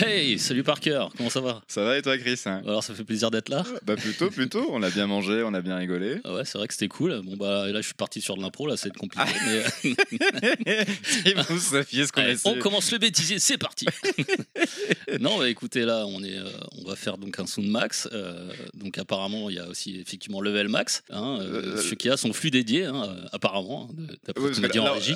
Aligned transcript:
Hey, 0.00 0.38
salut 0.40 0.64
Parker, 0.64 1.06
comment 1.16 1.30
ça 1.30 1.40
va? 1.40 1.62
Ça 1.68 1.84
va 1.84 1.96
et 1.96 2.02
toi, 2.02 2.18
Chris? 2.18 2.40
Hein 2.46 2.62
Alors 2.66 2.82
ça 2.82 2.94
fait 2.94 3.04
plaisir 3.04 3.30
d'être 3.30 3.48
là. 3.48 3.64
Bah 3.84 3.94
plutôt, 3.96 4.28
plutôt. 4.30 4.66
On 4.70 4.82
a 4.82 4.90
bien 4.90 5.06
mangé, 5.06 5.42
on 5.44 5.54
a 5.54 5.60
bien 5.60 5.76
rigolé. 5.76 6.20
Ah 6.24 6.34
ouais, 6.34 6.44
c'est 6.44 6.58
vrai 6.58 6.66
que 6.66 6.74
c'était 6.74 6.88
cool. 6.88 7.20
Bon 7.24 7.36
bah 7.36 7.68
là 7.70 7.80
je 7.80 7.86
suis 7.86 7.94
parti 7.94 8.20
sur 8.20 8.36
de 8.36 8.42
l'impro, 8.42 8.66
là 8.66 8.76
c'est 8.76 8.92
compliqué. 8.94 9.24
mais... 9.84 9.94
Et 11.30 11.34
vous 11.48 11.58
saviez 11.58 12.06
ce 12.06 12.12
qu'on 12.12 12.22
Allez, 12.22 12.32
essaie. 12.32 12.48
on 12.48 12.58
commence 12.58 12.90
le 12.92 12.98
bêtisier, 12.98 13.38
c'est 13.38 13.56
parti. 13.58 13.86
non, 15.20 15.38
bah 15.38 15.48
écoutez 15.48 15.84
là, 15.84 16.04
on 16.08 16.22
est, 16.24 16.38
euh, 16.38 16.48
on 16.82 16.88
va 16.88 16.96
faire 16.96 17.16
donc 17.16 17.38
un 17.38 17.46
sound 17.46 17.68
max. 17.68 18.08
euh, 18.12 18.50
donc 18.74 18.98
apparemment 18.98 19.48
il 19.48 19.56
y 19.56 19.60
a 19.60 19.68
aussi 19.68 20.00
effectivement 20.00 20.40
level 20.40 20.68
max, 20.68 21.02
hein, 21.10 21.38
euh, 21.40 21.54
Euh, 21.54 21.76
ce 21.80 21.94
qui 21.94 22.10
a 22.10 22.16
son 22.16 22.32
flux 22.32 22.50
dédié, 22.50 22.86
hein, 22.86 23.04
euh, 23.06 23.26
apparemment, 23.32 23.88
hein, 23.92 24.06
d'après 24.26 24.42
Oui, 24.44 24.54
ce 24.54 24.60
qu'on 24.60 24.68
dit 24.68 24.78
en 24.80 24.92
régie. 24.92 25.14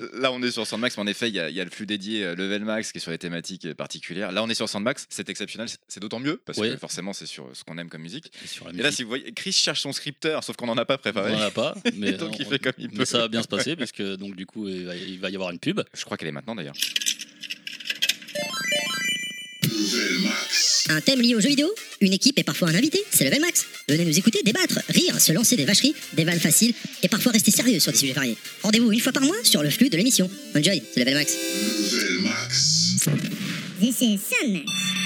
euh, 0.00 0.08
là, 0.14 0.32
on 0.32 0.42
est 0.42 0.50
sur 0.50 0.66
Sandmax, 0.66 0.96
mais 0.96 1.02
en 1.04 1.06
effet, 1.06 1.28
il 1.28 1.34
y, 1.36 1.40
a- 1.40 1.48
il 1.48 1.54
y 1.54 1.60
a 1.60 1.64
le 1.64 1.70
flux 1.70 1.86
dédié 1.86 2.24
euh, 2.24 2.34
Level 2.34 2.64
Max 2.64 2.90
qui 2.90 2.98
est 2.98 3.00
sur 3.00 3.10
les 3.12 3.18
thématiques 3.18 3.72
particulières. 3.74 3.91
Là, 4.10 4.42
on 4.42 4.48
est 4.48 4.54
sur 4.54 4.68
Sandmax, 4.68 5.06
c'est 5.08 5.28
exceptionnel, 5.28 5.68
c'est- 5.88 6.00
d'autant 6.00 6.20
mieux 6.20 6.40
parce 6.44 6.58
Oui. 6.58 6.70
que 6.70 6.76
forcément, 6.76 7.12
c'est 7.12 7.26
sur 7.26 7.48
ce 7.54 7.64
qu'on 7.64 7.78
aime 7.78 7.88
comme 7.88 8.02
musique. 8.02 8.32
Sur 8.46 8.66
la 8.68 8.72
Et 8.78 8.82
là, 8.82 8.90
si 8.92 9.02
vous 9.02 9.08
voyez, 9.08 9.32
Chris 9.32 9.52
cherche 9.52 9.80
son 9.82 9.92
scripteur, 9.92 10.42
sauf 10.44 10.56
qu'on 10.56 10.66
n'en 10.66 10.76
a 10.76 10.84
pas 10.84 10.94
on 10.94 10.98
préparé. 10.98 11.32
n'en 11.32 11.40
a 11.40 11.50
pas, 11.50 11.74
mais, 11.94 12.12
Donc, 12.12 12.38
il 12.38 12.46
on- 12.46 12.50
fait 12.50 12.58
comme 12.58 12.72
il 12.78 12.88
mais 12.90 12.98
peut. 12.98 13.04
ça 13.04 13.18
va 13.18 13.28
bien 13.28 13.42
se 13.42 13.48
passer 13.48 13.76
puisque 13.76 14.02
donc 14.02 14.36
du 14.36 14.46
coup 14.46 14.68
il 14.68 14.84
va, 14.86 14.96
il 14.96 15.18
va 15.20 15.30
y 15.30 15.34
avoir 15.34 15.50
une 15.50 15.58
pub. 15.58 15.80
Je 15.94 16.04
crois 16.04 16.16
qu'elle 16.16 16.28
est 16.28 16.32
maintenant 16.32 16.54
d'ailleurs. 16.54 16.74
Un 20.88 21.00
thème 21.00 21.20
lié 21.22 21.34
aux 21.34 21.40
jeux 21.40 21.48
vidéo? 21.48 21.72
Une 22.00 22.12
équipe 22.12 22.38
et 22.38 22.42
parfois 22.44 22.68
un 22.68 22.74
invité 22.74 23.00
C'est 23.10 23.24
Level 23.24 23.40
Max. 23.40 23.64
Venez 23.88 24.04
nous 24.04 24.18
écouter, 24.18 24.40
débattre, 24.44 24.80
rire, 24.88 25.20
se 25.20 25.32
lancer 25.32 25.56
des 25.56 25.64
vacheries, 25.64 25.94
des 26.14 26.24
vannes 26.24 26.40
faciles 26.40 26.74
et 27.02 27.08
parfois 27.08 27.32
rester 27.32 27.50
sérieux 27.50 27.78
sur 27.80 27.92
des 27.92 27.98
sujets 27.98 28.12
variés. 28.12 28.36
Rendez-vous 28.62 28.90
une 28.92 29.00
fois 29.00 29.12
par 29.12 29.22
mois 29.22 29.36
sur 29.44 29.62
le 29.62 29.70
flux 29.70 29.88
de 29.90 29.96
l'émission. 29.96 30.28
Enjoy, 30.56 30.82
c'est 30.92 31.00
Level 31.00 31.14
Max. 31.14 31.36
this 33.82 34.00
is 34.00 34.24
so. 34.24 35.01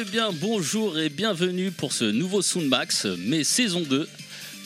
Eh 0.00 0.04
bien, 0.04 0.30
bonjour 0.32 0.98
et 0.98 1.10
bienvenue 1.10 1.70
pour 1.70 1.92
ce 1.92 2.04
nouveau 2.04 2.40
Soundmax, 2.40 3.06
mais 3.18 3.44
saison 3.44 3.82
2. 3.82 4.08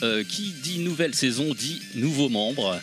Euh, 0.02 0.22
qui 0.22 0.52
dit 0.62 0.78
nouvelle 0.78 1.12
saison 1.12 1.54
dit 1.54 1.82
nouveaux 1.96 2.28
membres. 2.28 2.80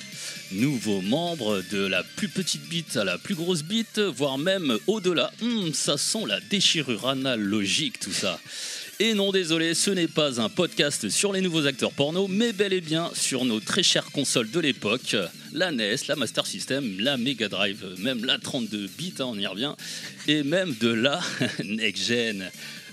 Nouveaux 0.52 1.00
membres 1.02 1.64
de 1.72 1.86
la 1.86 2.04
plus 2.04 2.28
petite 2.28 2.68
bite 2.68 2.98
à 2.98 3.06
la 3.06 3.18
plus 3.18 3.36
grosse 3.36 3.64
bite, 3.64 4.00
voire 4.00 4.38
même 4.38 4.78
au-delà. 4.88 5.32
Hum, 5.42 5.74
ça 5.74 5.98
sent 5.98 6.26
la 6.28 6.42
déchirure 6.42 7.08
anale 7.08 7.40
logique, 7.40 8.00
tout 8.00 8.12
ça. 8.12 8.38
Et 9.00 9.14
non, 9.14 9.32
désolé, 9.32 9.74
ce 9.74 9.92
n'est 9.92 10.10
pas 10.10 10.42
un 10.42 10.50
podcast 10.50 11.08
sur 11.08 11.32
les 11.32 11.40
nouveaux 11.40 11.68
acteurs 11.68 11.94
porno, 11.94 12.28
mais 12.28 12.52
bel 12.52 12.74
et 12.74 12.82
bien 12.82 13.12
sur 13.14 13.46
nos 13.46 13.62
très 13.62 13.84
chères 13.84 14.12
consoles 14.12 14.52
de 14.52 14.60
l'époque, 14.60 15.16
la 15.54 15.72
NES, 15.72 15.96
la 16.08 16.16
Master 16.16 16.46
System, 16.46 17.00
la 17.00 17.18
Mega 17.18 17.48
Drive, 17.50 17.86
même 18.00 18.24
la 18.26 18.38
32 18.38 18.88
bits, 18.98 19.14
hein, 19.20 19.26
on 19.26 19.38
y 19.38 19.46
revient, 19.48 19.74
et 20.28 20.44
même 20.44 20.74
de 20.80 20.90
la 20.90 21.22
Next 21.64 22.06
Gen. 22.08 22.50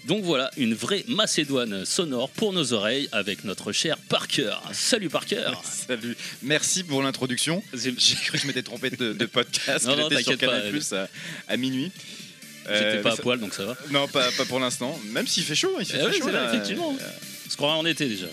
Donc 0.06 0.22
voilà, 0.24 0.50
une 0.56 0.74
vraie 0.74 1.04
Macédoine 1.08 1.84
sonore 1.84 2.30
pour 2.30 2.52
nos 2.52 2.72
oreilles 2.72 3.08
avec 3.12 3.44
notre 3.44 3.72
cher 3.72 3.98
Parker. 4.08 4.54
Salut 4.72 5.08
Parker 5.10 5.50
Salut. 5.64 6.16
Merci 6.42 6.82
pour 6.84 7.02
l'introduction. 7.02 7.62
J'ai 7.74 7.92
cru 7.94 8.32
que 8.32 8.38
je 8.38 8.46
m'étais 8.46 8.62
trompé 8.62 8.90
de, 8.90 9.12
de 9.12 9.26
podcast. 9.26 9.84
Non, 9.86 9.96
non, 9.96 10.08
sur 10.08 10.24
pas, 10.32 10.36
Canal 10.36 10.70
Plus 10.70 10.92
à, 10.94 11.08
à 11.48 11.56
minuit. 11.56 11.90
J'étais 12.64 12.84
Euh, 12.84 13.02
pas 13.02 13.12
à 13.12 13.16
ça- 13.16 13.22
poil, 13.22 13.38
donc 13.40 13.52
ça 13.54 13.64
va. 13.64 13.76
Non, 13.90 14.06
pas, 14.08 14.30
pas 14.32 14.44
pour 14.46 14.60
l'instant. 14.60 14.98
Même 15.06 15.26
s'il 15.26 15.42
fait 15.42 15.54
chaud, 15.54 15.74
il 15.80 15.84
fait 15.86 15.98
Eh 16.00 16.04
très 16.04 16.18
chaud. 16.18 16.28
là. 16.30 16.52
effectivement. 16.54 16.96
Euh, 17.00 17.04
On 17.46 17.50
se 17.50 17.56
croirait 17.56 17.78
en 17.78 17.84
été 17.86 18.06
déjà. 18.08 18.26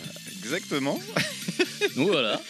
Exactement. 0.43 1.01
Donc 1.95 2.09
voilà. 2.09 2.41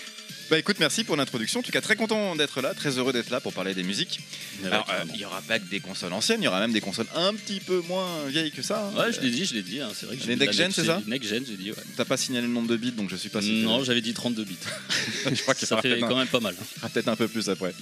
Bah 0.51 0.59
écoute, 0.59 0.77
merci 0.79 1.03
pour 1.03 1.15
l'introduction. 1.15 1.61
En 1.61 1.63
tout 1.63 1.71
cas, 1.71 1.81
très 1.81 1.95
content 1.95 2.35
d'être 2.35 2.61
là, 2.61 2.75
très 2.75 2.99
heureux 2.99 3.11
d'être 3.11 3.31
là 3.31 3.39
pour 3.39 3.51
parler 3.51 3.73
des 3.73 3.81
musiques. 3.81 4.19
Alors, 4.63 4.85
euh, 4.91 5.03
il 5.15 5.19
y 5.19 5.25
aura 5.25 5.41
pas 5.41 5.57
que 5.57 5.67
des 5.67 5.79
consoles 5.79 6.13
anciennes, 6.13 6.39
il 6.41 6.45
y 6.45 6.47
aura 6.47 6.59
même 6.59 6.71
des 6.71 6.81
consoles 6.81 7.07
un 7.15 7.33
petit 7.33 7.59
peu 7.59 7.81
moins 7.87 8.25
vieilles 8.27 8.51
que 8.51 8.61
ça. 8.61 8.91
hein. 8.95 8.99
Ouais, 8.99 9.11
je 9.11 9.21
l'ai 9.21 9.31
dit, 9.31 9.45
je 9.45 9.55
l'ai 9.55 9.63
dit. 9.63 9.79
hein, 9.81 9.89
C'est 9.95 10.05
vrai 10.05 10.17
que 10.17 10.21
Les 10.21 10.35
dit 10.35 10.39
la 10.39 10.45
next 10.45 10.57
gen, 10.59 10.71
c'est 10.71 10.85
ça 10.85 11.01
Next 11.07 11.27
gen, 11.29 11.43
j'ai 11.47 11.57
dit, 11.57 11.71
ouais. 11.71 11.77
T'as 11.97 12.05
pas 12.05 12.15
signalé 12.17 12.45
le 12.45 12.53
nombre 12.53 12.67
de 12.67 12.77
bits, 12.77 12.91
donc 12.91 13.09
je 13.09 13.15
suis 13.15 13.29
pas 13.29 13.41
sûr. 13.41 13.53
Non, 13.53 13.83
j'avais 13.83 14.01
dit 14.01 14.13
32 14.13 14.43
bits. 14.43 14.55
je 15.31 15.41
crois 15.41 15.55
que 15.55 15.65
Ça 15.65 15.81
fait 15.81 15.89
peut-être 15.95 16.07
quand 16.07 16.15
un, 16.15 16.19
même 16.19 16.27
pas 16.27 16.39
mal. 16.39 16.53
fera 16.55 16.89
peut-être 16.89 17.07
un 17.07 17.15
peu 17.15 17.27
plus 17.27 17.49
après. 17.49 17.73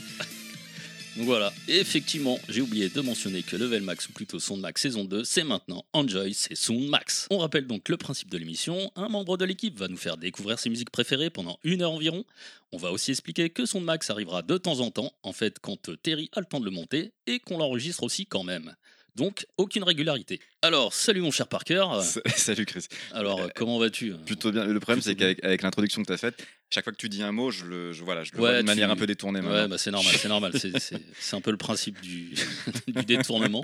Donc 1.16 1.28
voilà, 1.28 1.53
effectivement, 1.68 2.40
j'ai 2.50 2.62
oublié 2.62 2.90
de 2.90 3.00
mentionner 3.01 3.44
que 3.44 3.56
Level 3.56 3.84
Max, 3.84 4.09
ou 4.09 4.13
plutôt 4.13 4.40
Sound 4.40 4.62
Max 4.62 4.81
saison 4.81 5.06
2, 5.06 5.24
c'est 5.24 5.44
maintenant 5.44 5.85
Enjoy, 5.94 6.34
c'est 6.34 6.56
Sound 6.56 6.90
Max. 6.90 7.28
On 7.29 7.38
rappelle 7.38 7.68
donc 7.68 7.88
le 7.88 7.97
principe 7.97 8.31
de 8.31 8.38
l'émission, 8.40 8.91
un 8.96 9.09
membre 9.09 9.38
de 9.38 9.46
l'équipe 9.46 9.78
va 9.78 9.88
nous 9.88 9.97
faire 9.97 10.18
découvrir 10.18 10.57
ses 10.57 10.72
musiques 10.72 10.90
préférées 10.90 11.29
pendant 11.29 11.59
une 11.63 11.84
heure 11.84 11.91
environ. 11.91 12.25
On 12.72 12.78
va 12.78 12.91
aussi 12.91 13.12
expliquer 13.12 13.51
que 13.51 13.68
Sound 13.68 13.85
Max 13.85 14.09
arrivera 14.09 14.41
de 14.41 14.57
temps 14.57 14.79
en 14.79 14.90
temps, 14.90 15.13
en 15.22 15.34
fait 15.34 15.59
quand 15.59 15.91
Terry 16.01 16.31
a 16.34 16.40
le 16.40 16.47
temps 16.47 16.59
de 16.59 16.66
le 16.66 16.72
monter, 16.72 17.12
et 17.28 17.38
qu'on 17.38 17.59
l'enregistre 17.59 18.01
aussi 18.01 18.25
quand 18.25 18.44
même. 18.44 18.74
Donc, 19.16 19.45
aucune 19.57 19.84
régularité. 19.84 20.40
Alors, 20.63 20.91
salut 20.94 21.22
mon 21.22 21.30
cher 21.30 21.47
Parker. 21.47 21.85
Salut 22.35 22.66
Chris. 22.66 22.88
Alors, 23.12 23.41
euh, 23.41 23.47
comment 23.53 23.78
vas-tu? 23.78 24.13
Plutôt 24.25 24.51
bien. 24.51 24.66
Le 24.66 24.80
problème, 24.80 25.03
c'est 25.03 25.13
qu'avec 25.16 25.44
avec 25.44 25.62
l'introduction 25.62 26.01
que 26.01 26.07
tu 26.07 26.13
as 26.13 26.18
faite, 26.18 26.44
chaque 26.73 26.84
fois 26.85 26.91
que 26.94 26.97
tu 26.97 27.09
dis 27.09 27.22
un 27.23 27.31
mot, 27.31 27.51
je 27.51 27.66
le, 27.66 27.94
je, 27.94 28.03
voilà, 28.03 28.23
je 28.23 28.31
le 28.34 28.39
Ouais, 28.39 28.50
vois 28.50 28.57
d'une 28.57 28.66
manière 28.66 28.89
un 28.91 28.95
peu 28.95 29.06
détournée. 29.07 29.39
Ouais, 29.41 29.67
bah 29.67 29.78
c'est 29.78 29.91
normal, 29.91 30.13
c'est 30.17 30.28
normal. 30.28 30.51
C'est- 30.59 31.35
un 31.35 31.41
peu 31.41 31.51
le 31.51 31.57
principe 31.57 32.01
du, 32.01 32.34
du 32.88 33.03
détournement. 33.06 33.63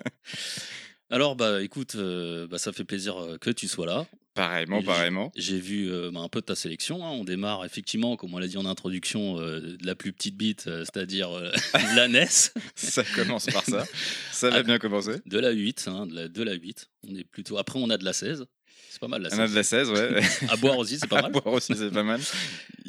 Alors, 1.11 1.35
bah 1.35 1.63
écoute, 1.63 1.95
euh, 1.95 2.45
bah, 2.47 2.59
ça 2.59 2.71
fait 2.71 2.83
plaisir 2.83 3.17
euh, 3.17 3.37
que 3.39 3.49
tu 3.49 3.67
sois 3.67 3.87
là. 3.87 4.05
Pareillement, 4.35 4.83
pareillement. 4.83 5.31
J'ai 5.35 5.59
vu 5.59 5.91
euh, 5.91 6.11
bah, 6.13 6.19
un 6.19 6.29
peu 6.29 6.39
ta 6.41 6.53
sélection. 6.55 7.03
hein. 7.03 7.09
On 7.09 7.23
démarre 7.23 7.65
effectivement, 7.65 8.15
comme 8.15 8.33
on 8.35 8.37
l'a 8.37 8.47
dit 8.47 8.57
en 8.57 8.65
introduction, 8.65 9.39
euh, 9.39 9.59
de 9.59 9.85
la 9.85 9.95
plus 9.95 10.13
petite 10.13 10.37
bite, 10.37 10.65
c'est-à-dire 10.65 11.29
la 11.95 12.07
NES, 12.07 12.27
Ça 12.75 13.03
commence 13.15 13.47
par 13.47 13.63
ça. 13.65 13.85
Ça 14.31 14.51
va 14.51 14.61
bien 14.61 14.77
commencer. 14.77 15.15
de 15.25 15.39
la 15.39 15.49
8. 15.49 15.85
hein, 15.87 16.05
de, 16.05 16.13
la, 16.13 16.27
de 16.27 16.43
la 16.43 16.53
8. 16.53 16.87
On 17.09 17.15
est 17.15 17.23
plutôt... 17.23 17.57
Après, 17.57 17.79
on 17.79 17.89
a 17.89 17.97
de 17.97 18.05
la 18.05 18.13
16. 18.13 18.45
C'est 18.89 18.99
pas 18.99 19.07
mal 19.07 19.21
la 19.21 19.29
On 19.31 19.39
a 19.39 19.47
16. 19.47 19.51
de 19.51 19.55
la 19.55 19.63
16, 19.63 19.89
ouais. 19.91 20.21
À 20.49 20.55
boire 20.57 20.77
aussi, 20.77 20.99
c'est 20.99 21.07
pas 21.07 21.19
À 21.19 21.21
mal. 21.23 21.31
boire 21.31 21.47
aussi, 21.47 21.73
c'est 21.75 21.91
pas 21.91 22.03
mal. 22.03 22.19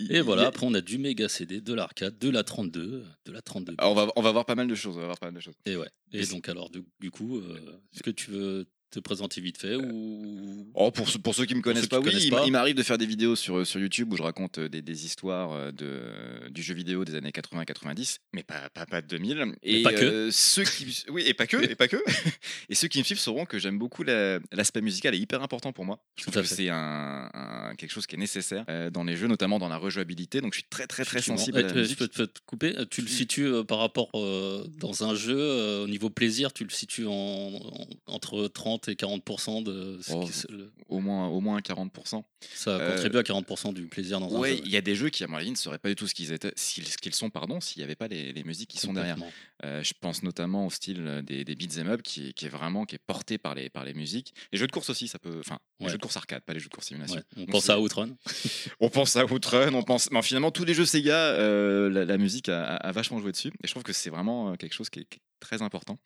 Et 0.08 0.20
voilà, 0.20 0.46
après, 0.46 0.66
on 0.66 0.74
a 0.74 0.80
du 0.80 0.98
méga 0.98 1.28
CD, 1.28 1.60
de 1.60 1.74
l'arcade, 1.74 2.18
de 2.18 2.28
la 2.30 2.42
32, 2.42 3.04
de 3.26 3.32
la 3.32 3.42
32. 3.42 3.74
Alors, 3.78 3.92
on, 3.92 3.94
va, 3.94 4.12
on 4.16 4.22
va 4.22 4.32
voir 4.32 4.44
pas 4.46 4.54
mal 4.54 4.66
de 4.68 4.74
choses. 4.74 4.96
On 4.96 5.00
va 5.00 5.06
voir 5.06 5.18
pas 5.18 5.26
mal 5.26 5.34
de 5.34 5.40
choses. 5.40 5.54
Et 5.66 5.76
ouais. 5.76 5.88
Et 6.12 6.22
Et 6.22 6.26
donc 6.26 6.48
alors 6.48 6.70
du, 6.70 6.82
du 7.00 7.10
coup, 7.10 7.38
euh, 7.38 7.58
est-ce 7.94 8.02
que 8.02 8.10
tu 8.10 8.30
veux 8.30 8.66
te 8.90 8.98
présenter 9.00 9.40
vite 9.40 9.58
fait 9.58 9.76
ou 9.76 10.66
Oh, 10.74 10.90
pour, 10.90 11.08
ceux- 11.08 11.18
pour 11.18 11.34
ceux 11.34 11.44
qui 11.46 11.54
me 11.54 11.60
connaissent 11.62 11.86
pas, 11.86 11.98
oui, 11.98 12.04
connaissent 12.06 12.24
il, 12.24 12.30
pas. 12.30 12.44
il 12.46 12.52
m'arrive 12.52 12.74
de 12.74 12.82
faire 12.82 12.98
des 12.98 13.06
vidéos 13.06 13.36
sur, 13.36 13.66
sur 13.66 13.80
YouTube 13.80 14.12
où 14.12 14.16
je 14.16 14.22
raconte 14.22 14.58
euh, 14.58 14.68
des, 14.68 14.82
des 14.82 15.04
histoires 15.04 15.52
euh, 15.52 15.72
de, 15.72 16.48
du 16.50 16.62
jeu 16.62 16.74
vidéo 16.74 17.04
des 17.04 17.14
années 17.14 17.30
80-90, 17.30 18.18
mais 18.32 18.42
pas, 18.42 18.68
pas, 18.70 18.86
pas 18.86 19.00
de 19.02 19.06
2000. 19.06 19.54
Et 19.62 19.82
pas 19.82 19.92
que. 19.92 20.04
euh, 20.04 20.30
ceux 20.30 20.64
qui, 20.64 21.04
oui, 21.08 21.22
et 21.26 21.34
pas 21.34 21.46
que, 21.46 21.56
et 21.70 21.74
pas 21.74 21.88
que. 21.88 21.96
et 22.68 22.74
ceux 22.74 22.88
qui 22.88 22.98
me 22.98 23.04
suivent 23.04 23.18
sauront 23.18 23.44
que 23.46 23.58
j'aime 23.58 23.78
beaucoup 23.78 24.02
la- 24.02 24.38
l'aspect 24.52 24.80
musical 24.80 25.14
est 25.14 25.18
hyper 25.18 25.42
important 25.42 25.72
pour 25.72 25.84
moi. 25.84 26.02
Je 26.16 26.22
trouve 26.24 26.34
que 26.34 26.42
c'est 26.48 26.68
un, 26.68 27.30
un- 27.32 27.74
quelque 27.76 27.90
chose 27.92 28.06
qui 28.06 28.16
est 28.16 28.18
nécessaire 28.18 28.64
euh, 28.68 28.90
dans 28.90 29.04
les 29.04 29.16
jeux, 29.16 29.26
notamment 29.28 29.58
dans 29.58 29.68
la 29.68 29.76
rejouabilité. 29.76 30.40
Donc 30.40 30.52
je 30.54 30.58
suis 30.60 30.68
très 30.68 30.86
très 30.86 31.04
très 31.04 31.22
sensible 31.22 31.58
à 31.58 31.62
la 31.62 31.72
musique. 31.74 31.98
Je 31.98 32.04
peux 32.04 32.08
te, 32.08 32.22
te 32.22 32.40
couper. 32.46 32.74
Tu 32.90 33.02
le 33.02 33.08
situes 33.08 33.46
euh, 33.46 33.62
par 33.64 33.78
rapport 33.78 34.08
euh, 34.14 34.66
dans 34.78 35.04
un 35.04 35.14
jeu 35.14 35.36
euh, 35.38 35.84
au 35.84 35.88
niveau 35.88 36.10
plaisir, 36.10 36.52
tu 36.52 36.64
le 36.64 36.70
situes 36.70 37.06
en, 37.06 37.12
en- 37.12 37.86
entre 38.06 38.48
30 38.48 38.79
et 38.88 38.96
40 38.96 39.64
de 39.64 39.98
ce 40.02 40.12
Oh, 40.12 40.24
qui 40.24 40.32
se- 40.32 40.50
le- 40.50 40.72
Au 40.88 40.98
moins, 41.00 41.28
au 41.28 41.40
moins 41.40 41.60
40%. 41.60 42.24
ça 42.54 42.70
euh, 42.70 42.94
contribue 42.94 43.18
à 43.18 43.22
40% 43.22 43.72
du 43.72 43.86
plaisir 43.86 44.18
dans 44.20 44.34
un 44.34 44.38
Ouais, 44.38 44.56
jeu. 44.56 44.62
il 44.64 44.70
y 44.70 44.76
a 44.76 44.80
des 44.80 44.94
jeux 44.96 45.08
qui, 45.10 45.22
à 45.24 45.26
mon 45.28 45.36
avis, 45.36 45.50
ne 45.50 45.56
seraient 45.56 45.78
pas 45.78 45.88
du 45.88 45.94
tout 45.94 46.06
ce 46.06 46.14
qu'ils 46.14 46.32
étaient, 46.32 46.52
ce 46.56 46.80
qu'ils 46.98 47.14
sont, 47.14 47.30
pardon, 47.30 47.60
s'il 47.60 47.80
n'y 47.80 47.84
avait 47.84 47.94
pas 47.96 48.08
les, 48.08 48.32
les 48.32 48.44
musiques 48.44 48.70
qui 48.70 48.78
sont 48.78 48.92
derrière. 48.92 49.16
Euh, 49.64 49.82
je 49.82 49.92
pense 50.00 50.22
notamment 50.22 50.66
au 50.66 50.70
style 50.70 51.04
euh, 51.06 51.22
des, 51.22 51.44
des 51.44 51.54
beats 51.54 51.78
'em 51.80 51.88
up 51.90 52.02
qui, 52.02 52.28
est- 52.28 52.32
qui 52.32 52.46
est 52.46 52.48
vraiment 52.48 52.86
qui 52.86 52.94
est 52.94 53.00
porté 53.06 53.36
par 53.38 53.54
les, 53.54 53.68
par 53.68 53.84
les 53.84 53.92
musiques. 53.94 54.32
Les 54.52 54.58
jeux 54.58 54.66
de 54.66 54.72
course 54.72 54.88
aussi, 54.90 55.06
ça 55.06 55.18
peut. 55.18 55.38
Enfin, 55.38 55.58
les 55.80 55.88
jeux 55.88 55.96
de 55.96 56.02
course 56.02 56.16
arcade, 56.16 56.42
pas 56.42 56.54
les 56.54 56.60
jeux 56.60 56.68
de 56.68 56.74
course 56.74 56.86
simulation. 56.88 57.16
Ouais. 57.16 57.22
On 57.36 57.40
Donc 57.40 57.50
pense 57.50 57.68
à 57.70 57.78
Outrun. 57.78 58.16
On 58.80 58.88
pense 58.88 59.16
à 59.16 59.24
Outrun, 59.26 59.74
on 59.74 59.82
pense. 59.82 60.10
mais 60.10 60.22
finalement, 60.22 60.50
tous 60.50 60.64
les 60.64 60.72
jeux 60.74 60.86
Sega, 60.86 61.14
euh, 61.14 61.90
la, 61.90 62.04
la 62.06 62.18
musique 62.18 62.48
a, 62.48 62.64
a- 62.64 62.76
a 62.76 62.92
vachement 62.92 63.18
joué 63.20 63.32
dessus. 63.32 63.48
Et 63.62 63.66
je 63.66 63.70
trouve 63.72 63.82
que 63.82 63.92
c'est 63.92 64.10
vraiment 64.10 64.52
euh, 64.52 64.54
quelque 64.56 64.72
chose 64.74 64.88
qui 64.90 65.00
est, 65.00 65.04
qui 65.04 65.18
est 65.18 65.22
très 65.40 65.60
important. 65.62 65.98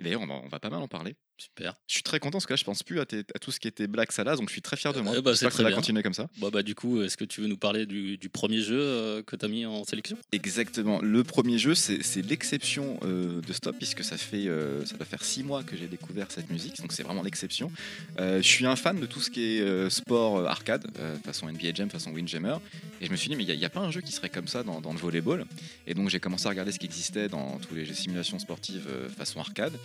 Et 0.00 0.04
d'ailleurs, 0.04 0.22
on, 0.22 0.48
va 0.48 0.58
pas 0.58 0.70
mal 0.70 0.80
en 0.80 0.88
parler. 0.88 1.14
Super. 1.36 1.74
Je 1.86 1.94
suis 1.94 2.02
très 2.02 2.20
content 2.20 2.32
parce 2.32 2.46
que 2.46 2.52
là, 2.52 2.56
je 2.56 2.64
pense 2.64 2.82
plus 2.82 3.00
à, 3.00 3.06
tout 3.06 3.50
ce 3.50 3.60
qui 3.60 3.68
était 3.68 3.86
Black 3.86 4.12
Salas, 4.12 4.36
donc 4.36 4.48
je 4.48 4.52
suis 4.52 4.62
très 4.62 4.76
fier 4.76 4.92
de 4.92 5.00
moi. 5.00 5.20
Bah, 5.20 5.32
J'espère 5.32 5.50
que 5.50 5.56
ça 5.56 5.62
va 5.62 5.72
continuer 5.72 6.02
comme 6.02 6.14
ça. 6.14 6.28
Bah, 6.38 6.48
bah, 6.50 6.62
du 6.62 6.74
coup, 6.74 7.02
est-ce 7.02 7.18
que 7.18 7.24
tu 7.24 7.42
veux 7.42 7.46
nous 7.46 7.58
parler 7.58 7.84
du, 7.86 8.18
premier 8.30 8.60
jeu 8.60 8.80
euh, 8.80 9.22
que 9.22 9.36
tu 9.36 9.44
as 9.44 9.48
mis 9.48 9.66
en 9.66 9.84
sélection? 9.84 10.16
Exactement. 10.32 11.00
Le 11.02 11.22
premier 11.22 11.58
jeu, 11.58 11.74
c'est 11.74 12.22
l'exception 12.22 12.98
euh, 13.02 13.42
de 13.42 13.52
Stop, 13.52 13.76
puisque 13.76 14.02
ça 14.02 14.16
fait 14.16 14.46
euh, 14.46 14.84
ça 14.86 14.96
doit 14.96 15.04
faire 15.04 15.22
six 15.22 15.44
mois 15.44 15.62
que 15.62 15.76
j'ai 15.76 15.86
découvert 15.86 16.30
cette 16.30 16.48
musique, 16.50 16.80
donc 16.80 16.92
c'est 16.92 17.02
vraiment 17.02 17.22
l'exception. 17.22 17.70
je 18.18 18.40
suis 18.40 18.66
un 18.66 18.76
fan 18.76 18.98
de 18.98 19.06
tout 19.06 19.20
ce 19.20 19.30
qui 19.30 19.58
est 19.58 19.90
sport 19.90 20.46
arcade, 20.46 20.86
façon 21.24 21.50
NBA 21.50 21.74
Jam, 21.74 21.90
façon 21.90 22.12
Windjammer, 22.12 22.56
et 23.00 23.06
je 23.06 23.10
me 23.10 23.16
suis 23.16 23.28
dit, 23.28 23.36
mais 23.36 23.44
il 23.44 23.58
n'y 23.58 23.64
a, 23.64 23.70
pas 23.70 23.80
un 23.80 23.90
jeu 23.90 24.00
qui 24.00 24.12
serait 24.12 24.30
comme 24.30 24.48
ça 24.48 24.62
dans, 24.62 24.80
dans 24.80 24.92
le 24.92 24.98
volleyball? 24.98 25.44
Et 25.86 25.94
donc 25.94 26.08
j'ai 26.08 26.20
commencé 26.20 26.46
à 26.46 26.50
regarder 26.50 26.72
ce 26.72 26.78
qui 26.78 26.86
existait 26.86 27.28
dans 27.28 27.58
tous 27.58 27.74
les 27.74 27.92
simulations 27.92 28.38
sportives 28.38 28.88
façon 29.16 29.40
arcade. 29.40 29.76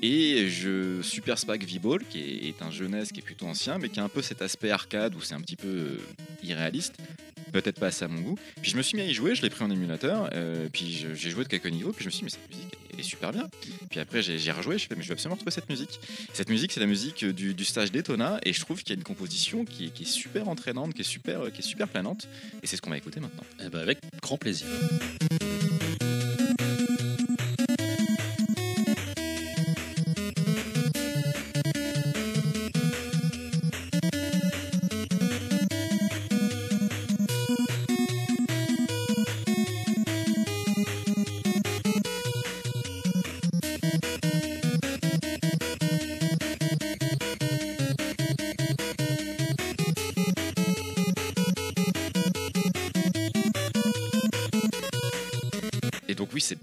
Et 0.00 0.48
je 0.48 1.02
Super 1.02 1.38
Spag 1.38 1.64
V-Ball, 1.64 2.04
qui 2.08 2.20
est, 2.20 2.62
un 2.62 2.70
jeunesse 2.70 3.10
qui 3.10 3.18
est 3.18 3.22
plutôt 3.22 3.46
ancien, 3.46 3.78
mais 3.78 3.88
qui 3.88 3.98
a 3.98 4.04
un 4.04 4.08
peu 4.08 4.22
cet 4.22 4.42
aspect 4.42 4.70
arcade 4.70 5.16
où 5.16 5.20
c'est 5.20 5.34
un 5.34 5.40
petit 5.40 5.56
peu 5.56 5.66
euh, 5.66 5.98
irréaliste, 6.44 6.94
peut-être 7.50 7.80
pas 7.80 7.88
assez 7.88 8.04
à 8.04 8.08
mon 8.08 8.20
goût. 8.20 8.38
Puis 8.62 8.70
je 8.70 8.76
me 8.76 8.82
suis 8.82 8.96
mis 8.96 9.02
à 9.02 9.06
y 9.06 9.14
jouer, 9.14 9.34
je 9.34 9.42
l'ai 9.42 9.50
pris 9.50 9.64
en 9.64 9.70
émulateur, 9.70 10.30
euh, 10.34 10.68
puis 10.72 10.92
j'ai 11.14 11.30
joué 11.30 11.42
de 11.42 11.48
quelques 11.48 11.66
niveaux, 11.66 11.90
puis 11.90 12.04
je 12.04 12.08
me 12.08 12.10
suis 12.12 12.20
dit, 12.20 12.24
mais 12.24 12.30
cette 12.30 12.48
musique 12.48 12.78
est 12.96 13.02
super 13.02 13.32
bien. 13.32 13.48
Puis 13.90 13.98
après 13.98 14.22
j'ai 14.22 14.52
rejoué, 14.52 14.78
je 14.78 14.86
fais, 14.86 14.94
mais 14.94 15.02
je 15.02 15.08
vais 15.08 15.14
absolument 15.14 15.34
retrouver 15.34 15.50
cette 15.50 15.68
musique. 15.68 15.98
Cette 16.32 16.48
musique, 16.48 16.70
c'est 16.70 16.80
la 16.80 16.86
musique 16.86 17.24
du, 17.24 17.64
stage 17.64 17.90
Daytona, 17.90 18.38
et 18.44 18.52
je 18.52 18.60
trouve 18.60 18.80
qu'il 18.80 18.90
y 18.90 18.92
a 18.92 18.98
une 18.98 19.04
composition 19.04 19.64
qui 19.64 19.86
est, 19.86 20.04
super 20.04 20.48
entraînante, 20.48 20.94
qui 20.94 21.00
est 21.00 21.04
super, 21.04 21.50
qui 21.52 21.60
est 21.60 21.66
super 21.66 21.88
planante, 21.88 22.28
et 22.62 22.68
c'est 22.68 22.76
ce 22.76 22.82
qu'on 22.82 22.90
va 22.90 22.98
écouter 22.98 23.18
maintenant. 23.18 23.44
Eh 23.64 23.68
ben 23.68 23.80
avec 23.80 23.98
grand 24.22 24.36
plaisir. 24.38 24.68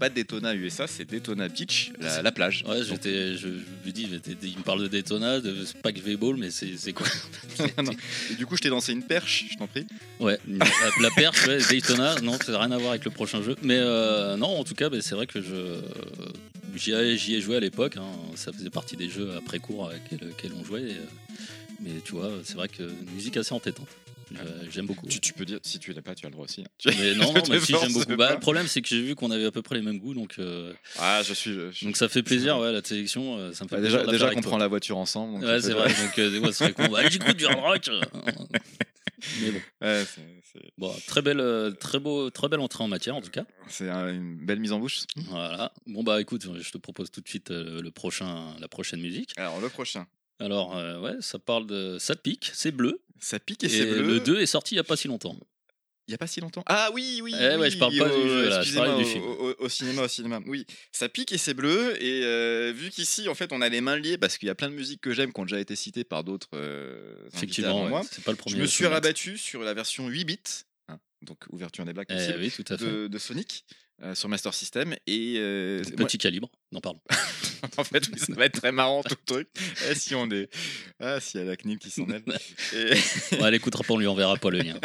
Pas 0.06 0.14
Daytona 0.14 0.54
USA, 0.54 0.86
c'est 0.86 1.04
Daytona 1.04 1.48
Beach, 1.48 1.92
la, 2.00 2.32
plage. 2.32 2.64
Ouais, 2.68 2.82
j'étais, 2.84 3.36
je, 3.36 3.48
lui 3.84 3.92
dis, 3.92 4.08
il 4.42 4.58
me 4.58 4.62
parle 4.62 4.82
de 4.82 4.88
Daytona, 4.88 5.40
de 5.40 5.64
Spike 5.64 6.02
V-Ball, 6.02 6.36
mais 6.36 6.50
c'est 6.50 6.92
quoi? 6.92 7.06
Et 8.30 8.34
du 8.34 8.46
coup, 8.46 8.56
je 8.56 8.62
t'ai 8.62 8.68
lancé 8.68 8.92
une 8.92 9.02
perche, 9.02 9.46
je 9.50 9.56
t'en 9.56 9.66
prie. 9.66 9.86
Ouais, 10.20 10.38
la, 11.00 11.10
perche, 11.10 11.46
Daytona, 11.68 12.20
non, 12.22 12.38
ça 12.44 12.52
n'a 12.52 12.60
rien 12.60 12.72
à 12.72 12.78
voir 12.78 12.90
avec 12.90 13.04
le 13.04 13.10
prochain 13.10 13.42
jeu. 13.42 13.56
Mais 13.62 13.78
euh, 13.78 14.36
non, 14.36 14.58
en 14.58 14.64
tout 14.64 14.74
cas, 14.74 14.88
bah, 14.88 14.98
c'est 15.00 15.14
vrai 15.14 15.26
que 15.26 15.40
je 15.40 15.80
j'y 16.76 16.92
ai, 16.92 17.40
joué 17.40 17.56
à 17.56 17.60
l'époque, 17.60 17.96
hein. 17.96 18.06
ça 18.34 18.52
faisait 18.52 18.70
partie 18.70 18.96
des 18.96 19.08
jeux 19.08 19.30
après 19.36 19.58
cours 19.58 19.88
avec 19.88 20.02
lesquels 20.10 20.52
on 20.58 20.64
jouait. 20.64 20.82
Euh, 20.82 21.04
mais 21.80 22.00
tu 22.04 22.12
vois, 22.12 22.30
c'est 22.44 22.54
vrai 22.54 22.68
que 22.68 22.82
musique 23.14 23.36
assez 23.36 23.54
entêtante. 23.54 23.88
J'aime 24.70 24.86
beaucoup. 24.86 25.06
Tu, 25.06 25.32
peux 25.32 25.44
dire, 25.44 25.58
si 25.62 25.78
tu 25.78 25.92
l'as 25.92 26.02
pas, 26.02 26.14
tu 26.14 26.26
as 26.26 26.28
le 26.28 26.32
droit 26.32 26.44
aussi. 26.44 26.62
Hein. 26.62 26.90
Mais 26.98 27.14
non, 27.16 27.32
non, 27.32 27.42
mais 27.48 27.60
si 27.60 27.74
j'aime 27.80 27.92
beaucoup. 27.92 28.16
Bah, 28.16 28.32
le 28.32 28.40
problème, 28.40 28.66
c'est 28.66 28.82
que 28.82 28.88
j'ai 28.88 29.00
vu 29.00 29.14
qu'on 29.14 29.30
avait 29.30 29.46
à 29.46 29.52
peu 29.52 29.62
près 29.62 29.76
les 29.76 29.82
mêmes 29.82 29.98
goûts, 29.98 30.14
donc. 30.14 30.36
Euh, 30.38 30.72
ah, 30.98 31.22
je 31.22 31.32
suis. 31.32 31.56
donc 31.82 31.96
ça 31.96 32.08
fait 32.08 32.22
plaisir, 32.22 32.58
ouais, 32.58 32.72
la 32.72 32.82
sélection. 32.82 33.38
Euh, 33.38 33.52
ça 33.52 33.64
me 33.64 33.68
fait 33.68 33.76
bah, 33.76 33.82
déjà, 33.82 34.04
déjà 34.06 34.30
qu'on 34.34 34.40
prend 34.40 34.58
la 34.58 34.68
voiture 34.68 34.98
ensemble. 34.98 35.44
ouais, 35.44 35.60
c'est 35.60 35.72
vrai. 35.72 35.88
Donc 35.88 36.18
euh, 36.18 36.40
moi, 36.40 36.52
ce 36.52 36.58
serait 36.58 36.72
con. 36.72 36.88
Bah, 36.88 37.08
j'écoute 37.08 37.36
du 37.36 37.46
hard 37.46 37.60
rock. 37.60 37.90
mais 39.40 39.50
bon. 39.50 39.60
Ouais, 39.82 40.04
Bon, 40.78 40.94
très 41.06 41.20
belle, 41.20 41.74
très 41.78 41.98
beau, 41.98 42.30
très 42.30 42.48
belle 42.48 42.60
entrée 42.60 42.82
en 42.82 42.88
matière 42.88 43.14
en 43.14 43.20
tout 43.20 43.30
cas. 43.30 43.44
C'est 43.68 43.88
une 43.90 44.36
belle 44.36 44.58
mise 44.58 44.72
en 44.72 44.78
bouche. 44.78 45.02
Voilà. 45.28 45.72
Bon 45.86 46.02
bah 46.02 46.18
écoute, 46.18 46.48
je 46.58 46.70
te 46.70 46.78
propose 46.78 47.10
tout 47.10 47.20
de 47.20 47.28
suite 47.28 47.50
le 47.50 47.90
prochain, 47.90 48.54
la 48.58 48.68
prochaine 48.68 49.00
musique. 49.00 49.32
Alors 49.36 49.60
le 49.60 49.68
prochain. 49.68 50.06
Alors 50.38 50.74
ouais, 51.02 51.16
ça 51.20 51.38
parle 51.38 51.66
de, 51.66 51.98
ça 51.98 52.14
pique, 52.16 52.50
c'est 52.52 52.72
bleu. 52.72 53.00
Ça 53.20 53.38
pique 53.38 53.64
et, 53.64 53.68
c'est 53.68 53.86
bleu. 53.86 54.02
Le 54.02 54.20
2 54.20 54.40
est 54.40 54.46
sorti 54.46 54.74
il 54.74 54.76
n'y 54.76 54.80
a 54.80 54.84
pas 54.84 54.96
si 54.96 55.08
longtemps. 55.08 55.36
Il 56.08 56.12
n'y 56.12 56.14
a 56.14 56.18
pas 56.18 56.28
si 56.28 56.40
longtemps 56.40 56.62
Ah 56.66 56.90
oui, 56.92 57.20
oui. 57.20 57.34
Eh 57.34 57.56
ouais, 57.56 57.68
je 57.68 57.78
parle 57.78 57.96
pas 57.96 58.08
du 58.08 58.28
jeu, 58.28 58.48
là, 58.48 58.62
je 58.62 58.74
parle 58.76 58.98
du 58.98 59.04
film. 59.04 59.24
Au, 59.58 59.68
cinéma, 59.68 60.02
au 60.02 60.08
cinéma. 60.08 60.40
Oui, 60.46 60.64
ça 60.92 61.08
pique 61.08 61.32
et 61.32 61.38
c'est 61.38 61.54
bleu. 61.54 62.00
Et 62.00 62.22
euh, 62.24 62.72
vu 62.72 62.90
qu'ici, 62.90 63.28
en 63.28 63.34
fait, 63.34 63.52
on 63.52 63.60
a 63.60 63.68
les 63.68 63.80
mains 63.80 63.96
liées 63.96 64.16
parce 64.16 64.38
qu'il 64.38 64.46
y 64.46 64.50
a 64.50 64.54
plein 64.54 64.68
de 64.68 64.74
musiques 64.74 65.00
que 65.00 65.12
j'aime 65.12 65.32
qui 65.32 65.40
ont 65.40 65.44
déjà 65.44 65.58
été 65.58 65.74
citées 65.74 66.04
par 66.04 66.22
d'autres. 66.22 66.48
Euh, 66.54 67.16
Effectivement, 67.34 67.88
moi. 67.88 68.02
c'est 68.08 68.22
pas 68.22 68.30
le 68.30 68.36
premier. 68.36 68.56
Je 68.56 68.62
me 68.62 68.66
suis 68.66 68.86
rabattu 68.86 69.36
sur 69.36 69.62
la 69.62 69.74
version 69.74 70.06
8 70.06 70.24
bits, 70.24 70.38
hein, 70.88 71.00
donc 71.22 71.38
ouverture 71.50 71.84
des 71.84 71.92
blagues 71.92 72.06
eh 72.10 72.36
oui, 72.38 72.52
de 73.08 73.18
Sonic. 73.18 73.64
Euh, 74.02 74.14
sur 74.14 74.28
Master 74.28 74.52
System 74.52 74.94
et 75.06 75.40
petit 75.96 76.18
calibre. 76.18 76.50
Non 76.70 76.80
pardon. 76.80 77.00
En 77.78 77.84
fait 77.84 78.04
ça 78.18 78.34
va 78.34 78.44
être 78.44 78.60
très 78.60 78.70
marrant 78.70 79.02
tout 79.02 79.16
le 79.18 79.34
truc. 79.34 79.48
Eh, 79.88 79.94
si 79.94 80.14
on 80.14 80.30
est 80.30 80.48
ah 81.00 81.18
si 81.20 81.38
y 81.38 81.40
a 81.40 81.44
la 81.44 81.56
CNIL 81.56 81.78
qui 81.78 81.90
s'en 81.90 82.04
mêle 82.04 82.22
et... 82.74 82.92
elle 83.32 83.54
écoutera 83.54 83.82
pas 83.82 83.94
on 83.94 83.98
lui 83.98 84.06
enverra 84.06 84.36
pas 84.36 84.50
le 84.50 84.58
lien. 84.58 84.78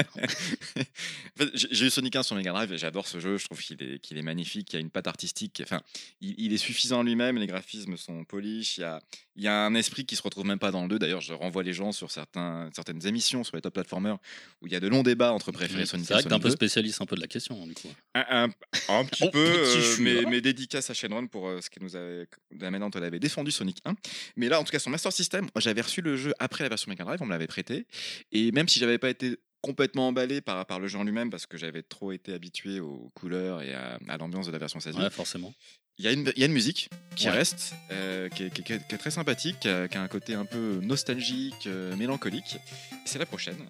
J'ai 1.54 1.88
eu 1.88 1.90
Sonic 1.90 2.16
1 2.16 2.24
sur 2.24 2.36
Mega 2.38 2.54
Drive 2.54 2.72
et 2.72 2.78
j'adore 2.78 3.08
ce 3.08 3.20
jeu. 3.20 3.38
Je 3.38 3.46
trouve 3.46 3.60
qu'il 3.60 3.82
est, 3.84 4.00
qu'il 4.00 4.18
est 4.18 4.22
magnifique. 4.22 4.72
Il 4.72 4.76
y 4.76 4.78
a 4.78 4.80
une 4.80 4.90
patte 4.90 5.08
artistique 5.08 5.62
enfin 5.62 5.82
il, 6.22 6.54
est 6.54 6.58
suffisant 6.58 7.04
lui-même. 7.04 7.38
Les 7.38 7.48
graphismes 7.48 7.98
sont 7.98 8.24
polis. 8.24 8.78
Il 8.78 8.82
y 8.82 8.84
a, 8.86 9.02
il 9.36 9.44
y 9.44 9.48
a 9.48 9.66
un 9.66 9.76
esprit 9.76 10.06
qui 10.06 10.16
se 10.16 10.22
retrouve 10.22 10.46
même 10.46 10.60
pas 10.60 10.72
dans 10.72 10.84
le 10.84 10.88
2 10.88 11.00
d'ailleurs 11.00 11.22
je 11.22 11.34
renvoie 11.34 11.64
les 11.64 11.74
gens 11.74 11.92
sur 11.92 12.10
certains, 12.10 12.70
certaines 12.74 13.06
émissions 13.06 13.44
sur 13.44 13.58
les 13.58 13.62
top 13.62 13.74
platformers 13.74 14.18
où 14.62 14.68
il 14.68 14.74
y 14.74 14.76
a 14.76 14.80
de 14.80 14.88
longs 14.88 15.04
débats 15.04 15.34
entre 15.34 15.52
préférés 15.52 15.86
Sonic 15.86 16.08
c'est 16.08 16.14
vrai 16.14 16.24
que 16.24 16.30
t'es 16.30 16.34
un 16.34 16.40
peu 16.40 16.50
spécialiste 16.50 17.02
un 17.02 17.06
peu 17.06 17.16
de 17.16 17.22
la 17.22 17.28
question 17.28 17.66
du 17.68 17.74
coup. 17.74 17.90
Un, 18.16 18.50
un 18.90 19.01
petit 19.06 19.30
peu, 19.30 19.40
euh, 19.40 19.96
mais, 20.00 20.24
mais, 20.30 20.42
dédicace 20.42 20.90
à 20.90 20.94
Shenron 20.94 21.28
pour 21.28 21.48
euh, 21.48 21.62
ce 21.62 21.70
qu'elle 21.70 21.84
nous 21.84 21.96
avait. 21.96 22.28
La 22.60 22.72
manière 22.72 22.90
dont 22.90 22.98
elle 22.98 23.06
avait 23.06 23.20
défendu 23.20 23.52
Sonic 23.52 23.80
1. 23.86 23.94
Mais 24.38 24.50
là, 24.50 24.60
en 24.60 24.64
tout 24.64 24.72
cas, 24.72 24.80
son 24.80 24.90
Master 24.90 25.12
System, 25.12 25.50
j'avais 25.58 25.82
reçu 25.82 26.02
le 26.02 26.18
jeu 26.18 26.34
après 26.40 26.64
la 26.64 26.70
version 26.70 26.90
Mega 26.90 27.04
Drive, 27.04 27.22
on 27.22 27.26
me 27.26 27.32
l'avait 27.32 27.48
prêté. 27.48 27.86
Et 28.32 28.52
même 28.52 28.68
si 28.68 28.80
j'avais 28.80 28.98
pas 28.98 29.10
été 29.10 29.38
complètement 29.62 30.08
emballé 30.08 30.42
par, 30.42 30.66
par 30.66 30.80
le 30.80 30.88
jeu 30.88 30.98
en 30.98 31.04
lui-même 31.04 31.30
parce 31.30 31.46
que 31.46 31.58
j'avais 31.58 31.84
trop 31.84 32.12
été 32.12 32.34
habitué 32.34 32.80
aux 32.80 33.12
couleurs 33.14 33.62
et 33.62 33.74
à, 33.74 34.00
l'ambiance 34.18 34.48
de 34.48 34.52
la 34.52 34.58
version 34.58 34.80
16 34.80 34.96
Ouais, 34.98 35.10
forcément. 35.10 35.54
Il 36.02 36.06
y, 36.06 36.08
a 36.08 36.14
une, 36.14 36.34
y 36.36 36.42
a 36.42 36.48
une 36.48 36.52
musique 36.52 36.90
qui 37.16 37.30
reste, 37.30 37.76
euh, 37.92 38.28
qui, 38.30 38.44
est, 38.44 38.98
très 38.98 39.12
sympathique, 39.12 39.60
qui 39.60 39.68
a, 39.68 40.02
un 40.02 40.08
côté 40.08 40.34
un 40.34 40.46
peu 40.46 40.80
nostalgique, 40.82 41.70
mélancolique. 41.96 42.58
C'est 43.06 43.20
la 43.20 43.28
prochaine. 43.28 43.68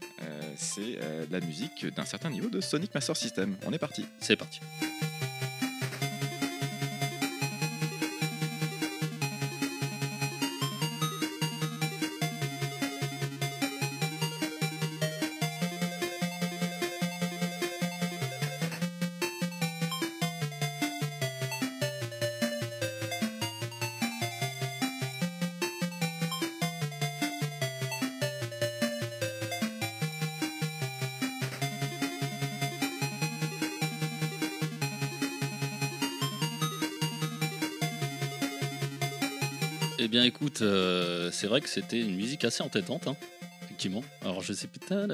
c'est 0.56 0.98
la 1.30 1.42
musique 1.42 1.86
d'un 1.94 2.06
certain 2.06 2.30
niveau 2.30 2.48
de 2.48 2.62
Sonic 2.62 2.96
Master 2.96 3.18
System. 3.18 3.58
On 3.66 3.74
est 3.74 3.80
parti. 3.80 4.06
C'est 4.22 4.38
parti. 4.38 4.62
Eh 40.04 40.08
bien, 40.08 40.24
écoute, 40.24 40.64
euh, 40.64 41.30
c'est 41.32 41.46
vrai 41.46 41.62
que 41.62 41.70
c'était 41.70 42.00
une 42.00 42.16
musique 42.16 42.44
assez 42.44 42.64
entêtante, 42.64 43.06
hein, 43.06 43.16
effectivement. 43.62 44.04
Alors, 44.24 44.42
je 44.42 44.52
sais 44.52 44.66
plus. 44.66 44.80
Ça 44.88 45.06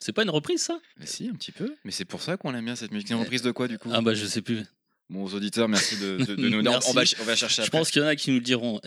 C'est 0.00 0.12
pas 0.12 0.22
une 0.22 0.28
reprise, 0.28 0.60
ça 0.60 0.78
bah 0.98 1.06
Si, 1.06 1.30
un 1.30 1.34
petit 1.34 1.50
peu. 1.50 1.74
Mais 1.86 1.92
c'est 1.92 2.04
pour 2.04 2.20
ça 2.20 2.36
qu'on 2.36 2.54
aime 2.54 2.66
bien 2.66 2.76
cette 2.76 2.90
musique. 2.90 3.08
C'est 3.08 3.14
une 3.14 3.20
reprise 3.20 3.40
de 3.40 3.52
quoi, 3.52 3.68
du 3.68 3.78
coup 3.78 3.88
Ah, 3.90 4.02
bah, 4.02 4.12
je 4.12 4.26
sais 4.26 4.42
plus. 4.42 4.66
Bon, 5.08 5.24
aux 5.24 5.32
auditeurs, 5.32 5.66
merci 5.66 5.96
de, 5.96 6.18
nous. 6.36 6.58
on, 6.58 6.92
va, 6.92 7.04
on 7.20 7.24
va 7.24 7.36
chercher 7.36 7.64
Je 7.64 7.70
pense 7.70 7.90
qu'il 7.90 8.02
y 8.02 8.04
en 8.04 8.08
a 8.08 8.16
qui 8.16 8.32
nous 8.32 8.40
diront. 8.40 8.80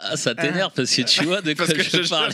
Ah, 0.00 0.16
ça 0.16 0.34
t'énerve 0.34 0.72
parce 0.74 0.94
que 0.94 1.02
tu 1.02 1.24
vois 1.24 1.42
de 1.42 1.52
quoi 1.54 1.66
je, 1.66 2.08
parle. 2.08 2.32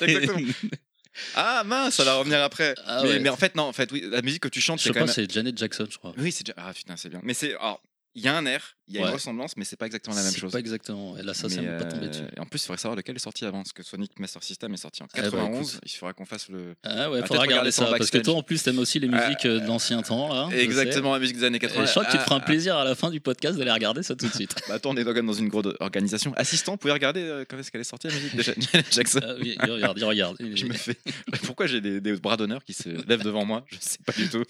Ah 1.34 1.62
mince, 1.64 1.94
ça 1.94 2.04
va 2.04 2.14
revenir 2.14 2.42
après. 2.42 2.74
Ah 2.86 3.02
mais, 3.04 3.28
en 3.28 3.36
fait, 3.36 3.54
non, 3.54 3.64
en 3.64 3.72
fait, 3.72 3.90
oui, 3.92 4.04
la 4.10 4.22
musique 4.22 4.42
que 4.42 4.48
tu 4.48 4.60
chantes, 4.60 4.80
c'est 4.80 4.90
quand 4.90 5.00
même. 5.00 5.08
c'est 5.08 5.30
Janet 5.30 5.56
Jackson, 5.56 5.86
je 5.90 5.98
crois. 5.98 6.14
Oui, 6.16 6.32
c'est. 6.32 6.50
Ah 6.56 6.72
putain, 6.72 6.96
c'est 6.96 7.08
bien. 7.08 7.20
Mais 7.22 7.34
c'est. 7.34 7.54
Alors, 7.56 7.82
il 8.14 8.22
y 8.22 8.28
a 8.28 8.36
un 8.36 8.46
air, 8.46 8.77
il 8.88 8.94
y 8.94 8.98
a 8.98 9.02
Ouais. 9.02 9.08
une 9.08 9.14
ressemblance, 9.14 9.56
mais 9.56 9.64
c'est 9.64 9.76
pas 9.76 9.86
exactement 9.86 10.16
la 10.16 10.22
même 10.22 10.32
C'est 10.32 10.38
chose. 10.40 10.52
Pas 10.52 10.58
exactement. 10.60 11.16
Et 11.18 11.22
là, 11.22 11.34
ça, 11.34 11.48
ça 11.48 11.60
Mais, 11.60 11.68
m'est 11.68 11.78
pas 11.78 11.84
tombé 11.84 12.06
euh, 12.06 12.08
dessus. 12.08 12.22
et 12.36 12.40
en 12.40 12.46
plus, 12.46 12.58
il 12.62 12.66
faudrait 12.66 12.78
savoir 12.80 12.96
lequel 12.96 13.16
est 13.16 13.20
sorti 13.20 13.44
avant, 13.44 13.58
parce 13.58 13.72
que 13.72 13.82
Sonic 13.82 14.18
Master 14.18 14.42
System 14.42 14.72
est 14.74 14.76
sorti 14.78 15.02
en 15.02 15.06
Eh 15.14 15.20
bah, 15.20 15.30
91. 15.30 15.68
écoute. 15.70 15.80
il 15.84 15.90
faudra 15.90 16.12
qu'on 16.14 16.24
fasse 16.26 16.48
le. 16.48 16.74
Ah 16.82 17.10
ouais, 17.10 17.18
peut-être 17.18 17.28
faudra 17.28 17.42
regarder 17.42 17.70
ça 17.70 17.86
ça. 17.86 17.94
Parce 17.96 18.10
que 18.10 18.18
toi, 18.18 18.34
en 18.34 18.42
plus, 18.42 18.62
t'aimes 18.62 18.78
aussi 18.78 18.98
les 18.98 19.08
musiques 19.08 19.46
euh, 19.46 19.60
d'anciens 19.60 20.02
temps, 20.02 20.32
là. 20.32 20.48
Exactement 20.56 21.12
la 21.12 21.18
musique 21.18 21.36
des 21.36 21.44
années 21.44 21.56
Et 21.56 21.60
80. 21.60 21.84
je 21.86 21.90
crois 21.90 22.04
que 22.04 22.10
tu 22.12 22.16
te 22.18 22.22
feras 22.22 22.36
un 22.36 22.40
Ah, 22.40 22.44
plaisir 22.44 22.76
à 22.76 22.84
la 22.84 22.94
fin 22.94 23.10
du 23.10 23.20
podcast 23.20 23.58
d'aller 23.58 23.70
regarder 23.72 24.02
ça 24.02 24.14
tout 24.16 24.26
de 24.26 24.32
suite. 24.34 24.54
Bah 24.68 24.74
attends, 24.74 24.90
on 24.90 24.96
est 24.96 25.04
quand 25.04 25.12
même 25.14 25.26
dans 25.26 25.32
une 25.32 25.48
grosse 25.48 25.74
organisation. 25.80 26.32
Assistant, 26.36 26.72
vous 26.72 26.78
pouvez 26.78 26.92
regarder 26.92 27.20
euh, 27.22 27.44
quand 27.48 27.58
est-ce 27.58 27.70
qu'elle 27.70 27.80
est 27.80 27.84
sortie 27.84 28.08
la 28.08 28.14
musique 28.14 28.36
de 28.36 28.42
Jackson? 28.90 29.20
Ah 29.22 29.34
oui, 29.40 29.56
il 29.62 29.70
regarde, 29.70 29.98
il 29.98 30.04
regarde. 30.04 30.36
Je 30.54 30.64
me 30.66 30.72
fais. 30.74 30.96
Pourquoi 31.44 31.66
j'ai 31.66 31.80
des, 31.80 32.00
des 32.00 32.12
bras 32.16 32.36
d'honneur 32.36 32.64
qui 32.64 32.72
se 32.72 32.88
lèvent 33.08 33.22
devant 33.24 33.44
moi? 33.44 33.64
Je 33.68 33.76
sais 33.80 33.98
pas 34.04 34.12
du 34.12 34.28
tout. 34.28 34.42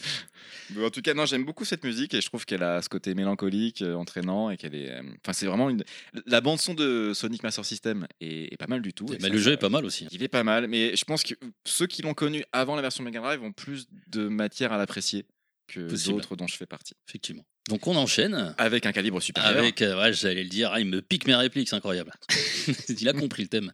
Mais 0.75 0.85
en 0.85 0.91
tout 0.91 1.01
cas, 1.03 1.15
non, 1.15 1.25
j'aime 1.27 1.45
beaucoup 1.45 1.65
cette 1.65 1.83
musique 1.85 2.13
et 2.15 2.21
je 2.21 2.27
trouve 2.27 2.45
qu'elle 2.45 2.63
a 2.63 2.83
ce 2.83 2.89
côté 2.89 3.15
mélancolique, 3.15 3.83
euh, 3.83 3.95
et 4.51 4.57
qu'elle 4.57 4.75
est. 4.75 4.91
euh, 4.91 5.03
Enfin, 5.25 5.33
c'est 5.33 5.47
vraiment 5.47 5.71
une. 5.71 5.83
La 6.27 6.41
bande 6.41 6.59
son 6.61 6.75
de 6.75 7.13
Sonic 7.15 7.43
Master 7.43 7.65
System 7.65 8.07
est, 8.21 8.53
est 8.53 8.57
pas 8.57 8.67
mal 8.67 8.83
du 8.83 8.93
tout. 8.93 9.07
Mais 9.11 9.19
ça- 9.21 9.29
le 9.29 9.39
jeu 9.39 9.53
est 9.53 9.57
pas 9.57 9.69
mal 9.69 9.85
aussi. 9.85 10.07
Il 10.13 10.23
est 10.23 10.29
pas 10.29 10.45
mal, 10.45 10.69
mais 10.69 10.95
je 10.97 11.05
pense 11.05 11.23
que 11.23 11.35
ceux 11.67 11.87
qui 11.87 12.03
l'ont 12.03 12.15
connu 12.15 12.45
avant 12.53 12.77
la 12.77 12.83
version 12.83 13.03
Mega 13.05 13.21
Drive 13.21 13.43
ont 13.43 13.53
plus 13.53 13.87
de 14.09 14.29
matière 14.29 14.73
à 14.73 14.79
l'apprécier 14.79 15.25
que 15.67 15.81
d'autres 16.09 16.35
dont 16.37 16.47
je 16.47 16.57
fais 16.57 16.67
partie. 16.67 16.95
Effectivement. 17.09 17.45
Donc 17.69 17.87
on 17.87 17.95
enchaîne. 17.97 18.55
Avec 18.57 18.87
un 18.87 18.93
calibre 18.93 19.21
supérieur. 19.21 19.59
Avec, 19.59 19.83
euh, 19.83 20.01
ouais, 20.01 20.13
j'allais 20.15 20.43
le 20.45 20.49
dire, 20.49 20.71
ah, 20.73 20.81
il 20.81 20.87
me 20.87 21.03
pique 21.03 21.27
mes 21.27 21.35
répliques, 21.35 21.69
c'est 21.69 21.77
incroyable. 21.77 22.11
il 22.89 23.09
a 23.09 23.13
compris 23.13 23.43
le 23.43 23.49
thème. 23.49 23.73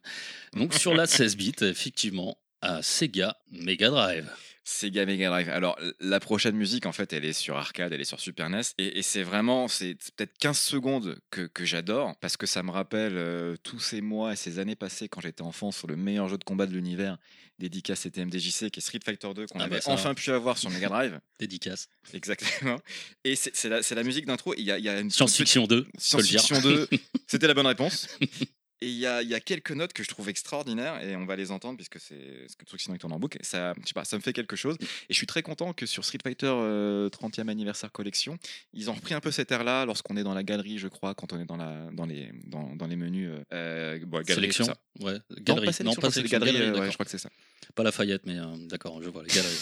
Donc 0.54 0.75
sur 0.75 0.94
la 0.94 1.06
16 1.06 1.37
bits, 1.37 1.52
effectivement, 1.61 2.37
à 2.61 2.82
Sega 2.82 3.37
Mega 3.52 3.90
Drive. 3.90 4.28
Sega 4.64 5.04
Mega 5.04 5.28
Drive. 5.28 5.50
Alors, 5.50 5.78
la 6.00 6.21
prochaine 6.21 6.56
musique, 6.56 6.87
en 6.87 6.92
fait, 6.92 7.12
elle 7.12 7.25
est 7.25 7.35
sur 7.35 7.56
arcade, 7.56 7.92
elle 7.92 8.00
est 8.00 8.04
sur 8.04 8.18
Super 8.18 8.49
NES. 8.49 8.62
Et, 8.78 8.99
et 8.99 9.02
c'est 9.02 9.23
vraiment, 9.23 9.68
c'est 9.68 9.94
peut-être 10.16 10.37
15 10.38 10.59
secondes 10.59 11.18
que, 11.30 11.42
que 11.42 11.64
j'adore, 11.66 12.16
parce 12.21 12.37
que 12.37 12.47
ça 12.47 12.62
me 12.62 12.71
rappelle 12.71 13.16
euh, 13.16 13.56
tous 13.62 13.78
ces 13.78 14.00
mois 14.00 14.33
et 14.33 14.37
ces 14.37 14.59
années 14.59 14.75
passées 14.75 15.09
quand 15.09 15.21
j'étais 15.21 15.42
enfant 15.42 15.71
sur 15.71 15.87
le 15.87 15.97
meilleur 15.97 16.28
jeu 16.28 16.38
de 16.38 16.44
combat 16.44 16.66
de 16.66 16.73
l'univers, 16.73 17.18
dédicace 17.59 18.00
CTMDJC, 18.00 18.71
qui 18.71 18.78
est 18.78 18.80
Street 18.80 19.00
Fighter 19.04 19.28
2, 19.35 19.47
qu'on 19.47 19.61
Ah 19.61 19.68
bah 19.68 19.76
avait 19.76 19.88
enfin 19.88 20.14
pu 20.14 20.30
avoir 20.30 20.56
sur 20.56 20.71
Mega 20.71 20.88
Drive. 20.88 21.21
Dédicace. 21.38 21.88
Exactement. 22.14 22.78
Et 23.25 23.37
c'est 23.37 23.68
la, 23.68 24.02
musique 24.02 24.26
d'intro. 24.26 24.54
Il 24.56 24.64
y 24.64 24.71
a, 24.71 24.78
il 24.78 24.85
y 24.85 24.88
a 24.88 24.99
une 24.99 25.11
Science-fiction 25.11 25.66
2, 25.66 25.87
faut 25.99 26.16
le 26.18 26.23
dire. 26.23 26.40
Science-fiction 26.40 26.61
2, 26.61 26.88
c'était 27.26 27.47
la 27.47 27.54
bonne 27.54 27.66
réponse. 27.66 28.09
Et 28.81 28.88
il 28.88 28.97
y 28.99 29.07
a, 29.07 29.23
y 29.23 29.35
a 29.35 29.40
quelques 29.40 29.71
notes 29.71 29.93
que 29.93 30.02
je 30.02 30.09
trouve 30.09 30.28
extraordinaires 30.28 31.02
et 31.02 31.16
on 31.16 31.25
va 31.25 31.37
les 31.37 31.50
entendre 31.50 31.76
puisque 31.76 31.99
c'est 32.00 32.47
ce 32.49 32.54
truc 32.66 32.81
sinon 32.81 32.95
il 32.95 32.99
tourne 32.99 33.12
en 33.12 33.19
boucle. 33.19 33.38
Ça, 33.43 33.73
je 33.81 33.87
sais 33.87 33.95
pas, 33.95 34.04
ça 34.04 34.16
me 34.16 34.23
fait 34.23 34.33
quelque 34.33 34.57
chose. 34.57 34.76
Et 34.81 34.87
je 35.11 35.14
suis 35.14 35.26
très 35.26 35.43
content 35.43 35.73
que 35.73 35.87
sur 35.87 36.04
Street 36.04 36.19
Fighter 36.23 36.50
euh, 36.52 37.09
30e 37.09 37.49
anniversaire 37.49 37.93
collection, 37.93 38.37
ils 38.75 38.90
ont 38.90 38.95
repris 38.95 39.14
un 39.14 39.21
peu 39.21 39.31
cet 39.31 39.52
air-là 39.52 39.87
lorsqu'on 39.87 40.16
est 40.16 40.23
dans 40.25 40.35
la 40.35 40.43
galerie, 40.43 40.78
je 40.78 40.88
crois, 40.88 41.14
quand 41.14 41.33
on 41.33 41.40
est 41.40 41.45
dans, 41.47 41.57
la, 41.57 41.88
dans, 41.93 42.04
les, 42.04 42.31
dans, 42.45 42.75
dans 42.76 42.87
les 42.87 42.97
menus. 42.97 43.31
euh, 43.31 43.43
euh, 43.54 43.99
bon, 44.04 44.19
galerie, 44.19 44.35
sélection. 44.52 44.64
ça. 44.66 44.76
Ouais, 45.00 45.14
Non, 45.14 45.19
galerie. 45.40 45.66
pas 45.66 45.73
sélection, 45.73 46.00
galerie, 46.02 46.28
galerie, 46.52 46.57
euh, 46.62 46.81
ouais, 46.81 46.88
je 46.88 46.95
crois 46.95 47.04
que 47.04 47.11
c'est 47.11 47.19
ça. 47.19 47.31
Pas 47.75 47.83
Lafayette, 47.83 48.26
mais 48.26 48.38
euh, 48.38 48.45
d'accord, 48.69 49.02
je 49.02 49.09
vois 49.09 49.23
la 49.23 49.28
galerie. 49.28 49.57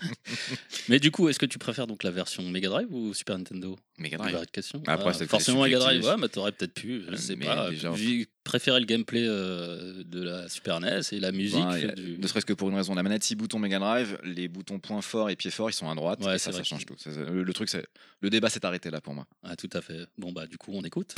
mais 0.88 0.98
du 0.98 1.10
coup, 1.10 1.28
est-ce 1.28 1.38
que 1.38 1.46
tu 1.46 1.58
préfères 1.58 1.86
donc 1.86 2.02
la 2.02 2.10
version 2.10 2.42
Mega 2.42 2.68
Drive 2.68 2.88
ou 2.92 3.14
Super 3.14 3.38
Nintendo? 3.38 3.78
Mega 3.98 4.16
Drive. 4.18 4.44
question. 4.52 4.82
Après, 4.86 5.12
Ah, 5.20 5.26
forcément 5.26 5.62
Mega 5.62 5.78
Drive, 5.78 6.04
ouais, 6.04 6.16
mais 6.18 6.28
t'aurais 6.28 6.52
peut-être 6.52 6.74
pu, 6.74 7.02
je 7.08 7.16
sais 7.16 7.36
mais 7.36 7.46
pas, 7.46 7.70
déjà- 7.70 7.90
vu- 7.92 8.26
préférer 8.46 8.80
le 8.80 8.86
gameplay 8.86 9.26
euh, 9.26 10.02
de 10.06 10.22
la 10.22 10.48
Super 10.48 10.80
NES 10.80 11.00
et 11.12 11.20
la 11.20 11.32
musique. 11.32 11.58
A- 11.60 11.92
du- 11.92 12.16
Ne 12.18 12.26
serait-ce 12.26 12.46
que 12.46 12.52
pour 12.54 12.68
une 12.70 12.76
raison, 12.76 12.94
la 12.94 13.02
manette 13.02 13.22
6 13.24 13.34
boutons 13.36 13.58
Mega 13.58 13.78
Drive, 13.78 14.18
les 14.24 14.48
boutons 14.48 14.78
point 14.78 15.02
fort 15.02 15.28
et 15.28 15.36
pied 15.36 15.50
fort, 15.50 15.68
ils 15.68 15.74
sont 15.74 15.90
à 15.90 15.94
droite. 15.94 16.24
Ouais, 16.24 16.36
et 16.36 16.38
ça, 16.38 16.52
ça 16.52 16.60
que- 16.62 16.66
change 16.66 16.86
tout. 16.86 16.94
Le, 17.06 17.42
le 17.42 17.52
truc, 17.52 17.68
c'est 17.68 17.84
le 18.20 18.30
débat 18.30 18.48
s'est 18.48 18.64
arrêté 18.64 18.90
là 18.90 19.00
pour 19.02 19.12
moi. 19.14 19.26
Ah, 19.42 19.56
tout 19.56 19.70
à 19.74 19.82
fait. 19.82 20.06
Bon, 20.16 20.32
bah, 20.32 20.46
du 20.46 20.56
coup, 20.56 20.70
on 20.74 20.82
écoute. 20.82 21.14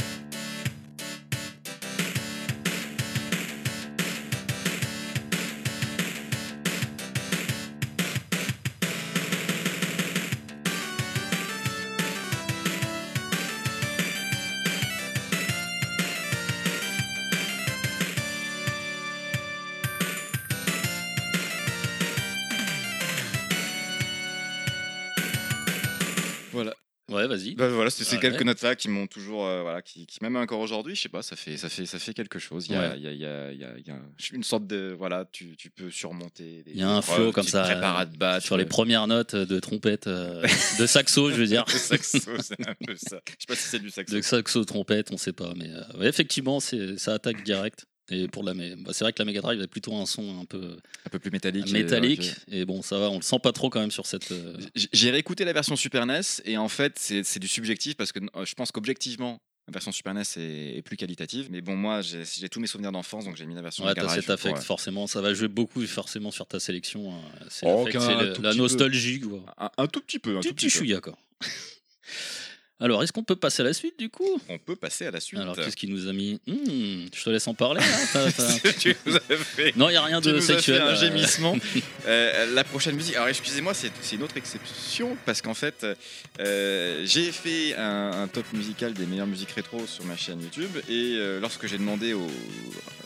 Ouais, 27.19 27.27
vas-y. 27.27 27.55
Bah, 27.55 27.69
voilà, 27.69 27.91
c'est 27.91 28.05
ces 28.05 28.17
Ouais. 28.17 28.23
quelques 28.23 28.43
notes 28.43 28.63
là 28.63 28.75
qui 28.77 28.89
m'ont 28.89 29.07
toujours, 29.07 29.45
euh, 29.47 29.63
voilà, 29.63 29.83
qui, 29.83 30.07
qui 30.07 30.19
même 30.23 30.37
encore 30.37 30.61
aujourd'hui, 30.61 30.95
je 30.95 31.01
sais 31.03 31.09
pas, 31.09 31.23
ça 31.23 31.37
fait, 31.37 31.57
ça 31.57 31.69
fait, 31.69 31.85
ça 31.87 31.99
fait 31.99 32.15
quelque 32.15 32.39
chose. 32.39 32.67
Il 32.69 32.73
y 32.73 32.77
a, 32.77 32.91
Ouais. 32.91 32.95
il 32.97 33.03
y 33.03 33.07
a- 33.09 33.13
il 33.13 33.19
y 33.21 33.25
a- 33.27 33.53
il 33.79 33.87
y 33.87 33.91
a- 33.91 34.01
une 34.33 34.43
sorte 34.45 34.67
de, 34.67 34.95
voilà, 34.97 35.25
tu, 35.31 35.57
tu 35.57 35.71
peux 35.71 35.91
surmonter. 35.91 36.63
des 36.63 36.71
Il 36.73 36.79
y 36.79 36.83
a 36.83 36.91
un 36.91 37.03
flow 37.03 37.33
comme 37.33 37.45
ça, 37.47 37.63
prépares 37.63 37.99
à 37.99 38.07
te 38.07 38.17
battre. 38.17 38.45
Sur 38.47 38.57
les 38.57 38.65
premières 38.67 39.07
notes 39.07 39.35
de 39.35 39.61
trompette, 39.61 40.07
euh, 40.07 40.43
de 40.79 40.87
saxo, 40.87 41.31
je 41.31 41.37
veux 41.37 41.47
dire. 41.47 41.65
Le 41.67 41.79
saxo, 41.79 42.19
c'est 42.41 42.69
un 42.69 42.75
peu 42.87 42.95
ça. 42.97 43.21
Je 43.27 43.33
sais 43.33 43.47
pas 43.49 43.57
si 43.57 43.63
c'est 43.69 43.79
du 43.81 43.91
saxo. 43.91 44.15
De 44.15 44.21
saxo, 44.23 44.65
trompette, 44.65 45.11
on 45.13 45.17
sait 45.17 45.33
pas. 45.33 45.53
Mais 45.57 45.69
euh, 45.71 45.99
ouais, 45.99 46.07
effectivement, 46.09 46.61
c'est- 46.61 46.97
ça 46.99 47.15
attaque 47.15 47.43
direct. 47.45 47.87
Et 48.11 48.27
pour 48.29 48.43
la, 48.43 48.55
bah, 48.55 48.93
c'est 48.93 49.05
vrai 49.05 49.13
que 49.13 49.19
la 49.19 49.25
Mega 49.27 49.41
Drive 49.43 49.61
a 49.61 49.67
plutôt 49.67 49.95
un 49.95 50.07
son 50.07 50.41
un 50.41 50.45
peu 50.47 50.77
Un 51.07 51.11
peu 51.11 51.19
plus 51.19 51.31
métallique. 51.31 51.69
et- 51.69 51.73
métallique. 51.73 52.33
Et 52.51 52.65
bon, 52.65 52.81
ça 52.83 52.99
va, 52.99 53.11
on 53.11 53.17
le 53.17 53.23
sent 53.23 53.39
pas 53.43 53.53
trop 53.53 53.69
quand 53.69 53.81
même 53.81 53.91
sur 53.91 54.07
cette. 54.07 54.33
euh, 54.33 54.57
J'ai 54.75 55.11
réécouté 55.11 55.45
la 55.45 55.53
version 55.53 55.77
Super 55.77 56.07
NES 56.07 56.21
et 56.47 56.57
en 56.57 56.69
fait 56.69 56.95
c'est 56.99 57.39
du 57.39 57.49
subjectif 57.49 57.97
parce 57.97 58.13
que 58.13 58.21
euh, 58.21 58.45
je 58.47 58.55
pense 58.55 58.73
qu'objectivement 58.73 59.39
la 59.67 59.73
version 59.73 59.93
Super 59.93 60.15
NES 60.15 60.23
est, 60.39 60.79
est 60.79 60.83
plus 60.83 60.97
qualitative. 60.97 61.49
Mais 61.51 61.61
bon 61.61 61.77
moi 61.77 62.01
j'ai 62.01 62.49
tous 62.49 62.61
mes 62.61 62.67
souvenirs 62.67 62.93
d'enfance 62.93 63.27
donc 63.27 63.37
j'ai 63.37 63.45
mis 63.45 63.55
la 63.55 63.61
version 63.61 63.85
Ouais, 63.85 63.91
Mega 63.91 64.01
t'as 64.03 64.07
Drive 64.09 64.21
cet 64.23 64.31
affect, 64.31 64.55
pour, 64.55 64.63
euh, 64.63 64.65
forcément. 64.67 65.07
Ça 65.07 65.21
va 65.21 65.35
jouer 65.35 65.49
beaucoup, 65.49 65.87
forcément, 65.87 66.31
sur 66.31 66.47
ta 66.47 66.59
sélection. 66.61 67.13
hein. 67.15 67.21
C'est 67.51 67.67
Oh, 67.69 67.87
la 67.87 67.93
petit 67.93 68.57
nostalgie, 68.59 69.21
quoi. 69.21 69.45
un, 69.59 69.71
un 69.77 69.87
tout 69.87 70.01
petit 70.01 70.19
peu. 70.19 70.39
Un 70.39 70.41
tout 70.41 70.55
petit 70.55 70.65
peu. 70.67 70.71
chouïas, 70.71 71.01
quoi. 71.03 71.19
Alors, 72.81 73.03
est-ce 73.03 73.13
qu'on 73.13 73.25
peut 73.25 73.35
passer 73.35 73.63
à 73.63 73.65
la 73.65 73.73
suite, 73.73 73.99
du 73.99 74.09
coup? 74.09 74.41
On 74.49 74.57
peut 74.59 74.77
passer 74.77 75.07
à 75.07 75.11
la 75.11 75.19
suite. 75.19 75.41
Alors, 75.41 75.57
qu'est-ce 75.57 75.75
qu'il 75.77 75.91
nous 75.93 76.07
a 76.07 76.13
mis? 76.13 76.41
Hmm, 76.47 77.07
Je 77.13 77.25
te 77.25 77.31
laisse 77.31 77.49
en 77.49 77.55
parler. 77.55 77.81
hein, 77.83 78.07
t'as- 78.13 78.31
t'as- 78.63 78.73
tu 78.73 78.95
nous 79.05 79.17
as 79.17 79.21
fait 79.37 79.75
Non, 79.77 79.89
il 79.89 79.93
n'y 79.93 79.97
a 79.99 80.03
rien 80.05 80.21
Tu 80.21 80.29
de 80.29 80.35
nous 80.35 80.39
as 80.39 80.47
fait 80.47 80.53
sexuel. 80.55 80.83
un 80.83 80.87
euh, 80.89 80.97
gémissement. 80.97 81.57
Euh, 82.07 82.55
la 82.55 82.65
prochaine 82.65 82.95
musique. 82.95 83.17
Alors 83.17 83.29
excusez-moi, 83.29 83.75
c'est 83.75 83.91
une 84.13 84.23
autre 84.23 84.37
exception 84.39 85.17
parce 85.27 85.43
qu'en 85.43 85.53
fait, 85.53 85.85
euh, 86.41 87.03
j'ai 87.05 87.31
fait 87.33 87.75
un, 87.77 88.23
un 88.23 88.29
top 88.29 88.47
musical 88.55 88.95
des 88.95 89.05
meilleures 89.05 89.27
musiques 89.27 89.51
rétro 89.51 89.87
sur 89.87 90.05
ma 90.07 90.17
chaîne 90.17 90.41
YouTube 90.41 90.71
et 90.89 91.17
euh, 91.19 91.39
lorsque 91.41 91.67
j'ai 91.67 91.77
demandé 91.77 92.15
au- 92.15 92.31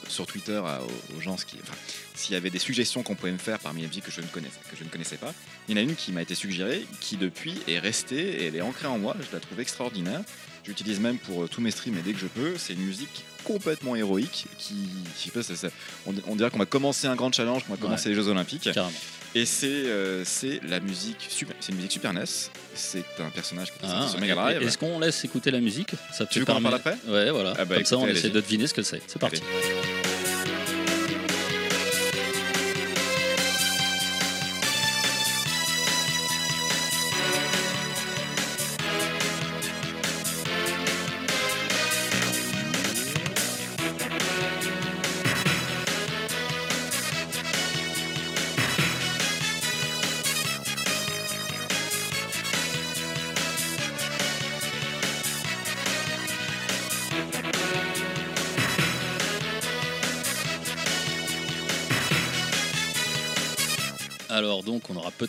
sur 0.09 0.27
Twitter 0.27 0.61
à- 0.65 0.81
aux, 0.83 1.17
aux 1.17 1.21
gens 1.21 1.37
ce 1.37 1.45
qui, 1.47 1.57
enfin, 1.63 1.75
s'il 2.15 2.35
y 2.35 2.37
avait 2.37 2.51
des 2.51 2.59
suggestions 2.59 3.03
qu'on 3.03 3.15
pouvait 3.15 3.33
me 3.33 3.39
faire 3.39 3.59
parmi 3.59 3.81
les 3.83 3.87
musiques 3.89 4.05
que 4.05 4.11
je 4.11 4.21
ne 4.21 4.27
connaissais, 4.27 4.59
que 4.71 4.77
je 4.77 4.85
ne 4.85 4.89
connaissais 4.89 5.17
pas, 5.17 5.33
il 5.69 5.77
y 5.77 5.79
en 5.79 5.81
a 5.81 5.85
une 5.85 5.95
qui 5.97 6.13
m'a 6.13 6.23
été 6.23 6.35
suggérée, 6.35 6.87
qui 7.01 7.17
depuis 7.17 7.55
est 7.69 7.79
restée 7.79 8.43
et 8.43 8.47
elle 8.47 8.57
est 8.57 8.61
ancrée 8.63 8.87
en 8.87 8.99
moi. 8.99 9.17
Je 9.21 9.35
la 9.35 9.41
trouve 9.41 9.61
extraordinaire. 9.61 10.21
J'utilise 10.65 11.01
même 11.01 11.19
pour 11.19 11.43
euh, 11.43 11.49
tous 11.49 11.61
mes 11.61 11.73
streams 11.73 11.99
et 11.99 12.03
dès 12.03 12.13
que 12.13 12.21
je 12.21 12.27
peux. 12.29 12.55
C'est 12.57 12.75
une 12.75 12.85
musique 12.85 13.25
complètement 13.43 13.97
héroïque 13.97 14.47
qui, 14.59 14.75
je 15.19 15.25
sais 15.25 15.31
pas, 15.31 15.43
ça- 15.43 15.57
ça- 15.57 15.71
on, 16.07 16.15
on 16.29 16.37
dirait 16.37 16.51
qu'on 16.51 16.59
va 16.59 16.67
commencer 16.67 17.09
un 17.09 17.17
grand 17.17 17.33
challenge, 17.33 17.65
qu'on 17.65 17.73
va 17.75 17.79
commencer 17.81 18.09
les 18.11 18.15
Jeux 18.15 18.29
Olympiques. 18.29 18.71
Carrément. 18.73 18.95
Et 19.35 19.47
c'est 19.47 19.67
euh, 19.67 20.25
c'est 20.27 20.61
la 20.69 20.79
musique 20.79 21.27
super, 21.31 21.57
c'est 21.59 21.71
une 21.73 21.77
musique 21.77 21.93
Super 21.93 22.13
NES. 22.13 22.25
C'est 22.75 23.03
un 23.19 23.31
personnage 23.31 23.69
qui 23.73 23.85
est 23.85 23.89
Ah, 23.89 24.07
sur 24.09 24.21
Mega 24.21 24.35
Drive. 24.35 24.63
Est-ce 24.63 24.77
qu'on 24.79 24.99
laisse 25.01 25.25
écouter 25.25 25.51
la 25.51 25.61
musique? 25.61 25.93
Ça 26.13 26.27
te 26.27 26.33
Tu 26.35 26.39
veux 26.41 26.45
qu'on 26.45 26.53
en 26.57 26.63
parle 26.63 26.75
après? 26.75 26.97
Ouais, 27.09 27.31
voilà. 27.31 27.55
Ah 27.59 27.65
bah, 27.65 27.77
Comme 27.77 27.85
ça, 27.87 27.97
on 27.99 28.07
essaie 28.07 28.29
de 28.29 28.41
deviner 28.41 28.67
ce 28.67 28.75
que 28.75 28.83
c'est. 28.83 29.01
C'est 29.07 29.19
parti. 29.19 29.41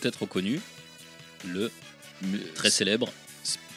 Peut-être 0.03 0.22
reconnu 0.22 0.60
le 1.45 1.72
très 2.55 2.69
célèbre 2.69 3.12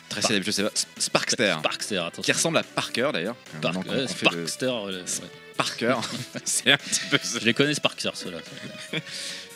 Très 0.09 0.23
célèbre, 0.23 0.47
je 0.47 0.51
sais 0.53 0.63
pas. 0.63 0.69
Sp- 0.71 0.87
Sparkster. 0.99 1.57
Sparkster. 1.59 1.97
Attention. 1.99 2.23
Qui 2.23 2.31
ressemble 2.33 2.59
à 2.59 2.63
Parker 2.63 3.11
d'ailleurs. 3.13 3.35
Park- 3.61 3.77
ouais, 3.89 3.97
le- 4.03 4.07
Sparkster. 4.07 4.67
euh, 4.67 5.03
ouais. 5.03 5.29
par 5.57 5.77
cœur. 5.77 6.01
c'est 6.45 6.71
un 6.71 6.77
petit 6.77 7.01
peu 7.11 7.19
ça. 7.21 7.41
Je 7.41 7.45
les 7.45 7.53
connais 7.55 7.75
Sparkster, 7.75 8.11
ceux-là. 8.15 8.39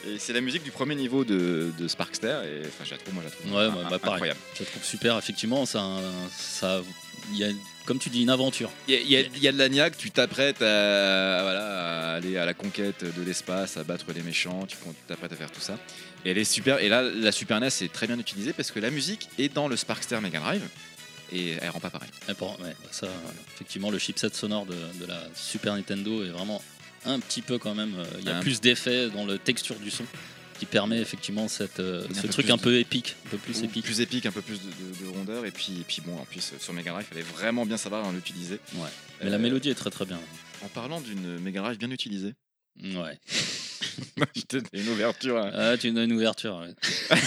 Et 0.09 0.19
c'est 0.19 0.33
la 0.33 0.41
musique 0.41 0.65
du 0.65 0.73
premier 0.73 0.97
niveau 0.97 1.25
de, 1.25 1.71
de 1.79 1.87
Sparkster. 1.89 2.41
Et 2.47 2.67
enfin, 2.67 2.85
je 2.85 2.91
la 2.91 2.97
trouve, 2.99 3.15
moi, 3.15 3.23
je 3.25 3.29
la 3.31 3.37
trouve 3.37 3.53
Ouais, 3.53 3.65
in- 3.65 3.71
bah, 3.85 3.89
bah, 3.91 3.99
pareil. 4.00 4.15
incroyable. 4.15 4.41
Je 4.55 4.65
la 4.65 4.71
trouve 4.71 4.85
super, 4.85 5.17
effectivement. 5.19 5.65
Ça, 5.67 5.87
ça, 6.37 6.83
il 7.33 7.39
y 7.39 7.45
a, 7.45 7.49
comme 7.87 8.00
tu 8.00 8.09
dis, 8.11 8.23
une 8.23 8.31
aventure. 8.31 8.71
Il 8.89 8.95
y, 8.97 9.15
y 9.15 9.39
y 9.41 9.49
a 9.49 9.53
de 9.53 9.59
la 9.59 9.69
niaque, 9.69 9.97
tu 9.99 10.11
t'apprêtes 10.11 10.62
à, 10.62 11.41
voilà, 11.43 12.11
à 12.12 12.15
aller 12.17 12.39
à 12.39 12.45
la 12.45 12.55
conquête 12.55 13.05
de 13.05 13.23
l'espace, 13.23 13.77
à 13.77 13.85
battre 13.85 14.07
les 14.12 14.23
méchants, 14.23 14.67
tu 14.67 14.77
t'apprêtes 15.07 15.33
à 15.33 15.37
faire 15.37 15.50
tout 15.53 15.61
ça. 15.61 15.79
Et 16.25 16.31
elle 16.31 16.39
est 16.39 16.45
super. 16.45 16.79
Et 16.81 16.89
là, 16.89 17.03
la 17.03 17.33
Super 17.33 17.61
NES 17.61 17.69
est 17.69 17.93
très 17.93 18.07
bien 18.07 18.19
utilisée 18.19 18.53
parce 18.53 18.71
que 18.71 18.79
la 18.81 18.91
musique 18.91 19.29
est 19.39 19.53
dans 19.53 19.69
le 19.69 19.77
Sparkster 19.77 20.21
Mega 20.21 20.41
Drive 20.41 20.62
et 21.33 21.53
elle 21.61 21.71
rend 21.71 21.81
pas 21.81 21.91
pareil. 21.91 22.11
Ouais, 22.29 22.35
pour- 22.35 22.59
ouais, 22.61 22.75
ça, 22.91 23.09
effectivement, 23.55 23.91
le 23.91 23.99
chipset 23.99 24.29
sonore 24.33 24.67
de, 24.67 24.75
de 25.00 25.07
la 25.07 25.23
Super 25.35 25.75
Nintendo 25.75 26.23
est 26.25 26.29
vraiment 26.31 26.62
un 27.07 27.19
petit 27.21 27.41
peu 27.43 27.59
quand 27.59 27.75
même. 27.75 27.95
euh, 27.97 28.05
Il 28.21 28.27
y 28.27 28.31
a 28.31 28.41
plus 28.41 28.61
d'effets 28.61 29.09
dans 29.11 29.25
la 29.25 29.39
texture 29.39 29.77
du 29.77 29.91
son 29.91 30.05
qui 30.59 30.67
permet 30.67 30.99
effectivement 31.00 31.49
cette, 31.49 31.81
euh, 31.81 32.07
ce 32.15 32.27
truc 32.27 32.50
un 32.50 32.57
de- 32.59 32.61
peu 32.61 32.79
épique, 32.79 33.17
un 33.27 33.31
peu 33.31 33.39
plus 33.39 33.61
Ou 33.62 33.65
épique. 33.65 33.85
plus 33.85 34.00
épique, 34.03 34.27
un 34.27 34.33
peu 34.33 34.43
plus 34.43 34.61
de, 34.61 34.67
de- 34.67 35.05
de 35.07 35.17
rondeur. 35.17 35.47
Et 35.47 35.50
puis, 35.53 35.73
et 35.81 35.85
puis 35.89 36.03
bon, 36.05 36.19
en 36.19 36.27
plus, 36.27 36.53
sur 36.59 36.75
Mega 36.75 36.91
Drive, 36.91 37.07
il 37.09 37.15
fallait 37.15 37.25
vraiment 37.35 37.65
bien 37.65 37.79
savoir 37.79 38.07
en 38.07 38.12
l'utiliser. 38.12 38.61
Ouais. 38.75 38.89
Mais 39.23 39.31
la 39.31 39.37
Euh, 39.37 39.39
mélodie 39.39 39.71
est 39.71 39.75
très 39.75 39.89
très 39.91 40.05
bien. 40.05 40.21
En 40.62 40.69
parlant 40.69 41.00
d'une 41.00 41.39
Mega 41.39 41.62
Drive 41.62 41.79
bien 41.79 41.91
utilisée, 41.91 42.35
Ouais. 42.83 43.19
une 44.73 44.89
ouverture. 44.89 45.39
hein. 45.39 45.51
Ah, 45.55 45.77
tu 45.79 45.91
donnes 45.91 46.11
une 46.11 46.17
ouverture. 46.17 46.57
ouais. 46.61 46.75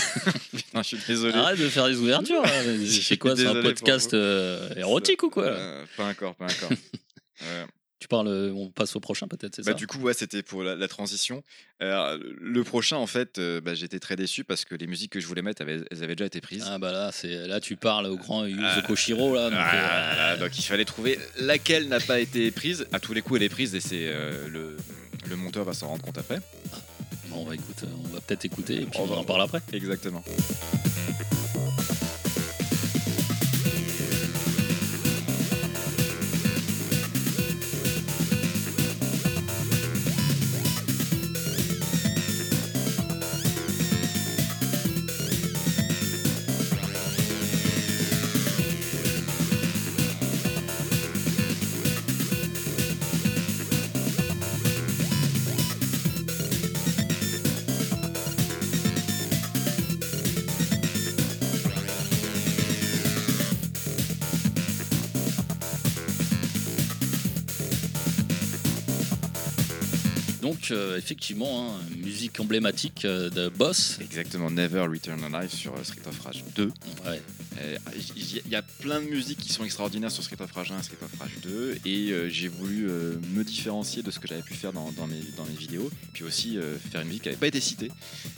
Putain, 0.56 0.82
je 0.82 0.88
suis 0.88 0.98
désolé. 1.08 1.34
Arrête 1.34 1.60
de 1.60 1.68
faire 1.70 1.88
des 1.88 1.98
ouvertures. 1.98 2.44
C'est 2.88 3.18
quoi 3.18 3.36
C'est 3.36 3.46
un 3.48 3.62
podcast 3.62 4.14
euh, 4.14 4.70
érotique 4.76 5.24
ou 5.24 5.30
quoi 5.30 5.46
Euh, 5.46 5.86
Pas 5.98 6.06
encore, 6.10 6.36
pas 6.36 6.46
encore. 6.46 6.70
Tu 8.00 8.10
parles, 8.10 8.28
euh, 8.28 8.52
on 8.54 8.70
passe 8.70 8.98
au 8.98 9.00
prochain 9.00 9.30
peut-être, 9.30 9.56
c'est 9.56 9.62
Bah, 9.66 9.72
ça? 9.72 9.78
du 9.78 9.88
coup, 9.88 9.98
ouais, 10.00 10.14
c'était 10.14 10.44
pour 10.44 10.62
la, 10.62 10.76
la 10.76 10.88
transition. 10.90 11.42
Le 11.80 12.62
prochain, 12.64 12.98
en 12.98 13.08
fait, 13.08 13.40
euh, 13.40 13.62
bah, 13.62 13.76
j'étais 13.76 14.00
très 14.00 14.18
déçu 14.18 14.44
parce 14.44 14.66
que 14.66 14.76
les 14.76 14.88
musiques 14.88 15.14
que 15.14 15.22
je 15.22 15.28
voulais 15.28 15.42
mettre, 15.42 15.62
avaient- 15.62 15.80
elles 15.90 16.04
avaient 16.04 16.16
déjà 16.16 16.26
été 16.26 16.42
prises. 16.42 16.66
Ah 16.68 16.78
bah 16.80 16.92
là, 16.92 17.12
c'est 17.14 17.48
là 17.48 17.62
tu 17.62 17.78
parles 17.78 18.08
au 18.08 18.18
grand 18.18 18.46
Yuzo 18.46 18.62
Ah. 18.62 18.82
Koshiro 18.86 19.36
là. 19.36 19.50
donc, 19.50 19.60
Ah, 19.62 20.34
euh, 20.34 20.38
donc 20.38 20.58
il 20.60 20.64
fallait 20.64 20.84
trouver 20.86 21.18
laquelle 21.40 21.88
n'a 21.88 22.02
pas 22.02 22.20
été 22.20 22.52
prise. 22.52 22.86
À 22.92 23.00
tous 23.00 23.14
les 23.14 23.22
coups, 23.22 23.38
elle 23.40 23.44
est 23.46 23.50
prise 23.50 23.74
et 23.74 23.80
c'est 23.80 24.08
euh, 24.08 24.50
le, 24.50 24.76
le 25.30 25.36
monteur 25.36 25.64
va 25.66 25.74
s'en 25.74 25.88
rendre 25.88 26.02
compte 26.04 26.18
après. 26.18 26.40
bon, 27.30 27.38
on 27.42 27.46
va 27.46 27.56
écouter, 27.56 27.86
on 28.06 28.08
va 28.14 28.20
peut-être 28.22 28.46
écouter 28.46 28.82
et 28.82 28.86
puis 28.86 29.00
On 29.00 29.04
on, 29.04 29.08
va- 29.08 29.16
en 29.18 29.24
parle 29.24 29.42
après. 29.44 29.62
Exactement. 29.72 30.24
Euh, 70.74 70.98
effectivement, 70.98 71.70
hein, 71.70 71.80
musique 71.98 72.40
emblématique 72.40 73.06
euh, 73.06 73.30
de 73.30 73.50
Boss. 73.50 74.00
Exactement. 74.02 74.50
Never 74.50 74.82
Return 74.82 75.24
Alive 75.34 75.54
sur 75.54 75.74
euh, 75.74 75.84
Street 75.84 76.02
of 76.08 76.20
Rage 76.20 76.44
2. 76.56 76.72
Ouais. 77.06 77.22
Euh, 77.62 77.78
Il 78.16 78.52
y 78.52 78.56
a 78.56 78.62
plein 78.62 79.00
de 79.02 79.06
musiques 79.08 79.40
qui 79.40 79.52
sont 79.54 79.64
extraordinaires 79.64 80.12
sur 80.12 80.24
Street 80.24 80.38
of 80.40 80.52
Rage 80.52 80.72
1 80.72 80.80
et 80.80 80.84
Street 80.84 80.98
of 81.02 81.20
Rage 81.20 81.32
2 81.44 81.78
et 81.86 82.12
euh, 82.12 82.30
j'ai 82.30 82.48
voulu 82.48 82.88
euh, 82.90 83.14
me 83.34 83.44
différencier 83.44 84.02
de 84.04 84.12
ce 84.12 84.20
que 84.20 84.28
j'avais 84.28 84.42
pu 84.42 84.54
faire 84.54 84.74
dans, 84.74 84.92
dans 84.92 85.08
mes, 85.08 85.20
dans 85.38 85.46
mes 85.46 85.56
vidéos 85.56 85.90
puis 86.14 86.24
aussi 86.24 86.58
euh, 86.58 86.78
faire 86.92 87.02
une 87.02 87.08
musique 87.08 87.24
qui 87.24 87.30
n'avait 87.30 87.40
pas 87.40 87.48
été 87.48 87.60
citée 87.62 87.92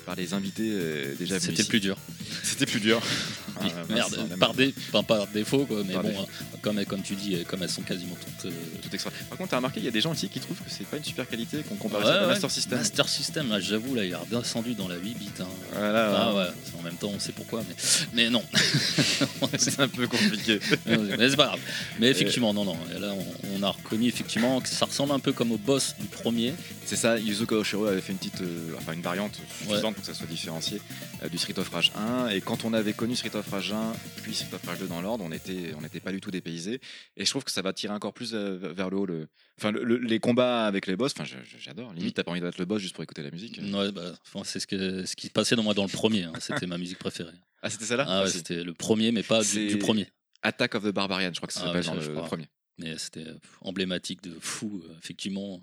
par 0.06 0.16
les 0.16 0.34
invités 0.34 0.70
euh, 0.74 1.16
déjà 1.16 1.38
venus 1.38 1.58
C'était 1.58 1.68
plus 1.70 1.80
dur. 1.80 1.98
C'était 2.44 2.66
plus 2.66 2.80
dur. 2.80 3.02
Ah, 3.58 3.64
Merde, 3.88 4.14
mince, 4.18 4.38
par, 4.38 4.54
dé- 4.54 4.74
enfin, 4.90 5.02
par 5.04 5.28
défaut 5.28 5.66
quoi, 5.66 5.82
mais 5.88 5.94
Par 5.94 6.04
bon, 6.04 6.10
défaut. 6.10 6.24
hein, 6.24 6.58
comme, 6.62 6.84
comme 6.84 7.02
tu 7.02 7.16
dis, 7.16 7.42
comme 7.46 7.64
elles 7.64 7.70
sont 7.70 7.84
quasiment 7.84 8.16
toutes. 8.16 8.52
euh, 8.52 8.56
tout 8.82 8.90
extra. 8.94 9.12
Par 9.30 9.38
contre, 9.38 9.52
t'as 9.52 9.56
remarqué, 9.56 9.80
il 9.80 9.86
y 9.86 9.88
a 9.88 9.92
des 9.92 10.02
gens 10.02 10.14
ici 10.14 10.28
qui 10.28 10.42
trouvent 10.42 10.58
que 10.58 10.70
c'est 10.70 10.84
pas 10.86 10.98
une 10.98 11.06
super 11.06 11.26
qualité 11.26 11.60
qu'on 11.70 11.76
compare 11.78 12.02
ouais, 12.04 12.08
à 12.12 12.22
ouais, 12.24 12.28
Master 12.28 12.52
System. 12.52 12.78
Master 12.80 13.08
System, 13.08 13.48
là, 13.50 13.62
j'avoue, 13.62 13.96
là, 13.96 14.04
il 14.04 14.12
est 14.12 14.16
redescendu 14.16 14.74
dans 14.74 14.90
la 14.90 14.98
8 14.98 15.14
bits. 15.18 15.30
hein. 15.40 15.46
Voilà, 15.72 16.12
Ah 16.18 16.36
ouais, 16.36 16.48
en 16.78 16.82
même 16.84 16.96
temps, 16.98 17.12
on 17.16 17.20
sait 17.20 17.32
pourquoi, 17.32 17.64
mais, 17.70 17.76
mais 18.14 18.30
non. 18.30 18.44
c'est 19.58 19.80
un 19.80 19.88
peu 19.88 20.08
compliqué. 20.08 20.60
mais 20.86 21.30
c'est 21.30 21.36
pas 21.38 21.48
grave. 21.48 21.60
Mais 22.00 22.08
effectivement, 22.10 22.54
non, 22.54 22.66
non. 22.66 22.78
Et 22.96 23.00
là, 23.00 23.14
on, 23.14 23.58
on 23.60 23.64
a 23.64 23.70
reconnu 23.72 24.08
effectivement 24.08 24.62
que 24.62 24.68
ça 24.70 24.86
ressemble 24.86 25.12
un 25.14 25.20
peu 25.20 25.32
comme 25.34 25.52
au 25.52 25.58
boss 25.58 25.96
du 26.00 26.08
premier. 26.08 26.54
C'est 26.86 26.96
ça, 26.96 27.18
Yuzo 27.18 27.46
Oshiro 27.52 27.86
avait 27.86 28.02
fait 28.02 28.12
une 28.12 28.18
petite, 28.20 28.42
euh, 28.42 28.74
enfin 28.78 28.94
une 28.94 29.02
variante 29.02 29.40
suffisante 29.60 29.96
pour 29.96 30.02
que 30.04 30.08
ça 30.08 30.14
soit 30.14 30.28
différencié 30.28 30.80
euh, 31.24 31.30
du 31.30 31.38
Street 31.38 31.58
of 31.58 31.70
Rage 31.70 31.92
1. 31.96 32.30
Et 32.30 32.42
quand 32.42 32.64
on 32.66 32.74
avait 32.74 32.94
connu 32.94 33.16
Street 33.16 33.36
of 33.36 33.48
Rage 33.50 33.72
1, 33.72 33.94
puis 34.24 34.34
Street 34.36 34.54
of 34.54 34.64
Rage 34.68 34.80
2 34.80 34.88
dans 34.88 35.02
l'ordre, 35.02 35.24
on 35.24 35.32
était, 35.32 35.74
on 35.78 35.82
n'était 35.82 36.00
pas 36.00 36.12
du 36.12 36.22
tout 36.22 36.32
dépaysé. 36.32 36.80
Et 37.18 37.26
je 37.26 37.30
trouve 37.30 37.44
que 37.44 37.52
ça 37.52 37.62
va 37.62 37.74
tirer 37.74 37.94
encore 37.94 38.14
plus 38.14 38.32
euh, 38.34 38.58
vers 38.76 38.90
le 38.90 38.98
haut 38.98 39.06
le, 39.06 39.28
enfin 39.60 39.72
le- 39.72 39.84
le- 39.84 39.98
les 39.98 40.20
combats 40.20 40.66
avec 40.66 40.86
les 40.88 40.96
boss. 40.96 41.14
Enfin, 41.18 41.28
j'adore. 41.60 41.92
Limite, 41.94 42.16
t'as 42.16 42.24
pas 42.24 42.32
envie 42.32 42.42
d'être 42.42 42.58
le 42.60 42.66
boss 42.66 42.82
juste 42.82 42.94
pour 42.96 43.04
écouter 43.04 43.24
la 43.24 43.32
musique. 43.32 43.60
Ouais, 43.74 43.92
bah, 43.92 44.14
c'est 44.44 44.60
ce, 44.60 44.68
que, 44.68 45.06
ce 45.06 45.16
qui 45.16 45.28
se 45.28 45.32
passait 45.32 45.56
dans 45.56 45.64
moi 45.64 45.74
dans 45.74 45.84
le 45.84 45.90
premier. 45.90 46.24
hein. 46.24 46.34
C'était 46.40 46.68
ma 46.68 46.78
musique 46.78 47.00
préférée. 47.00 47.32
Ah, 47.62 47.70
c'était 47.72 47.86
ça 47.86 47.96
là 47.96 48.06
Ah 48.08 48.24
ouais, 48.24 48.30
c'était 48.30 48.64
le 48.64 48.74
premier, 48.76 48.95
mais 48.96 49.24
pas 49.24 49.44
du, 49.44 49.78
premier. 49.78 50.08
Attack 50.42 50.76
of 50.76 50.84
the 50.84 50.94
Barbarian, 50.94 51.32
je 51.34 51.38
crois 51.38 51.48
que 51.48 51.54
ça 51.54 51.62
Ah 51.64 51.68
s'appelle 51.82 52.02
je 52.02 52.12
le 52.12 52.22
premier. 52.22 52.48
Mais 52.78 52.98
c'était 52.98 53.26
euh, 53.28 53.40
emblématique 53.62 54.22
de 54.22 54.38
fou, 54.40 54.84
euh, 54.86 54.98
effectivement. 55.02 55.62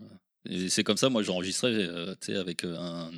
Et 0.48 0.68
c'est 0.68 0.82
comme 0.82 0.96
ça, 0.96 1.08
moi, 1.08 1.22
j'enregistrais 1.22 1.72
euh, 1.72 2.14
avec 2.40 2.64
euh, 2.64 2.76
un 2.78 3.10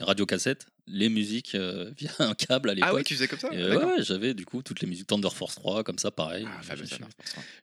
radio-cassette 0.00 0.66
les 0.90 1.08
musiques 1.08 1.54
euh, 1.54 1.90
via 1.98 2.10
un 2.18 2.34
câble 2.34 2.70
à 2.70 2.74
l'époque. 2.74 2.88
Ah 2.90 2.94
ouais, 2.94 3.04
tu 3.04 3.14
faisais 3.14 3.28
comme 3.28 3.38
ça? 3.38 3.52
Et, 3.52 3.58
euh, 3.58 3.70
D'accord. 3.70 3.90
ouais, 3.96 4.02
j'avais 4.02 4.34
du 4.34 4.44
coup 4.44 4.62
toutes 4.62 4.80
les 4.80 4.88
musiques 4.88 5.06
Thunder 5.06 5.30
Force 5.30 5.54
3, 5.56 5.84
comme 5.84 5.98
ça, 5.98 6.10
pareil. 6.10 6.46
Ah, 6.46 6.74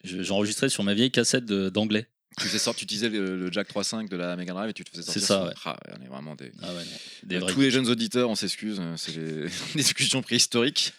J'enregistrais 0.03 0.69
sur 0.69 0.83
ma 0.83 0.93
vieille 0.93 1.11
cassette 1.11 1.45
d'anglais. 1.45 2.07
Tu 2.37 2.47
faisais 2.47 2.59
sortir, 2.59 2.79
tu 2.79 2.83
utilisais 2.85 3.09
le, 3.09 3.37
le 3.37 3.51
jack 3.51 3.69
3.5 3.69 4.09
de 4.09 4.15
la 4.17 4.35
Mega 4.35 4.53
Drive 4.53 4.69
et 4.69 4.73
tu 4.73 4.83
te 4.83 4.89
faisais 4.89 5.03
sortir. 5.03 5.21
C'est 5.21 5.27
ça, 5.27 5.35
sur- 5.39 5.47
ouais. 5.47 5.53
Ah, 5.65 5.77
on 5.97 6.03
est 6.03 6.07
vraiment 6.07 6.35
des. 6.35 6.51
Ah 6.61 6.67
ouais, 6.73 6.83
non, 6.83 6.97
des 7.23 7.35
Euh, 7.37 7.41
Tous 7.47 7.61
les 7.61 7.71
jeunes 7.71 7.87
auditeurs, 7.87 8.29
on 8.29 8.35
s'excuse, 8.35 8.77
euh, 8.81 8.95
c'est 8.97 9.13
des 9.15 9.49
discussions 9.75 10.21
préhistoriques. 10.21 10.93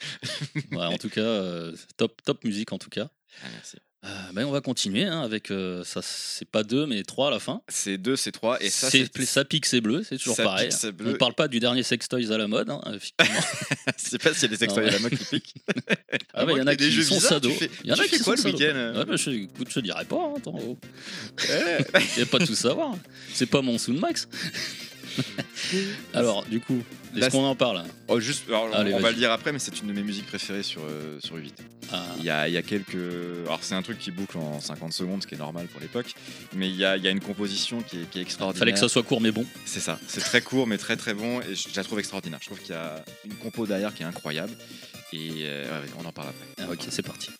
Ouais, 0.72 0.84
en 0.86 0.96
tout 0.98 1.10
cas, 1.10 1.20
euh, 1.20 1.76
top, 1.96 2.22
top 2.24 2.42
musique 2.44 2.72
en 2.72 2.78
tout 2.78 2.90
cas. 2.90 3.08
Ah, 3.42 3.48
merci. 3.52 3.76
Euh, 4.04 4.08
ben, 4.34 4.44
on 4.44 4.52
va 4.52 4.60
continuer 4.60 5.04
hein, 5.04 5.22
avec 5.22 5.50
euh, 5.50 5.82
ça, 5.82 6.00
c'est 6.02 6.48
pas 6.48 6.62
deux 6.62 6.86
mais 6.86 7.02
trois 7.02 7.28
à 7.28 7.30
la 7.30 7.38
fin. 7.40 7.62
C'est 7.68 7.98
2, 7.98 8.14
c'est 8.14 8.30
3 8.30 8.62
et 8.62 8.70
ça, 8.70 8.88
c'est 8.90 9.10
ça 9.24 9.44
pique, 9.44 9.66
c'est 9.66 9.80
bleu, 9.80 10.04
c'est 10.04 10.18
toujours 10.18 10.36
Ça 10.36 10.44
pareil. 10.44 10.68
pique, 10.68 10.78
c'est 10.78 10.92
bleu. 10.92 11.14
On 11.14 11.16
parle 11.16 11.34
pas 11.34 11.48
du 11.48 11.58
dernier 11.58 11.82
sextoys 11.82 12.30
à 12.30 12.38
la 12.38 12.46
mode, 12.46 12.70
hein. 12.70 12.80
Je 12.92 12.98
sais 13.96 14.18
pas 14.18 14.32
s'il 14.32 14.42
y 14.42 14.46
a 14.46 14.48
des 14.48 14.56
sextoys 14.56 14.86
à 14.86 14.90
la 14.90 14.98
mode 14.98 15.16
qui 15.16 15.24
piquent. 15.24 15.54
Ah 16.38 16.44
il 16.46 16.58
y 16.58 16.60
en 16.60 16.66
a 16.66 16.76
qui 16.76 17.02
sont 17.02 17.18
sado. 17.18 17.50
Il 17.82 17.90
y 17.90 17.92
en 17.92 17.96
a 17.98 18.06
qui 18.06 18.18
quoi 18.18 18.36
le 18.36 18.42
week-end 18.42 18.72
euh 18.74 18.98
Ouais, 18.98 19.04
bah, 19.06 19.16
je, 19.16 19.30
écoute, 19.30 19.68
je 19.70 19.80
dirais 19.80 20.04
pas, 20.04 20.34
hein, 20.36 20.40
oh. 20.44 20.78
Il 22.16 22.22
a 22.22 22.26
pas 22.26 22.38
tout 22.38 22.54
savoir. 22.54 22.94
C'est 23.32 23.46
pas 23.46 23.62
mon 23.62 23.78
Soundmax. 23.78 24.28
Alors, 26.14 26.44
du 26.44 26.60
coup, 26.60 26.82
est-ce 27.16 27.30
qu'on 27.30 27.44
en 27.44 27.56
parle 27.56 27.78
hein? 27.78 27.86
Oh, 28.08 28.20
juste, 28.20 28.44
alors, 28.48 28.74
Allez, 28.74 28.92
on 28.94 29.00
va 29.00 29.10
le 29.10 29.16
dire 29.16 29.32
après, 29.32 29.52
mais 29.52 29.58
c'est 29.58 29.80
une 29.80 29.88
de 29.88 29.92
mes 29.92 30.02
musiques 30.02 30.26
préférées 30.26 30.62
sur, 30.62 30.82
euh, 30.84 31.18
sur 31.20 31.36
U8. 31.36 31.52
Il 32.18 32.24
y, 32.24 32.30
a, 32.30 32.48
il 32.48 32.54
y 32.54 32.56
a 32.56 32.62
quelques. 32.62 32.96
Alors, 33.46 33.58
c'est 33.62 33.74
un 33.74 33.82
truc 33.82 33.98
qui 33.98 34.10
boucle 34.10 34.38
en 34.38 34.60
50 34.60 34.92
secondes, 34.92 35.22
ce 35.22 35.26
qui 35.26 35.34
est 35.34 35.38
normal 35.38 35.66
pour 35.66 35.80
l'époque. 35.80 36.14
Mais 36.54 36.68
il 36.68 36.76
y 36.76 36.84
a, 36.84 36.96
il 36.96 37.04
y 37.04 37.08
a 37.08 37.10
une 37.10 37.20
composition 37.20 37.80
qui 37.80 38.00
est, 38.00 38.10
qui 38.10 38.18
est 38.18 38.22
extraordinaire. 38.22 38.58
Fallait 38.58 38.72
que 38.72 38.78
ça 38.78 38.88
soit 38.88 39.02
court 39.02 39.20
mais 39.20 39.30
bon. 39.30 39.46
C'est 39.64 39.80
ça. 39.80 39.98
C'est 40.08 40.20
très 40.20 40.40
court, 40.40 40.66
mais 40.66 40.78
très 40.78 40.96
très 40.96 41.14
bon. 41.14 41.40
Et 41.42 41.54
je, 41.54 41.68
je 41.68 41.76
la 41.76 41.84
trouve 41.84 41.98
extraordinaire. 41.98 42.40
Je 42.42 42.46
trouve 42.46 42.60
qu'il 42.60 42.74
y 42.74 42.78
a 42.78 43.04
une 43.24 43.34
compo 43.34 43.66
derrière 43.66 43.94
qui 43.94 44.02
est 44.02 44.06
incroyable. 44.06 44.52
Et 45.12 45.30
euh, 45.42 45.84
on 46.02 46.04
en 46.04 46.12
parle 46.12 46.28
après. 46.28 46.64
Ah, 46.66 46.72
ok, 46.72 46.86
c'est 46.90 47.02
parti. 47.02 47.30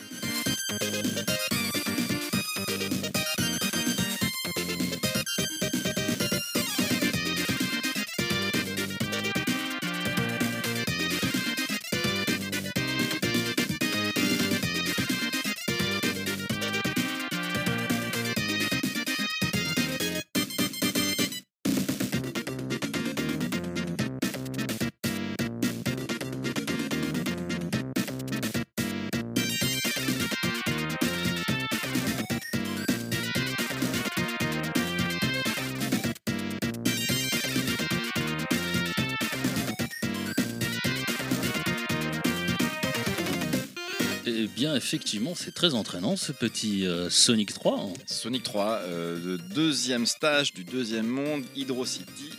C'est 45.36 45.54
très 45.54 45.74
entraînant 45.74 46.16
ce 46.16 46.32
petit 46.32 46.86
euh, 46.86 47.08
Sonic 47.10 47.52
3. 47.52 47.78
hein. 47.80 47.92
Sonic 48.06 48.42
3, 48.42 48.80
euh, 48.84 49.18
le 49.24 49.38
deuxième 49.38 50.06
stage 50.06 50.52
du 50.52 50.64
deuxième 50.64 51.06
monde, 51.06 51.44
Hydro 51.54 51.84
City, 51.86 52.30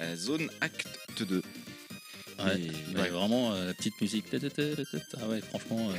euh, 0.00 0.16
zone 0.16 0.48
acte 0.60 0.86
2. 1.18 1.42
Ouais, 2.44 2.58
Et- 2.60 2.70
mais 2.94 3.00
ouais. 3.02 3.08
vraiment, 3.10 3.52
euh, 3.52 3.66
la 3.66 3.74
petite 3.74 4.00
musique. 4.00 4.24
Ah 4.32 5.28
ouais, 5.28 5.40
franchement, 5.40 5.90
euh, 5.90 5.94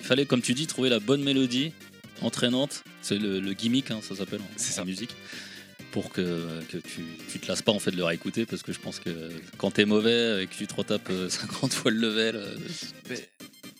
il 0.00 0.04
fallait, 0.04 0.26
comme 0.26 0.42
tu 0.42 0.54
dis, 0.54 0.66
trouver 0.66 0.88
la 0.88 0.98
bonne 1.00 1.22
mélodie 1.22 1.72
entraînante. 2.22 2.82
C'est 3.02 3.18
le, 3.18 3.40
le 3.40 3.52
gimmick, 3.52 3.90
hein, 3.90 4.00
ça 4.02 4.16
s'appelle 4.16 4.40
en, 4.40 4.48
C'est 4.56 4.72
ça. 4.72 4.84
musique. 4.84 5.10
Pour 5.92 6.10
que, 6.12 6.60
que 6.68 6.76
tu, 6.76 7.04
tu 7.30 7.38
te 7.38 7.46
lasses 7.46 7.62
pas 7.62 7.72
en 7.72 7.78
fait 7.78 7.90
de 7.90 7.96
le 7.96 8.04
réécouter 8.04 8.44
parce 8.44 8.62
que 8.62 8.70
je 8.70 8.78
pense 8.80 8.98
que 9.00 9.30
quand 9.56 9.70
t'es 9.70 9.86
mauvais 9.86 10.42
et 10.42 10.46
que 10.46 10.54
tu 10.54 10.66
te 10.66 10.74
retapes 10.74 11.08
euh, 11.08 11.28
50 11.30 11.72
fois 11.72 11.90
le 11.90 11.96
level, 11.98 12.36
euh, 12.36 12.54
Mais 13.08 13.28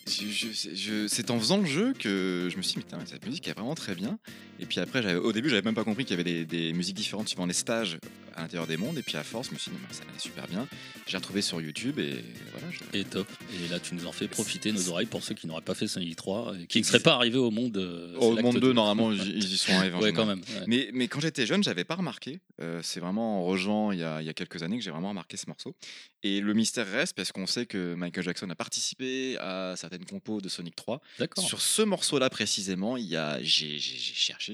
c'est 0.06 1.30
en 1.30 1.38
faisant 1.38 1.58
le 1.58 1.66
jeu 1.66 1.92
que 1.92 2.48
je 2.50 2.56
me 2.56 2.62
suis 2.62 2.80
dit, 2.80 2.86
mais 2.92 3.06
cette 3.06 3.26
musique 3.26 3.48
est 3.48 3.52
vraiment 3.52 3.74
très 3.74 3.94
bien. 3.94 4.18
Et 4.60 4.66
puis 4.66 4.80
après, 4.80 5.14
au 5.16 5.32
début, 5.32 5.48
j'avais 5.50 5.62
même 5.62 5.74
pas 5.74 5.84
compris 5.84 6.04
qu'il 6.04 6.16
y 6.16 6.20
avait 6.20 6.24
des, 6.30 6.44
des 6.44 6.72
musiques 6.72 6.96
différentes 6.96 7.28
suivant 7.28 7.46
les 7.46 7.52
stages 7.52 7.98
à 8.34 8.42
l'intérieur 8.42 8.66
des 8.66 8.76
mondes. 8.76 8.98
Et 8.98 9.02
puis 9.02 9.16
à 9.16 9.22
force, 9.24 9.48
je 9.48 9.54
me 9.54 9.58
suis 9.58 9.70
dit, 9.70 9.76
ça 9.90 10.02
allait 10.08 10.18
super 10.18 10.46
bien. 10.48 10.66
J'ai 11.06 11.16
retrouvé 11.16 11.40
sur 11.42 11.60
YouTube 11.60 11.98
et 11.98 12.22
voilà. 12.52 12.66
je- 12.70 12.98
et 12.98 13.04
top. 13.04 13.26
Et 13.64 13.68
là, 13.68 13.78
tu 13.78 13.94
nous 13.94 14.06
en 14.06 14.12
fais 14.12 14.28
profiter 14.28 14.72
nos 14.72 14.88
oreilles 14.90 15.06
pour 15.06 15.22
ceux 15.22 15.34
qui 15.34 15.46
n'auraient 15.46 15.60
pas 15.62 15.74
fait 15.74 15.86
Sonic 15.86 16.16
3 16.16 16.54
et 16.60 16.66
qui 16.66 16.78
ne 16.80 16.84
seraient 16.84 17.00
pas 17.00 17.14
arrivés 17.14 17.38
au 17.38 17.50
monde. 17.50 17.76
euh, 17.76 18.14
Au 18.16 18.30
monde 18.32 18.36
l'acte 18.44 18.54
2, 18.54 18.60
deux. 18.60 18.72
normalement, 18.72 19.12
ils 19.12 19.44
y 19.44 19.56
sont 19.56 19.72
arrivés. 19.72 19.96
Ouais, 19.96 20.12
quand 20.12 20.26
même. 20.26 20.40
ouais. 20.40 20.64
Mais, 20.66 20.90
mais 20.92 21.08
quand 21.08 21.20
j'étais 21.20 21.46
jeune, 21.46 21.62
j'avais 21.62 21.84
pas 21.84 21.94
remarqué. 21.94 22.40
Euh, 22.60 22.80
c'est 22.82 23.00
vraiment 23.00 23.40
en 23.40 23.44
rejoint 23.44 23.92
il 23.94 24.00
y, 24.00 24.04
a, 24.04 24.20
il 24.22 24.26
y 24.26 24.30
a 24.30 24.34
quelques 24.34 24.62
années 24.62 24.78
que 24.78 24.84
j'ai 24.84 24.90
vraiment 24.90 25.10
remarqué 25.10 25.36
ce 25.36 25.46
morceau. 25.48 25.74
Et 26.22 26.40
le 26.40 26.54
mystère 26.54 26.90
reste 26.90 27.14
parce 27.14 27.30
qu'on 27.30 27.46
sait 27.46 27.66
que 27.66 27.94
Michael 27.94 28.24
Jackson 28.24 28.48
a 28.50 28.54
participé 28.54 29.36
à 29.38 29.74
certaines 29.76 30.04
compos 30.04 30.40
de 30.40 30.48
Sonic 30.48 30.74
3. 30.74 31.00
D'accord. 31.18 31.44
Sur 31.46 31.60
ce 31.60 31.82
morceau-là 31.82 32.28
précisément, 32.30 32.96
il 32.96 33.06
y 33.06 33.16
a, 33.16 33.40
j'ai, 33.42 33.78
j'ai- 33.78 33.96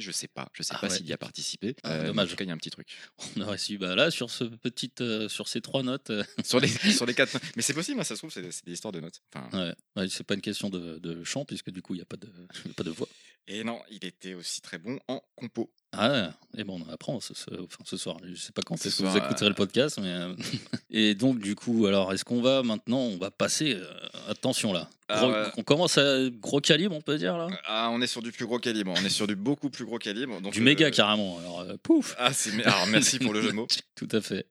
je 0.01 0.11
sais 0.11 0.29
pas, 0.29 0.49
je 0.53 0.63
sais 0.63 0.75
Ah 0.77 0.79
pas 0.81 0.89
ouais. 0.89 0.97
s'il 0.97 1.07
y 1.07 1.13
a 1.13 1.19
participé. 1.19 1.75
Ah, 1.83 1.93
Euh, 1.93 2.07
dommage. 2.07 2.29
En 2.29 2.31
tout 2.31 2.37
cas, 2.37 2.45
il 2.45 2.49
y 2.49 2.51
a 2.51 2.55
un 2.55 2.59
petit 2.59 2.71
truc. 2.71 2.89
On 3.37 3.41
aurait 3.43 3.59
su. 3.59 3.79
Bah 3.79 3.95
là, 3.95 4.11
sur 4.11 4.31
ce 4.31 4.45
petite, 4.45 5.01
euh, 5.01 5.29
sur 5.29 5.49
ces 5.49 5.61
trois 5.61 5.83
notes, 5.83 6.11
euh, 6.11 6.23
sur 6.45 6.61
les 6.61 6.69
sur 6.69 7.07
les 7.07 7.15
quatre. 7.15 7.39
Mais 7.57 7.63
c'est 7.63 7.75
possible, 7.75 8.01
hein, 8.01 8.05
ça 8.05 8.15
se 8.15 8.21
trouve, 8.21 8.31
c'est, 8.33 8.43
des 8.43 8.73
histoires 8.73 8.93
de 8.93 9.01
notes. 9.01 9.21
Enfin, 9.35 9.49
ouais, 9.59 9.75
ouais, 9.97 10.09
c'est 10.09 10.25
pas 10.25 10.35
une 10.35 10.41
question 10.41 10.71
de, 10.71 10.99
de 10.99 11.25
chant 11.25 11.45
puisque 11.45 11.71
du 11.71 11.83
coup, 11.83 11.95
il 11.95 11.99
n'y 11.99 12.03
a 12.03 12.07
pas 12.07 12.17
de, 12.17 12.29
il 12.65 12.69
y 12.69 12.71
a 12.71 12.75
pas 12.75 12.85
de 12.85 12.91
voix. 12.91 13.09
Et 13.49 13.65
non, 13.65 13.81
il 13.91 14.05
était 14.05 14.35
aussi 14.35 14.61
très 14.61 14.79
bon 14.79 14.99
en 15.09 15.21
compo. 15.37 15.71
Ah 15.95 16.31
et 16.57 16.65
bon, 16.65 16.81
on 16.81 16.89
en 16.89 16.93
apprend 16.93 17.21
ce, 17.21 17.35
ce- 17.35 17.51
enfin, 17.51 17.83
ce 17.85 17.97
soir. 17.97 18.17
Je 18.25 18.35
sais 18.35 18.53
pas 18.53 18.63
quand 18.63 18.77
Ce 18.81 18.89
est-ce 18.89 19.03
que 19.03 19.07
vous 19.09 19.17
écouterez 19.17 19.49
le 19.49 19.55
podcast, 19.55 19.99
mais 20.01 20.09
euh, 20.09 20.35
et 20.91 21.15
donc 21.15 21.39
du 21.39 21.55
coup, 21.55 21.87
alors 21.87 22.13
est-ce 22.15 22.25
qu'on 22.25 22.41
va 22.41 22.63
maintenant, 22.63 23.01
on 23.01 23.19
va 23.19 23.31
passer, 23.31 23.75
euh, 23.75 23.85
attention 24.29 24.73
là, 24.73 24.89
Ah 25.09 25.19
Gros- 25.21 25.35
on 25.59 25.63
commence 25.65 25.99
à 25.99 26.31
gros 26.31 26.61
calibre, 26.61 26.95
on 26.95 27.03
peut 27.03 27.19
dire 27.19 27.37
là, 27.37 27.49
Ah, 27.67 27.91
on 27.93 28.01
est 28.01 28.07
sur 28.07 28.23
du 28.23 28.33
plus 28.33 28.47
gros 28.47 28.59
calibre. 28.59 28.95
On 28.97 29.05
est 29.05 29.11
sur 29.11 29.27
du 29.27 29.37
beaucoup 29.37 29.69
plus 29.71 29.85
gros 29.85 29.99
calibre. 29.99 30.41
Donc, 30.41 30.53
du 30.55 30.61
euh, 30.61 30.65
méga 30.65 30.91
carrément. 30.91 31.39
Alors 31.41 31.61
euh, 31.61 31.77
pouf. 31.83 32.15
Ah, 32.19 32.33
c'est. 32.33 32.53
Alors, 32.65 32.87
merci 32.87 33.19
pour 33.19 33.35
le 33.35 33.43
jeu 33.43 33.49
de 33.49 33.55
mots. 33.57 33.67
Tout 33.97 34.09
à 34.13 34.21
fait. 34.23 34.47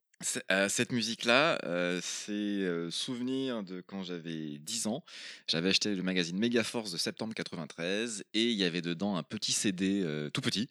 Euh, 0.51 0.69
cette 0.69 0.91
musique-là, 0.91 1.57
euh, 1.65 1.99
c'est 2.03 2.31
euh, 2.31 2.91
souvenir 2.91 3.63
de 3.63 3.81
quand 3.81 4.03
j'avais 4.03 4.57
10 4.59 4.87
ans. 4.87 5.03
J'avais 5.47 5.69
acheté 5.69 5.95
le 5.95 6.03
magazine 6.03 6.37
Megaforce 6.37 6.91
de 6.91 6.97
septembre 6.97 7.33
93 7.33 8.23
et 8.33 8.43
il 8.51 8.57
y 8.57 8.63
avait 8.63 8.81
dedans 8.81 9.15
un 9.15 9.23
petit 9.23 9.51
CD 9.51 10.01
euh, 10.03 10.29
tout 10.29 10.41
petit 10.41 10.69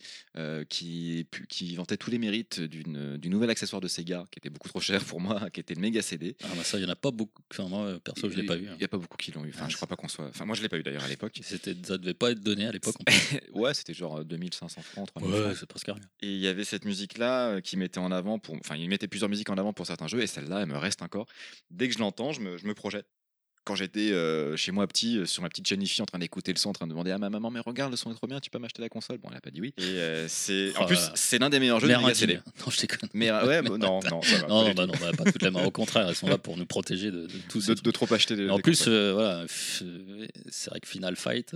qui, 0.68 1.26
qui 1.48 1.74
vantait 1.76 1.96
tous 1.96 2.10
les 2.10 2.18
mérites 2.18 2.60
d'une- 2.60 3.16
du 3.16 3.28
nouvel 3.28 3.50
accessoire 3.50 3.80
de 3.80 3.88
Sega 3.88 4.24
qui 4.30 4.38
était 4.38 4.50
beaucoup 4.50 4.68
trop 4.68 4.80
cher 4.80 5.04
pour 5.04 5.20
moi, 5.20 5.50
qui 5.52 5.60
était 5.60 5.74
le 5.74 5.80
Mega 5.80 6.02
CD. 6.02 6.36
Ah 6.44 6.48
bah 6.56 6.64
ça, 6.64 6.78
il 6.78 6.82
y 6.82 6.86
en 6.86 6.90
a 6.90 6.96
pas 6.96 7.10
beaucoup. 7.10 7.42
Enfin 7.52 7.68
moi, 7.68 7.98
perso, 8.02 8.28
je 8.30 8.36
l'ai 8.36 8.46
pas 8.46 8.56
eu. 8.56 8.62
Il 8.62 8.68
hein. 8.68 8.76
n'y 8.78 8.84
a 8.84 8.88
pas 8.88 8.98
beaucoup 8.98 9.16
qui 9.16 9.32
l'ont 9.32 9.44
eu. 9.44 9.50
Enfin, 9.50 9.64
Ah, 9.66 9.68
je 9.68 9.76
crois 9.76 9.88
pas 9.88 9.96
qu'on 9.96 10.08
soit. 10.08 10.26
Enfin, 10.28 10.44
moi, 10.44 10.54
je 10.56 10.62
l'ai 10.62 10.68
pas 10.68 10.78
eu 10.78 10.82
d'ailleurs 10.82 11.04
à 11.04 11.08
l'époque. 11.08 11.38
C'était, 11.42 11.74
ça 11.86 11.98
devait 11.98 12.14
pas 12.14 12.30
être 12.30 12.40
donné 12.40 12.66
à 12.66 12.72
l'époque. 12.72 12.94
ouais, 13.54 13.74
c'était 13.74 13.94
genre 13.94 14.24
2500 14.24 14.82
francs, 14.82 15.08
3000 15.08 15.30
plus. 15.30 15.38
francs. 15.40 15.50
Ouais, 15.52 15.56
c'est 15.58 15.66
presque 15.66 15.86
rien. 15.86 16.00
Et 16.22 16.32
il 16.32 16.38
y 16.40 16.46
avait 16.46 16.64
cette 16.64 16.84
musique-là 16.84 17.60
qui 17.60 17.76
mettait 17.76 17.98
en 17.98 18.12
avant, 18.12 18.38
pour... 18.38 18.56
enfin, 18.56 18.76
il 18.76 18.88
mettait 18.88 19.08
plusieurs 19.08 19.28
musiques 19.28 19.39
en 19.48 19.57
avant 19.57 19.72
pour 19.72 19.87
certains 19.87 20.09
jeux, 20.09 20.20
et 20.20 20.26
celle-là, 20.26 20.61
elle 20.61 20.66
me 20.68 20.76
reste 20.76 21.00
encore. 21.00 21.26
Dès 21.70 21.88
que 21.88 21.94
je 21.94 22.00
l'entends, 22.00 22.33
je 22.33 22.40
me, 22.40 22.59
je 22.59 22.66
me 22.66 22.74
projette. 22.74 23.07
Quand 23.64 23.74
j'étais 23.74 24.11
euh, 24.12 24.57
chez 24.57 24.72
moi 24.72 24.87
petit, 24.87 25.18
euh, 25.18 25.26
sur 25.26 25.42
ma 25.42 25.50
petite 25.50 25.70
IFI, 25.70 26.00
en 26.00 26.07
train 26.07 26.18
d'écouter 26.18 26.50
le 26.50 26.59
son, 26.59 26.70
en 26.70 26.72
train 26.72 26.87
de 26.87 26.90
demander 26.92 27.11
à 27.11 27.18
ma 27.18 27.29
maman, 27.29 27.50
mais 27.50 27.61
regarde, 27.61 27.90
le 27.90 27.96
son 27.98 28.11
est 28.11 28.14
trop 28.14 28.26
bien, 28.26 28.40
tu 28.40 28.48
peux 28.48 28.59
m'acheter 28.59 28.81
la 28.81 28.88
console? 28.88 29.18
Bon, 29.18 29.29
elle 29.31 29.37
a 29.37 29.40
pas 29.42 29.50
dit 29.50 29.61
oui. 29.61 29.74
Et 29.76 29.83
euh, 29.83 30.26
c'est. 30.29 30.74
En 30.79 30.85
Oh 30.85 30.87
plus, 30.87 30.98
c'est 31.14 31.38
l'un 31.38 31.50
des 31.50 31.61
meilleurs 31.61 31.79
jeux 31.79 31.87
de 31.88 31.94
Mega. 31.94 32.14
CD. 32.14 32.37
Non, 32.59 32.70
je 32.70 32.81
déconne. 32.81 33.09
Mais 33.12 33.31
ouais, 33.31 33.61
bah, 33.61 33.76
non, 33.76 34.00
non, 34.11 34.22
ça 34.22 34.38
va. 34.38 34.46
Non, 34.48 34.64
pas 34.64 34.74
bah 34.74 34.87
non, 34.87 34.94
bah, 34.98 35.11
pas 35.16 35.31
toutes 35.31 35.42
les 35.42 35.50
mains. 35.50 35.62
Au 35.64 35.70
contraire, 35.70 36.09
elles 36.09 36.14
sont 36.16 36.26
là 36.29 36.38
pour 36.38 36.57
nous 36.57 36.64
protéger 36.64 37.11
de, 37.11 37.26
de 37.26 37.38
tout 37.50 37.61
de, 37.61 37.74
de 37.74 37.90
trop 37.90 38.11
acheter 38.12 38.35
des. 38.35 38.48
En 38.48 38.57
des 38.57 38.62
plus, 38.62 38.88
voilà, 38.88 39.44
c'est 39.48 40.70
vrai 40.70 40.81
que 40.81 40.88
Final 40.88 41.16
Fight, 41.16 41.55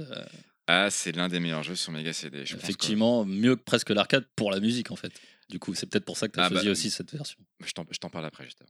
Ah, 0.66 0.88
c'est 0.90 1.16
l'un 1.16 1.28
des 1.28 1.40
meilleurs 1.40 1.62
jeux 1.62 1.74
sur 1.74 1.90
Mega 1.90 2.12
CD. 2.12 2.44
Je 2.44 2.54
pense 2.54 2.64
effectivement, 2.64 3.24
mieux 3.24 3.56
que 3.56 3.62
presque 3.62 3.88
l'arcade 3.90 4.26
pour 4.36 4.50
la 4.50 4.60
musique 4.60 4.90
en 4.90 4.96
fait. 4.96 5.12
Du 5.48 5.58
coup, 5.58 5.74
c'est 5.74 5.86
peut-être 5.86 6.04
pour 6.04 6.16
ça 6.16 6.28
que 6.28 6.32
tu 6.32 6.40
as 6.40 6.44
Ah 6.44 6.48
bah, 6.48 6.56
choisi 6.56 6.70
aussi 6.70 6.90
cette 6.90 7.12
version. 7.12 7.38
Je 7.64 7.72
t'en 7.72 7.84
je 7.90 7.98
t'en 7.98 8.10
parle 8.10 8.24
après, 8.26 8.44
juste. 8.44 8.62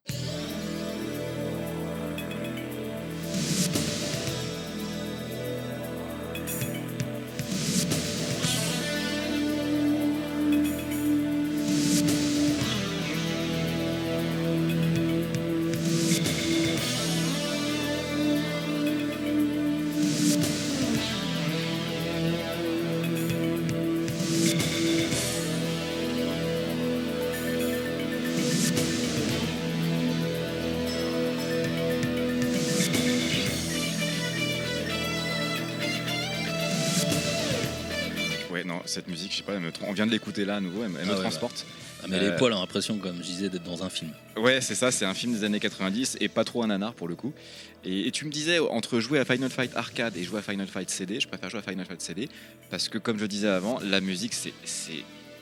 De 40.06 40.10
l'écouter 40.12 40.44
là 40.44 40.56
à 40.56 40.60
nouveau, 40.60 40.82
elle, 40.84 40.90
me- 40.90 40.98
elle 40.98 41.04
Ah 41.08 41.12
me 41.12 41.14
ouais, 41.16 41.20
transporte. 41.20 41.64
Ah, 42.02 42.06
mais 42.08 42.16
Euh, 42.18 42.30
les 42.30 42.36
poils 42.36 42.52
ont 42.52 42.60
l'impression, 42.60 42.98
comme 42.98 43.16
je 43.18 43.22
disais, 43.22 43.48
d'être 43.48 43.62
dans 43.64 43.82
un 43.82 43.88
film. 43.88 44.10
Ouais, 44.36 44.60
c'est 44.60 44.74
ça, 44.74 44.90
c'est 44.90 45.04
un 45.06 45.14
film 45.14 45.32
des 45.32 45.44
années 45.44 45.60
90 45.60 46.18
et 46.20 46.28
pas 46.28 46.44
trop 46.44 46.62
un 46.62 46.66
nanar 46.66 46.92
pour 46.94 47.08
le 47.08 47.14
coup. 47.14 47.32
Et, 47.84 48.06
et 48.08 48.10
tu 48.10 48.24
me 48.26 48.30
disais, 48.30 48.58
entre 48.58 49.00
jouer 49.00 49.18
à 49.18 49.24
Final 49.24 49.48
Fight 49.50 49.70
Arcade 49.74 50.16
et 50.16 50.22
jouer 50.24 50.38
à 50.40 50.42
Final 50.42 50.66
Fight 50.66 50.90
CD, 50.90 51.18
je 51.20 51.28
préfère 51.28 51.48
jouer 51.50 51.60
à 51.60 51.70
Final 51.70 51.86
Fight 51.86 52.00
CD 52.02 52.28
parce 52.70 52.88
que, 52.88 52.98
comme 52.98 53.18
je 53.18 53.26
disais 53.26 53.48
avant, 53.48 53.78
la 53.80 54.00
musique 54.00 54.34
c'est 54.34 54.52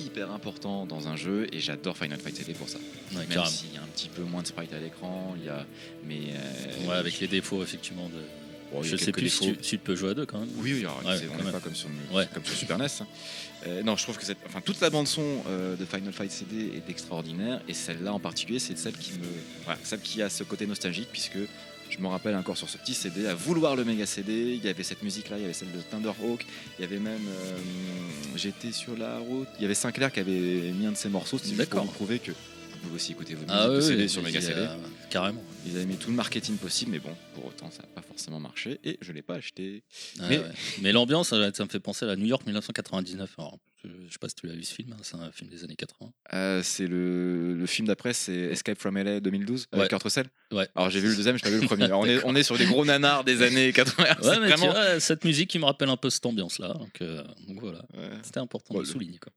hyper 0.00 0.32
important 0.32 0.84
dans 0.86 1.06
un 1.06 1.14
jeu 1.16 1.46
et 1.52 1.60
j'adore 1.60 1.96
Final 1.96 2.18
Fight 2.18 2.36
CD 2.36 2.54
pour 2.54 2.68
ça. 2.68 2.78
Ouais, 3.14 3.26
Même 3.28 3.44
s'il 3.46 3.72
y 3.74 3.76
a 3.76 3.82
un 3.82 3.86
petit 3.94 4.08
peu 4.08 4.22
moins 4.22 4.42
de 4.42 4.46
sprite 4.48 4.72
à 4.72 4.78
l'écran, 4.78 5.34
il 5.38 5.44
y 5.44 5.48
a. 5.48 5.64
Mais. 6.04 6.20
euh, 6.34 6.88
Ouais, 6.88 6.94
avec 6.96 7.18
les 7.20 7.28
défauts, 7.28 7.62
effectivement. 7.62 8.08
De... 8.08 8.14
bon, 8.72 8.82
je 8.82 8.96
sais 8.96 9.12
plus 9.12 9.28
si 9.28 9.40
tu, 9.40 9.54
si 9.62 9.70
tu 9.70 9.78
peux 9.78 9.94
jouer 9.94 10.10
à 10.10 10.14
deux 10.14 10.26
quand 10.26 10.38
même. 10.40 10.48
Oui, 10.58 10.72
oui, 10.74 10.80
alors, 10.80 11.02
Ouais, 11.04 11.20
on 11.40 11.44
n'est 11.44 11.52
pas 11.52 11.60
comme 11.60 11.74
sur, 11.74 11.88
Ouais. 12.12 12.26
comme 12.32 12.44
sur 12.44 12.56
Super 12.56 12.78
NES. 12.78 12.86
Euh, 13.66 13.82
non, 13.82 13.96
je 13.96 14.02
trouve 14.02 14.18
que 14.18 14.24
cette, 14.24 14.38
enfin, 14.46 14.60
toute 14.60 14.80
la 14.80 14.90
bande 14.90 15.06
son 15.06 15.22
euh, 15.48 15.76
de 15.76 15.84
Final 15.84 16.12
Fight 16.12 16.30
CD 16.32 16.72
est 16.76 16.90
extraordinaire 16.90 17.60
et 17.68 17.74
celle-là 17.74 18.12
en 18.12 18.18
particulier, 18.18 18.58
c'est 18.58 18.76
celle 18.76 18.94
qui 18.96 19.12
me, 19.12 19.26
voilà, 19.64 19.78
celle 19.84 20.00
qui 20.00 20.20
a 20.22 20.28
ce 20.28 20.42
côté 20.42 20.66
nostalgique 20.66 21.08
puisque 21.12 21.38
je 21.88 21.98
me 21.98 22.06
rappelle 22.08 22.34
encore 22.34 22.56
sur 22.56 22.68
ce 22.70 22.78
petit 22.78 22.94
CD, 22.94 23.26
à 23.26 23.34
vouloir 23.34 23.76
le 23.76 23.84
méga 23.84 24.06
CD, 24.06 24.54
il 24.56 24.64
y 24.64 24.68
avait 24.68 24.82
cette 24.82 25.02
musique-là, 25.02 25.36
il 25.36 25.42
y 25.42 25.44
avait 25.44 25.52
celle 25.52 25.70
de 25.72 25.80
Thunderhawk, 25.90 26.44
il 26.78 26.82
y 26.82 26.84
avait 26.84 26.98
même 26.98 27.20
euh, 27.28 27.56
J'étais 28.34 28.72
sur 28.72 28.96
la 28.96 29.18
route, 29.18 29.46
il 29.58 29.62
y 29.62 29.64
avait 29.66 29.74
Sinclair 29.74 30.10
qui 30.10 30.18
avait 30.20 30.72
mis 30.72 30.86
un 30.86 30.92
de 30.92 30.96
ses 30.96 31.10
morceaux, 31.10 31.38
c'est 31.38 31.48
pour 31.50 31.58
D'accord. 31.58 31.84
vous 31.84 31.90
prouver 31.92 32.18
que 32.18 32.30
vous 32.32 32.78
pouvez 32.82 32.94
aussi 32.96 33.12
écouter 33.12 33.34
vos 33.34 33.44
Ah 33.48 33.70
oui, 33.70 33.82
CD 33.82 34.02
oui, 34.04 34.08
sur 34.08 34.22
méga 34.22 34.40
CD. 34.40 34.60
a- 34.62 34.76
Carrément. 35.12 35.44
Ils 35.66 35.76
avaient 35.76 35.84
mis 35.84 35.96
tout 35.96 36.08
le 36.10 36.16
marketing 36.16 36.56
possible, 36.56 36.90
mais 36.92 36.98
bon, 36.98 37.14
pour 37.34 37.44
autant, 37.46 37.70
ça 37.70 37.82
n'a 37.82 37.88
pas 37.88 38.00
forcément 38.02 38.40
marché 38.40 38.80
et 38.82 38.96
je 39.02 39.12
l'ai 39.12 39.20
pas 39.22 39.34
acheté. 39.34 39.84
Ouais, 40.18 40.26
Mais- 40.30 40.38
ouais. 40.38 40.44
Mais 40.80 40.90
l'ambiance, 40.92 41.28
ça, 41.28 41.52
ça 41.52 41.64
me 41.64 41.68
fait 41.68 41.80
penser 41.80 42.06
à 42.06 42.08
la 42.08 42.16
New 42.16 42.24
York 42.26 42.46
1999. 42.46 43.34
Alors, 43.38 43.58
je, 43.84 43.88
je 44.06 44.12
sais 44.12 44.18
pas 44.18 44.28
si 44.30 44.34
tu 44.36 44.46
l'as 44.46 44.54
vu 44.54 44.62
ce 44.62 44.72
film, 44.74 44.92
hein, 44.92 44.96
c'est 45.02 45.16
un 45.16 45.30
film 45.30 45.50
des 45.50 45.64
années 45.64 45.76
80. 45.76 46.10
Euh, 46.32 46.62
c'est 46.62 46.86
le, 46.86 47.54
le 47.54 47.66
film 47.66 47.88
d'après, 47.88 48.14
c'est 48.14 48.32
Escape 48.32 48.78
from 48.78 48.96
LA 48.96 49.20
2012 49.20 49.66
avec 49.72 49.82
Ouais. 49.82 49.88
Kurt 49.88 50.02
Russell. 50.02 50.30
Ouais. 50.50 50.68
Alors 50.74 50.88
j'ai 50.88 51.00
vu 51.00 51.08
le 51.08 51.16
deuxième, 51.16 51.36
je 51.36 51.42
pas 51.42 51.50
vu 51.50 51.60
le 51.60 51.66
premier. 51.66 51.92
On, 51.92 52.06
est, 52.06 52.24
on 52.24 52.34
est 52.34 52.42
sur 52.42 52.56
des 52.56 52.64
gros 52.64 52.84
nanars 52.86 53.22
des 53.24 53.42
années 53.42 53.72
80. 53.74 54.02
Ouais, 54.04 54.14
c'est 54.22 54.40
mais 54.40 54.46
tu 54.46 54.52
vraiment. 54.54 54.72
vois, 54.72 54.98
cette 55.00 55.24
musique 55.24 55.50
qui 55.50 55.58
me 55.58 55.64
rappelle 55.66 55.88
un 55.90 55.96
peu 55.98 56.08
cette 56.10 56.24
ambiance-là. 56.24 56.74
Donc, 56.74 57.02
euh, 57.02 57.22
donc 57.48 57.60
voilà, 57.60 57.84
c'était 58.22 58.40
important 58.40 58.72
Bon, 58.72 58.80
de 58.80 58.86
le 58.86 58.90
souligner. 58.90 59.18
Quoi. 59.18 59.32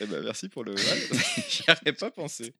Eh 0.00 0.06
ben, 0.06 0.22
merci 0.22 0.48
pour 0.48 0.64
le. 0.64 0.74
J'y 1.48 1.62
avais 1.68 1.92
pas 1.92 2.10
pensé. 2.10 2.54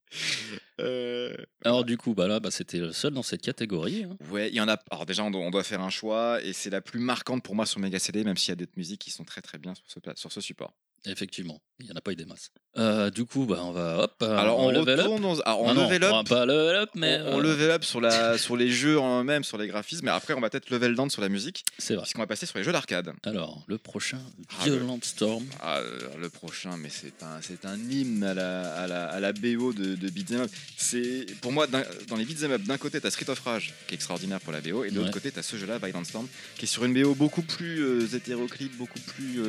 Euh, 0.80 1.34
Alors 1.64 1.84
du 1.84 1.96
coup, 1.96 2.14
bah 2.14 2.26
là, 2.28 2.40
bah, 2.40 2.50
c'était 2.50 2.78
le 2.78 2.92
seul 2.92 3.12
dans 3.14 3.22
cette 3.22 3.42
catégorie. 3.42 4.04
hein. 4.04 4.16
Ouais, 4.30 4.48
il 4.48 4.54
y 4.54 4.60
en 4.60 4.68
a. 4.68 4.78
Alors 4.90 5.06
déjà, 5.06 5.24
on 5.24 5.30
doit, 5.30 5.40
on 5.40 5.50
doit 5.50 5.64
faire 5.64 5.80
un 5.80 5.90
choix 5.90 6.42
et 6.42 6.52
c'est 6.52 6.70
la 6.70 6.80
plus 6.80 7.00
marquante 7.00 7.42
pour 7.42 7.54
moi 7.54 7.66
sur 7.66 7.80
Mega 7.80 7.98
CD, 7.98 8.24
même 8.24 8.36
s'il 8.36 8.50
y 8.50 8.52
a 8.52 8.56
d'autres 8.56 8.76
musiques 8.76 9.00
qui 9.00 9.10
sont 9.10 9.24
très 9.24 9.40
très 9.42 9.58
bien 9.58 9.74
sur 9.74 9.84
ce, 9.88 10.00
pla- 10.00 10.16
sur 10.16 10.32
ce 10.32 10.40
support. 10.40 10.74
Effectivement, 11.06 11.62
il 11.78 11.86
n'y 11.86 11.92
en 11.92 11.96
a 11.96 12.02
pas 12.02 12.12
eu 12.12 12.16
des 12.16 12.26
masses. 12.26 12.50
Euh, 12.76 13.08
du 13.08 13.24
coup, 13.24 13.46
bah, 13.46 13.60
on 13.62 13.72
va 13.72 14.00
hop. 14.04 14.14
euh, 14.22 14.36
Alors 14.36 14.58
on 14.58 14.70
level 14.70 15.00
up. 15.00 15.06
retourne 15.06 15.40
Ah 15.46 15.56
on 15.56 15.72
non, 15.72 15.84
level 15.88 16.04
on 16.04 16.10
va 16.10 16.18
up. 16.20 16.28
pas 16.28 16.44
level 16.44 16.76
up, 16.76 16.90
mais 16.94 17.18
on, 17.24 17.36
on 17.36 17.38
euh, 17.38 17.42
level 17.42 17.70
up 17.70 17.84
sur, 17.90 18.02
la, 18.02 18.36
sur 18.36 18.54
les 18.54 18.68
jeux 18.70 18.98
en 19.00 19.20
eux-mêmes, 19.22 19.42
sur 19.42 19.56
les 19.56 19.66
graphismes, 19.66 20.04
mais 20.04 20.10
après 20.10 20.34
on 20.34 20.40
va 20.40 20.50
peut-être 20.50 20.68
level 20.68 20.94
down 20.94 21.08
sur 21.08 21.22
la 21.22 21.30
musique, 21.30 21.64
c'est 21.78 21.94
vrai. 21.94 22.02
puisqu'on 22.02 22.20
va 22.20 22.26
passer 22.26 22.44
sur 22.44 22.58
les 22.58 22.64
jeux 22.64 22.72
d'arcade. 22.72 23.10
Alors, 23.24 23.64
le 23.66 23.78
prochain, 23.78 24.20
Ah, 24.60 24.66
le- 24.66 24.72
Violent 24.76 24.98
Storm. 25.02 25.46
Ah, 25.60 25.80
le 26.18 26.28
prochain, 26.28 26.76
mais 26.76 26.90
c'est 26.90 27.22
un, 27.22 27.40
c'est 27.40 27.64
un 27.64 27.78
hymne 27.78 28.22
à 28.22 28.34
la, 28.34 28.74
à 28.74 28.86
la, 28.86 29.06
à 29.08 29.20
la 29.20 29.32
BO 29.32 29.72
de, 29.72 29.94
de 29.94 30.10
Beat'em 30.10 30.42
Up. 30.42 30.50
C'est, 30.76 31.24
pour 31.40 31.50
moi, 31.50 31.66
dans 31.66 32.16
les 32.16 32.26
Beat'em 32.26 32.52
Up, 32.52 32.62
d'un 32.64 32.76
côté, 32.76 33.00
t'as 33.00 33.10
Street 33.10 33.30
of 33.30 33.40
Rage, 33.40 33.72
qui 33.88 33.94
est 33.94 33.96
extraordinaire 33.96 34.40
pour 34.40 34.52
la 34.52 34.60
BO, 34.60 34.84
et 34.84 34.90
de 34.90 34.96
l'autre 35.00 35.12
côté, 35.12 35.30
t'as 35.32 35.42
ce 35.42 35.56
jeu-là, 35.56 35.78
Violent 35.78 36.04
Storm, 36.04 36.28
qui 36.58 36.66
est 36.66 36.68
sur 36.68 36.84
une 36.84 36.92
BO 36.92 37.14
beaucoup 37.14 37.42
plus 37.42 37.80
euh, 37.82 38.06
hétéroclite, 38.14 38.76
beaucoup 38.76 39.00
plus. 39.00 39.40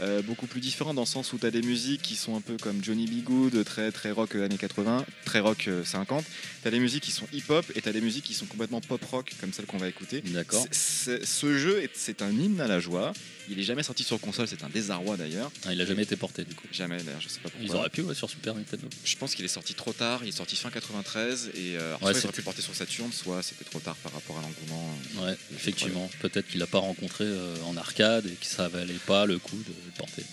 Euh, 0.00 0.22
beaucoup 0.22 0.46
plus 0.46 0.60
différent 0.60 0.94
dans 0.94 1.02
le 1.02 1.06
sens 1.06 1.32
où 1.32 1.38
tu 1.38 1.46
as 1.46 1.50
des 1.50 1.62
musiques 1.62 2.02
qui 2.02 2.14
sont 2.16 2.36
un 2.36 2.40
peu 2.40 2.56
comme 2.56 2.82
Johnny 2.82 3.06
B. 3.06 3.24
Good, 3.24 3.64
très, 3.64 3.90
très 3.92 4.10
rock 4.10 4.34
euh, 4.34 4.44
années 4.44 4.56
80, 4.58 5.04
très 5.24 5.40
rock 5.40 5.66
euh, 5.68 5.84
50. 5.84 6.24
Tu 6.62 6.68
as 6.68 6.70
des 6.70 6.80
musiques 6.80 7.02
qui 7.04 7.10
sont 7.10 7.26
hip-hop 7.32 7.64
et 7.74 7.80
tu 7.82 7.88
as 7.88 7.92
des 7.92 8.00
musiques 8.00 8.24
qui 8.24 8.34
sont 8.34 8.46
complètement 8.46 8.80
pop-rock, 8.80 9.32
comme 9.40 9.52
celle 9.52 9.66
qu'on 9.66 9.78
va 9.78 9.88
écouter. 9.88 10.20
D'accord. 10.22 10.64
Ce 10.72 11.58
jeu, 11.58 11.82
est- 11.82 11.90
c'est 11.94 12.22
un 12.22 12.30
hymne 12.30 12.60
à 12.60 12.68
la 12.68 12.80
joie. 12.80 13.12
Il 13.50 13.58
est 13.58 13.62
jamais 13.62 13.82
sorti 13.82 14.04
sur 14.04 14.20
console, 14.20 14.46
c'est 14.48 14.62
un 14.64 14.68
désarroi 14.68 15.16
d'ailleurs. 15.16 15.50
Ah, 15.66 15.72
il 15.72 15.80
a 15.80 15.86
jamais 15.86 16.02
été 16.02 16.16
porté 16.16 16.44
du 16.44 16.54
coup. 16.54 16.66
Jamais 16.72 16.98
d'ailleurs, 17.02 17.20
je 17.20 17.28
sais 17.28 17.40
pas 17.40 17.48
Ils 17.56 17.62
pourquoi. 17.66 17.80
auraient 17.80 17.88
pu 17.90 18.02
ouais, 18.02 18.14
sur 18.14 18.28
Super 18.28 18.54
Nintendo. 18.54 18.86
Je 19.04 19.16
pense 19.16 19.34
qu'il 19.34 19.44
est 19.44 19.48
sorti 19.48 19.74
trop 19.74 19.92
tard, 19.92 20.20
il 20.22 20.28
est 20.28 20.32
sorti 20.32 20.56
fin 20.56 20.70
93 20.70 21.50
et 21.54 21.76
euh, 21.76 21.88
alors, 21.96 22.02
Ouais, 22.02 22.12
soit 22.12 22.20
il 22.20 22.24
aurait 22.26 22.32
pu 22.34 22.42
porter 22.42 22.62
sur 22.62 22.74
Saturn, 22.74 23.12
soit 23.12 23.42
c'était 23.42 23.64
trop 23.64 23.80
tard 23.80 23.96
par 23.96 24.12
rapport 24.12 24.38
à 24.38 24.42
l'engouement. 24.42 24.94
Ouais, 25.24 25.36
effectivement. 25.54 26.10
Peut-être 26.20 26.46
qu'il 26.48 26.60
l'a 26.60 26.66
pas 26.66 26.78
rencontré 26.78 27.24
euh, 27.24 27.54
en 27.66 27.76
arcade 27.76 28.26
et 28.26 28.30
que 28.34 28.46
ça 28.46 28.68
valait 28.68 28.94
pas 29.06 29.26
le 29.26 29.38
coup 29.38 29.56
de 29.56 29.72
le 29.86 29.92
porter. 29.96 30.24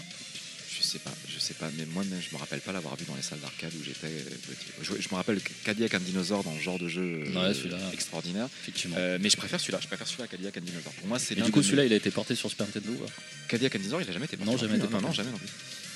Je 0.86 0.91
sais 0.91 1.00
pas, 1.00 1.12
je 1.28 1.39
sais 1.39 1.54
pas, 1.56 1.69
mais 1.78 1.86
moi 1.88 2.04
même 2.04 2.21
je 2.21 2.34
me 2.34 2.39
rappelle 2.39 2.60
pas 2.62 2.71
l'avoir 2.71 2.95
vu 2.95 3.06
dans 3.06 3.15
les 3.15 3.24
salles 3.24 3.39
d'arcade 3.39 3.71
où 3.74 3.84
j'étais 3.84 4.06
euh, 4.06 4.30
petit. 4.48 4.67
Je, 4.84 5.02
je 5.02 5.10
me 5.10 5.15
rappelle 5.15 5.39
Cadillac 5.63 5.95
and 5.95 6.00
Dinosaur 6.02 6.43
dans 6.43 6.56
ce 6.56 6.62
genre 6.62 6.78
de 6.78 6.88
jeu 6.88 7.24
euh, 7.26 7.52
Ouais, 7.52 7.91
extraordinaire. 7.93 8.48
Effectivement. 8.62 8.95
Euh, 9.00 9.17
mais 9.19 9.30
je 9.32 9.38
préfère 9.38 9.60
celui-là, 9.60 9.80
je 9.82 9.88
préfère 9.88 10.08
celui-là 10.08 10.28
Cadillac 10.28 10.56
and 10.58 10.62
Dinosaur. 10.62 10.93
Pour 10.93 11.08
moi, 11.08 11.17
c'est 11.17 11.34
du 11.36 11.52
coup, 11.52 11.63
celui-là, 11.63 11.86
il 11.86 11.93
a 11.93 11.95
été 11.95 12.12
porté 12.12 12.36
sur 12.36 12.50
Super 12.50 12.67
Nintendo. 12.67 12.93
Cadillac 13.48 13.76
and 13.76 13.80
Dinosaur, 13.80 14.02
il 14.02 14.10
a 14.10 14.13
jamais 14.13 14.26
été 14.26 14.38
porté 14.38 14.52
Non, 14.52 14.58
jamais 14.58 14.78
été 14.78 14.88
non, 14.88 15.02
non, 15.02 15.12
jamais 15.12 15.32
non 15.32 15.38
plus. 15.38 15.50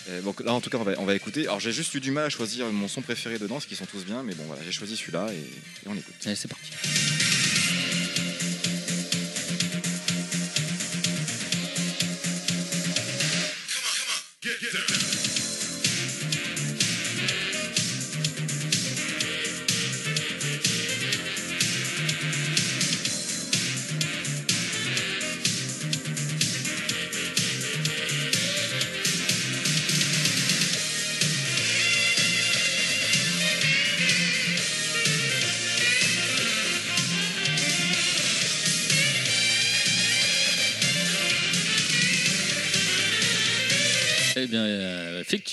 Euh, 0.09 0.21
donc 0.21 0.41
là, 0.41 0.53
en 0.53 0.61
tout 0.61 0.69
cas, 0.71 0.77
on 0.77 0.83
va, 0.83 0.93
on 0.97 1.05
va 1.05 1.15
écouter. 1.15 1.43
Alors, 1.43 1.59
j'ai 1.59 1.71
juste 1.71 1.93
eu 1.93 1.99
du 1.99 2.09
mal 2.09 2.25
à 2.25 2.29
choisir 2.29 2.65
mon 2.71 2.87
son 2.87 3.01
préféré 3.01 3.37
dedans, 3.37 3.55
parce 3.55 3.67
qu'ils 3.67 3.77
sont 3.77 3.85
tous 3.85 4.05
bien, 4.05 4.23
mais 4.23 4.33
bon, 4.33 4.43
voilà, 4.47 4.63
j'ai 4.63 4.71
choisi 4.71 4.97
celui-là 4.97 5.27
et, 5.31 5.37
et 5.37 5.87
on 5.87 5.95
écoute. 5.95 6.15
Allez, 6.25 6.35
c'est 6.35 6.47
parti. 6.47 6.71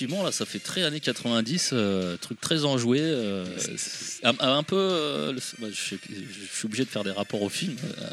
Effectivement, 0.07 0.23
là, 0.23 0.31
ça 0.31 0.45
fait 0.45 0.59
très 0.59 0.83
années 0.83 0.99
90, 0.99 1.71
euh, 1.73 2.17
truc 2.17 2.39
très 2.39 2.63
enjoué. 2.65 2.99
euh, 3.01 3.45
un, 4.23 4.35
un 4.39 4.63
peu. 4.63 4.75
euh, 4.77 5.33
bah, 5.59 5.67
je, 5.71 5.75
suis 5.75 5.97
obligé 6.65 6.85
de 6.85 6.89
faire 6.89 7.03
des 7.03 7.11
rapports 7.11 7.41
au 7.41 7.49
film. 7.49 7.75
euh, 7.99 8.09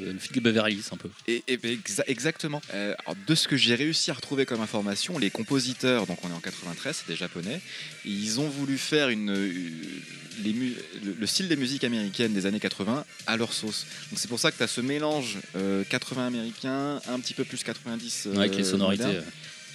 le 0.00 0.16
film 0.16 0.34
de 0.36 0.40
Beverly 0.40 0.74
Hills, 0.76 0.84
un 0.92 0.96
peu. 0.96 1.08
Et, 1.26 1.42
et- 1.48 1.56
exa- 1.56 2.04
exactement. 2.06 2.62
Alors, 2.72 3.16
de 3.26 3.34
ce 3.34 3.48
que 3.48 3.56
j'ai 3.56 3.74
réussi 3.74 4.12
à 4.12 4.14
retrouver 4.14 4.46
comme 4.46 4.60
information, 4.60 5.18
les 5.18 5.28
compositeurs, 5.30 6.06
donc 6.06 6.24
on 6.24 6.28
est 6.30 6.32
en 6.34 6.38
93, 6.38 6.98
c'est 7.00 7.08
des 7.12 7.16
japonais, 7.18 7.60
ils 8.04 8.38
ont 8.38 8.48
voulu 8.48 8.78
faire 8.78 9.08
une, 9.08 9.34
les 10.44 10.52
le, 10.52 11.16
le 11.18 11.26
style 11.26 11.48
des 11.48 11.56
musiques 11.56 11.82
américaines 11.82 12.32
des 12.32 12.46
années 12.46 12.60
80 12.60 13.04
à 13.26 13.36
leur 13.36 13.52
sauce. 13.52 13.86
Donc 14.12 14.20
c'est 14.20 14.28
pour 14.28 14.38
ça 14.38 14.52
que 14.52 14.56
tu 14.58 14.62
as 14.62 14.68
ce 14.68 14.80
mélange 14.80 15.38
euh, 15.56 15.82
80 15.90 16.28
américain, 16.28 17.00
un 17.08 17.18
petit 17.18 17.34
peu 17.34 17.42
plus 17.42 17.64
90. 17.64 18.26
euh, 18.26 18.30
Ouais, 18.34 18.38
avec 18.38 18.56
les 18.56 18.62
sonorités. 18.62 19.02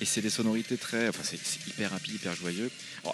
Et 0.04 0.06
c'est 0.06 0.20
des 0.22 0.30
sonorités 0.30 0.76
très. 0.76 1.08
Enfin, 1.08 1.22
c'est 1.24 1.40
hyper 1.66 1.92
rapide, 1.92 2.16
hyper 2.16 2.36
joyeux. 2.36 2.70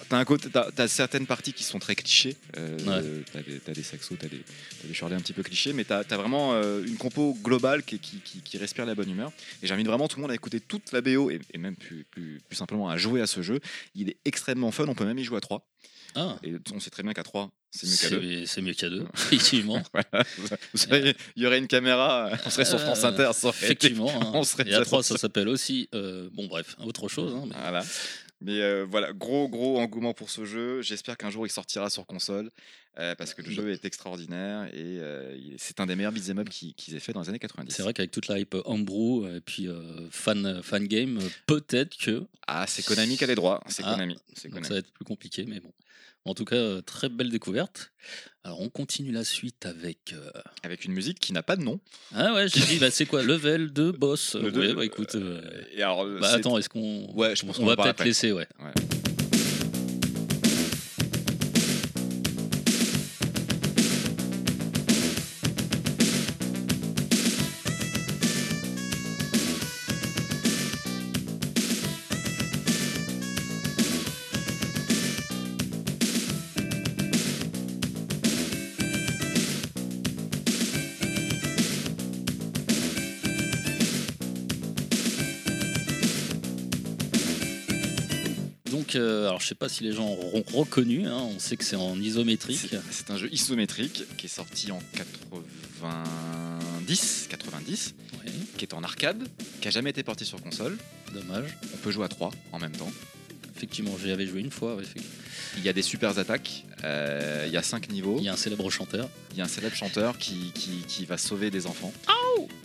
T'as 0.09 0.17
un 0.17 0.25
côté, 0.25 0.49
t'as, 0.49 0.71
t'as 0.71 0.87
certaines 0.87 1.27
parties 1.27 1.53
qui 1.53 1.63
sont 1.63 1.77
très 1.77 1.93
clichés. 1.95 2.35
Euh, 2.57 2.79
Ouais. 2.79 3.23
T'as 3.63 3.73
des, 3.73 3.83
saxos, 3.83 4.15
t'as 4.19 4.27
des, 4.27 4.41
t'as 4.81 4.87
des 4.87 4.93
shorlets 4.95 5.15
un 5.15 5.19
petit 5.19 5.33
peu 5.33 5.43
clichés, 5.43 5.71
mais 5.71 5.83
t'as, 5.83 6.03
t'as 6.03 6.17
vraiment 6.17 6.53
euh, 6.53 6.83
une 6.83 6.97
compo 6.97 7.37
globale 7.43 7.83
qui, 7.83 7.99
qui, 7.99 8.17
qui- 8.21 8.41
qui 8.41 8.57
respire 8.57 8.87
la 8.87 8.95
bonne 8.95 9.11
humeur. 9.11 9.31
Et 9.61 9.67
j'invite 9.67 9.85
vraiment 9.85 10.07
tout 10.07 10.15
le 10.17 10.23
monde 10.23 10.31
à 10.31 10.35
écouter 10.35 10.59
toute 10.59 10.91
la 10.91 11.01
BO 11.01 11.29
et, 11.29 11.39
et 11.53 11.59
même 11.59 11.75
plus, 11.75 12.05
plus, 12.09 12.41
plus 12.47 12.55
simplement 12.55 12.89
à 12.89 12.97
jouer 12.97 13.21
à 13.21 13.27
ce 13.27 13.43
jeu. 13.43 13.59
Il 13.93 14.09
est 14.09 14.17
extrêmement 14.25 14.71
fun. 14.71 14.85
On 14.87 14.95
peut 14.95 15.05
même 15.05 15.19
y 15.19 15.23
jouer 15.23 15.37
à 15.37 15.41
3. 15.41 15.63
Ah, 16.15 16.37
Et 16.43 16.55
on 16.73 16.79
sait 16.79 16.89
très 16.89 17.03
bien 17.03 17.13
qu'à 17.13 17.21
3, 17.21 17.51
c'est 17.71 17.87
mieux 17.87 17.95
qu'à 17.97 18.09
2. 18.09 18.21
c'est 18.21 18.45
c'est 18.45 18.61
mieux 18.61 18.73
qu'à 18.73 18.89
deux, 18.89 19.05
effectivement. 19.13 19.81
Voilà. 19.93 20.25
Vous 20.73 20.77
savez, 20.79 21.15
il 21.35 21.43
y 21.43 21.45
aurait 21.45 21.59
une 21.59 21.67
caméra, 21.67 22.31
on 22.45 22.49
serait 22.49 22.65
sur 22.65 22.79
France 22.79 23.03
Inter, 23.03 23.29
ça 23.33 23.49
été- 23.49 23.65
Effectivement. 23.65 24.09
hein. 24.21 24.31
on 24.33 24.43
serait 24.43 24.63
Et 24.63 24.67
à 24.73 24.79
déjà 24.79 24.85
3, 24.85 25.03
sur- 25.03 25.15
ça 25.15 25.19
s'appelle 25.21 25.47
aussi. 25.47 25.87
euh, 25.95 26.29
bon, 26.33 26.47
bref, 26.47 26.75
autre 26.83 27.07
chose. 27.07 27.33
hein, 27.35 27.43
mais- 27.47 27.55
Voilà. 27.59 27.83
Mais 28.41 28.61
euh, 28.61 28.85
voilà, 28.89 29.11
gros 29.11 29.49
gros 29.49 29.79
engouement 29.81 30.13
pour 30.13 30.29
ce 30.29 30.45
jeu. 30.45 30.81
J'espère 30.81 31.17
qu'un 31.17 31.29
jour 31.29 31.45
il 31.45 31.49
sortira 31.49 31.89
sur 31.89 32.05
console 32.05 32.49
euh, 32.97 33.13
parce 33.15 33.33
que 33.33 33.41
le 33.41 33.51
jeu 33.51 33.69
est 33.73 33.83
extraordinaire 33.83 34.67
et 34.67 34.97
euh, 35.01 35.37
c'est 35.57 35.81
un 35.81 35.85
des 35.85 35.97
meilleurs 35.97 36.13
beat'em 36.13 36.39
up 36.39 36.47
qui- 36.49 36.73
qu'ils 36.73 36.95
aient 36.95 37.01
fait 37.01 37.11
dans 37.11 37.19
les 37.21 37.27
années 37.27 37.37
90. 37.39 37.75
C'est 37.75 37.83
vrai 37.83 37.93
qu'avec 37.93 38.11
toute 38.11 38.29
la 38.29 38.39
hype 38.39 38.55
Homebrew 38.63 39.27
et 39.35 39.41
puis 39.41 39.67
euh, 39.67 40.07
fan, 40.09 40.61
fan 40.63 40.87
game, 40.87 41.17
euh, 41.17 41.27
peut-être 41.47 41.97
que 41.97 42.23
Ah, 42.47 42.63
c'est 42.65 42.81
Konami 42.85 43.17
qui 43.17 43.25
a 43.25 43.27
les 43.27 43.35
droits. 43.35 43.61
C'est 43.67 43.83
Ah, 43.85 43.91
Konami. 43.95 44.15
C'est 44.33 44.43
donc 44.47 44.51
Konami. 44.53 44.67
ça 44.69 44.73
va 44.75 44.79
être 44.79 44.91
plus 44.93 45.03
compliqué, 45.05 45.43
mais 45.45 45.59
bon. 45.59 45.73
En 46.25 46.33
tout 46.33 46.45
cas, 46.45 46.81
très 46.85 47.09
belle 47.09 47.29
découverte. 47.29 47.91
Alors, 48.43 48.61
on 48.61 48.69
continue 48.69 49.11
la 49.11 49.23
suite 49.23 49.65
avec. 49.65 50.13
euh, 50.13 50.29
Avec 50.63 50.85
une 50.85 50.93
musique 50.93 51.19
qui 51.19 51.33
n'a 51.33 51.43
pas 51.43 51.55
de 51.55 51.63
nom. 51.63 51.79
Ah 52.13 52.33
ouais, 52.33 52.47
j'ai 52.47 52.59
dit, 52.61 52.77
bah, 52.77 52.91
c'est 52.91 53.05
quoi? 53.05 53.23
Level 53.23 53.71
2 53.71 53.91
boss 53.93 54.35
Le 54.35 54.43
Ouais, 54.45 54.51
deux, 54.51 54.73
bah 54.75 54.85
écoute. 54.85 55.15
euh, 55.15 55.41
Et 55.73 55.81
alors, 55.81 56.05
bah, 56.05 56.29
c'est- 56.29 56.35
attends, 56.37 56.57
est-ce 56.57 56.69
qu'on. 56.69 57.11
Ouais, 57.15 57.35
je 57.35 57.45
pense 57.45 57.57
on 57.57 57.61
qu'on 57.61 57.67
va 57.67 57.75
peut-être 57.75 57.89
après. 57.89 58.05
laisser, 58.05 58.31
ouais. 58.31 58.47
Ouais. 58.59 58.71
Pas 89.59 89.67
si 89.69 89.83
les 89.83 89.91
gens 89.91 90.07
auront 90.07 90.43
reconnu, 90.53 91.05
hein, 91.05 91.17
on 91.35 91.37
sait 91.37 91.57
que 91.57 91.65
c'est 91.65 91.75
en 91.75 91.99
isométrique. 91.99 92.69
C'est- 92.91 93.11
un 93.11 93.17
jeu 93.17 93.27
isométrique 93.33 94.03
qui 94.17 94.27
est 94.27 94.29
sorti 94.29 94.71
en 94.71 94.79
90, 94.93 97.27
90, 97.29 97.93
Ouais, 98.13 98.31
qui 98.57 98.63
est 98.65 98.73
en 98.73 98.81
arcade, 98.83 99.21
qui 99.59 99.67
a 99.67 99.71
jamais 99.71 99.89
été 99.89 100.01
porté 100.03 100.23
sur 100.23 100.41
console. 100.41 100.77
dommage. 101.13 101.57
On 101.73 101.77
peut 101.77 101.91
jouer 101.91 102.05
à 102.05 102.07
3 102.07 102.31
en 102.53 102.59
même 102.59 102.71
temps. 102.71 102.91
Effectivement, 103.57 103.91
j'y 104.01 104.11
avais 104.11 104.25
joué 104.27 104.39
une 104.41 104.51
fois. 104.51 104.77
Il 105.57 105.63
y 105.63 105.67
a 105.69 105.73
des 105.73 105.81
super 105.81 106.17
attaques. 106.17 106.63
euh, 106.85 107.43
il 107.47 107.51
y 107.53 107.57
a 107.57 107.63
5 107.63 107.89
niveaux. 107.91 108.15
Il 108.19 108.23
y 108.25 108.29
a 108.29 108.33
un 108.33 108.37
célèbre 108.37 108.69
chanteur. 108.69 109.09
Il 109.33 109.39
y 109.39 109.41
a 109.41 109.43
un 109.43 109.47
célèbre 109.49 109.75
chanteur 109.75 110.17
qui, 110.17 110.51
qui, 110.55 110.83
qui 110.87 111.03
va 111.05 111.17
sauver 111.17 111.51
des 111.51 111.65
enfants. 111.67 111.91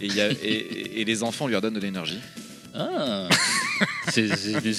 et, 0.01 0.07
il 0.07 0.15
y 0.15 0.21
a- 0.21 0.31
et, 0.31 1.01
et 1.01 1.05
les 1.05 1.23
enfants 1.25 1.49
lui 1.49 1.57
redonnent 1.57 1.75
de 1.75 1.81
l'énergie. 1.81 2.21
Ah 2.75 3.29
C'est 4.09 4.29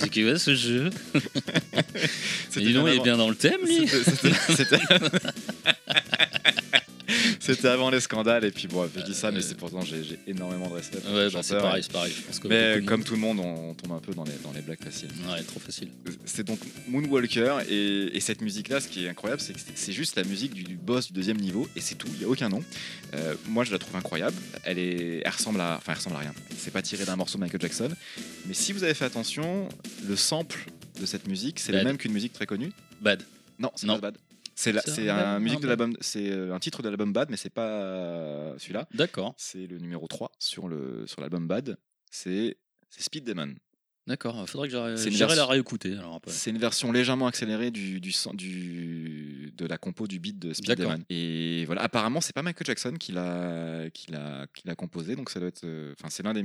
quoi 0.10 0.38
ce 0.38 0.56
jeu 0.56 0.90
dis 2.60 2.74
donc, 2.74 2.88
il 2.90 2.96
est 3.00 3.04
bien 3.04 3.18
dans 3.18 3.30
le 3.30 3.36
thème, 3.36 3.60
lui. 3.66 3.88
C'était- 3.88 4.80
c'était- 7.54 7.68
avant 7.68 7.90
les 7.90 8.00
scandales, 8.00 8.44
et 8.46 8.52
puis 8.52 8.68
bon, 8.68 8.90
je 8.96 9.02
dis 9.04 9.14
ça, 9.14 9.32
mais 9.32 9.42
c'est 9.42 9.56
pourtant 9.56 9.82
j'ai 9.82 10.04
j'ai 10.04 10.18
énormément 10.26 10.68
de 10.70 10.74
respect. 10.74 10.98
pour 11.00 11.14
Ouais, 11.14 11.30
bah, 11.30 11.40
c'est 11.44 11.58
pareil, 11.58 11.84
c'est 11.84 11.92
pareil. 11.92 12.14
Je 12.16 12.22
pense 12.24 12.40
que 12.40 12.48
Mais 12.48 12.82
comme 12.86 13.04
tout 13.04 13.14
le 13.14 13.20
monde, 13.20 13.40
on 13.40 13.74
tombe 13.74 13.92
un 13.94 14.00
peu 14.00 14.14
dans 14.14 14.24
les, 14.24 14.34
dans 14.44 14.52
les 14.54 14.62
blagues 14.62 14.84
faciles. 14.84 15.10
Ouais, 15.30 15.42
trop 15.44 15.60
facile. 15.60 15.90
C'est 16.26 16.44
donc 16.46 16.60
Moonwalker, 16.88 17.58
et, 17.70 18.16
et 18.16 18.20
cette 18.20 18.42
musique-là, 18.42 18.80
ce 18.82 18.88
qui 18.88 19.06
est 19.06 19.10
incroyable, 19.10 19.42
c'est 19.42 19.54
que 19.54 19.60
c'est- 19.76 19.92
juste 19.92 20.16
la 20.16 20.24
musique 20.24 20.54
du, 20.54 20.64
du 20.64 20.76
boss 20.76 21.08
du 21.08 21.14
deuxième 21.14 21.38
niveau, 21.38 21.68
et 21.76 21.82
c'est 21.82 21.96
tout, 21.96 22.08
il 22.14 22.20
n'y 22.20 22.26
a 22.26 22.28
aucun 22.28 22.50
nom. 22.50 22.64
Euh, 23.14 23.36
moi, 23.48 23.64
je 23.64 23.72
la 23.72 23.78
trouve 23.80 23.96
incroyable. 23.96 24.36
Elle, 24.64 24.80
est, 24.80 25.22
elle, 25.24 25.32
ressemble 25.32 25.62
à, 25.62 25.76
enfin, 25.78 25.92
elle 25.94 25.98
ressemble 25.98 26.16
à 26.16 26.20
rien. 26.20 26.34
C'est 26.58 26.72
pas 26.72 26.82
tiré 26.82 27.06
d'un 27.06 27.16
morceau 27.16 27.38
de 27.38 27.44
Michael 27.44 27.62
Jackson. 27.62 27.90
Mais 28.48 28.54
si 28.54 28.74
vous 28.74 28.84
avez 28.84 28.94
fait 28.94 29.06
attention, 29.06 29.70
le 30.08 30.16
sample 30.16 30.66
de 31.00 31.06
cette 31.06 31.28
musique, 31.28 31.60
c'est 31.60 31.72
le 31.72 31.84
même 31.84 31.98
qu'une 31.98 32.12
musique 32.14 32.34
très 32.34 32.46
connue? 32.46 32.72
Bad. 33.02 33.24
Non, 33.60 33.72
c'est 33.76 33.88
Non. 33.88 33.96
pas 33.96 34.12
Bad. 34.12 34.18
C'est 34.56 34.72
la- 34.72 34.82
C'est 34.82 35.10
un 35.10 35.40
musique 35.40 35.60
de 35.60 35.68
l'album, 35.68 35.96
c'est 36.00 36.32
euh, 36.32 36.54
un 36.56 36.60
titre 36.60 36.82
de 36.82 36.88
l'album 36.90 37.12
Bad, 37.12 37.30
mais 37.30 37.38
c'est 37.38 37.50
pas 37.50 37.68
euh, 37.68 38.58
celui-là. 38.58 38.88
D'accord, 38.94 39.34
C'est 39.38 39.68
le 39.68 39.78
numéro 39.80 40.08
3 40.08 40.32
sur 40.40 40.68
le 40.68 41.06
sur 41.08 41.20
l'album 41.22 41.46
Bad. 41.48 41.78
C'est 42.10 42.58
c'est 42.90 43.02
Speed 43.04 43.26
Demon. 43.26 43.56
D'accord. 44.08 44.48
Faudrait 44.50 44.68
que 44.68 44.72
j'irai 44.72 44.92
la 45.20 45.26
version- 45.28 45.48
réécouter. 45.48 45.96
C'est 46.28 46.50
une 46.52 46.58
version 46.58 46.92
légèrement 46.92 47.28
accélérée 47.28 47.72
du, 47.72 48.00
du, 48.00 48.12
de 49.56 49.66
la 49.66 49.78
compo 49.78 50.08
du 50.08 50.20
beat 50.20 50.40
de. 50.40 50.54
Demon. 50.76 51.04
Et 51.10 51.64
voilà, 51.66 51.82
apparemment, 51.84 52.22
c'est 52.22 52.34
pas 52.34 52.42
Michael 52.44 52.66
Jackson 52.68 52.94
qui 53.00 53.12
l'a 53.12 53.90
qui 53.94 54.12
l'a 54.12 54.46
qui 54.54 54.68
l'a 54.68 54.76
composé, 54.76 55.16
donc 55.16 55.30
ça 55.30 55.40
doit 55.40 55.50
être. 55.50 55.64
euh, 55.64 55.94
Enfin, 56.00 56.10
c'est 56.10 56.24
l'un 56.24 56.34
des 56.34 56.44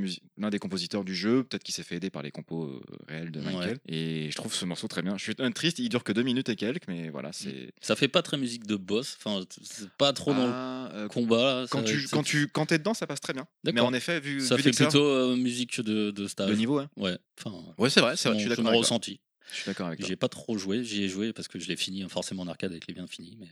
des 0.51 0.59
compositeurs 0.59 1.05
du 1.05 1.15
jeu. 1.15 1.43
Peut-être 1.45 1.63
qu'il 1.63 1.75
s'est 1.75 1.83
fait 1.83 1.97
aider 1.97 2.11
par 2.11 2.23
les 2.23 2.31
compos 2.31 2.65
euh, 2.65 2.81
réels 3.09 3.31
de 3.31 3.41
Michael. 3.41 3.79
Et 3.89 4.29
je 4.31 4.37
trouve 4.37 4.55
ce 4.55 4.65
morceau 4.65 4.89
très 4.89 5.03
bien. 5.03 5.17
Je 5.17 5.23
suis 5.23 5.35
un 5.39 5.51
triste, 5.53 5.79
il 5.79 5.89
dure 5.89 6.05
que 6.05 6.13
deux 6.13 6.23
minutes 6.23 6.49
et 6.49 6.57
quelques, 6.57 6.87
mais 6.89 7.09
voilà, 7.11 7.33
c'est. 7.33 7.73
Ça 7.81 7.97
fait 7.97 8.09
pas 8.09 8.23
très 8.23 8.37
musique 8.39 8.67
de 8.67 8.77
boss. 8.77 9.17
Enfin, 9.25 9.45
c'est 9.63 9.91
pas 9.91 10.13
trop 10.13 10.33
dans 10.35 10.47
le 10.47 10.53
Ah, 10.55 10.91
euh, 10.95 11.09
combat. 11.09 11.63
là, 11.63 11.67
quand 11.71 11.79
ça- 11.81 11.85
tu 11.93 12.09
quand 12.11 12.23
tu 12.23 12.49
quand 12.49 12.67
t'es 12.67 12.79
dedans, 12.79 12.95
ça 12.95 13.07
passe 13.07 13.21
très 13.21 13.33
bien. 13.33 13.47
Mais 13.73 13.81
en 13.81 13.93
effet, 13.93 14.21
vu 14.21 14.41
Ça 14.41 14.57
vu 14.57 14.63
fait 14.63 14.71
plutôt 14.71 15.05
euh, 15.05 15.37
musique 15.37 15.81
de, 15.81 16.11
de 16.11 16.27
stage. 16.27 16.49
de 16.51 16.55
niveau, 16.55 16.79
hein. 16.79 16.89
Ouais, 16.97 17.17
enfin. 17.39 17.50
Ouais, 17.79 17.91
c'est 17.91 18.01
vrai, 18.01 18.17
c'est 18.17 18.29
vrai. 18.29 18.39
Je 18.39 18.47
suis 18.49 18.57
d'accord 18.57 18.75
ressenti. 18.75 19.21
Je 19.51 19.57
suis 19.57 19.67
d'accord 19.67 19.89
avec 19.89 19.99
toi. 20.01 20.09
J'ai 20.09 20.17
pas 20.17 20.29
trop 20.29 20.57
joué, 20.57 20.85
j'y 20.85 21.05
ai 21.05 21.09
joué 21.09 21.33
parce 21.33 21.49
que 21.49 21.59
je 21.59 21.67
l'ai 21.69 21.77
fini 21.77 22.09
forcément 22.09 22.43
en 22.43 22.49
arcade 22.49 22.71
avec 22.73 22.87
les 22.87 22.95
bien 22.95 23.07
finis. 23.07 23.37
Mais... 23.41 23.49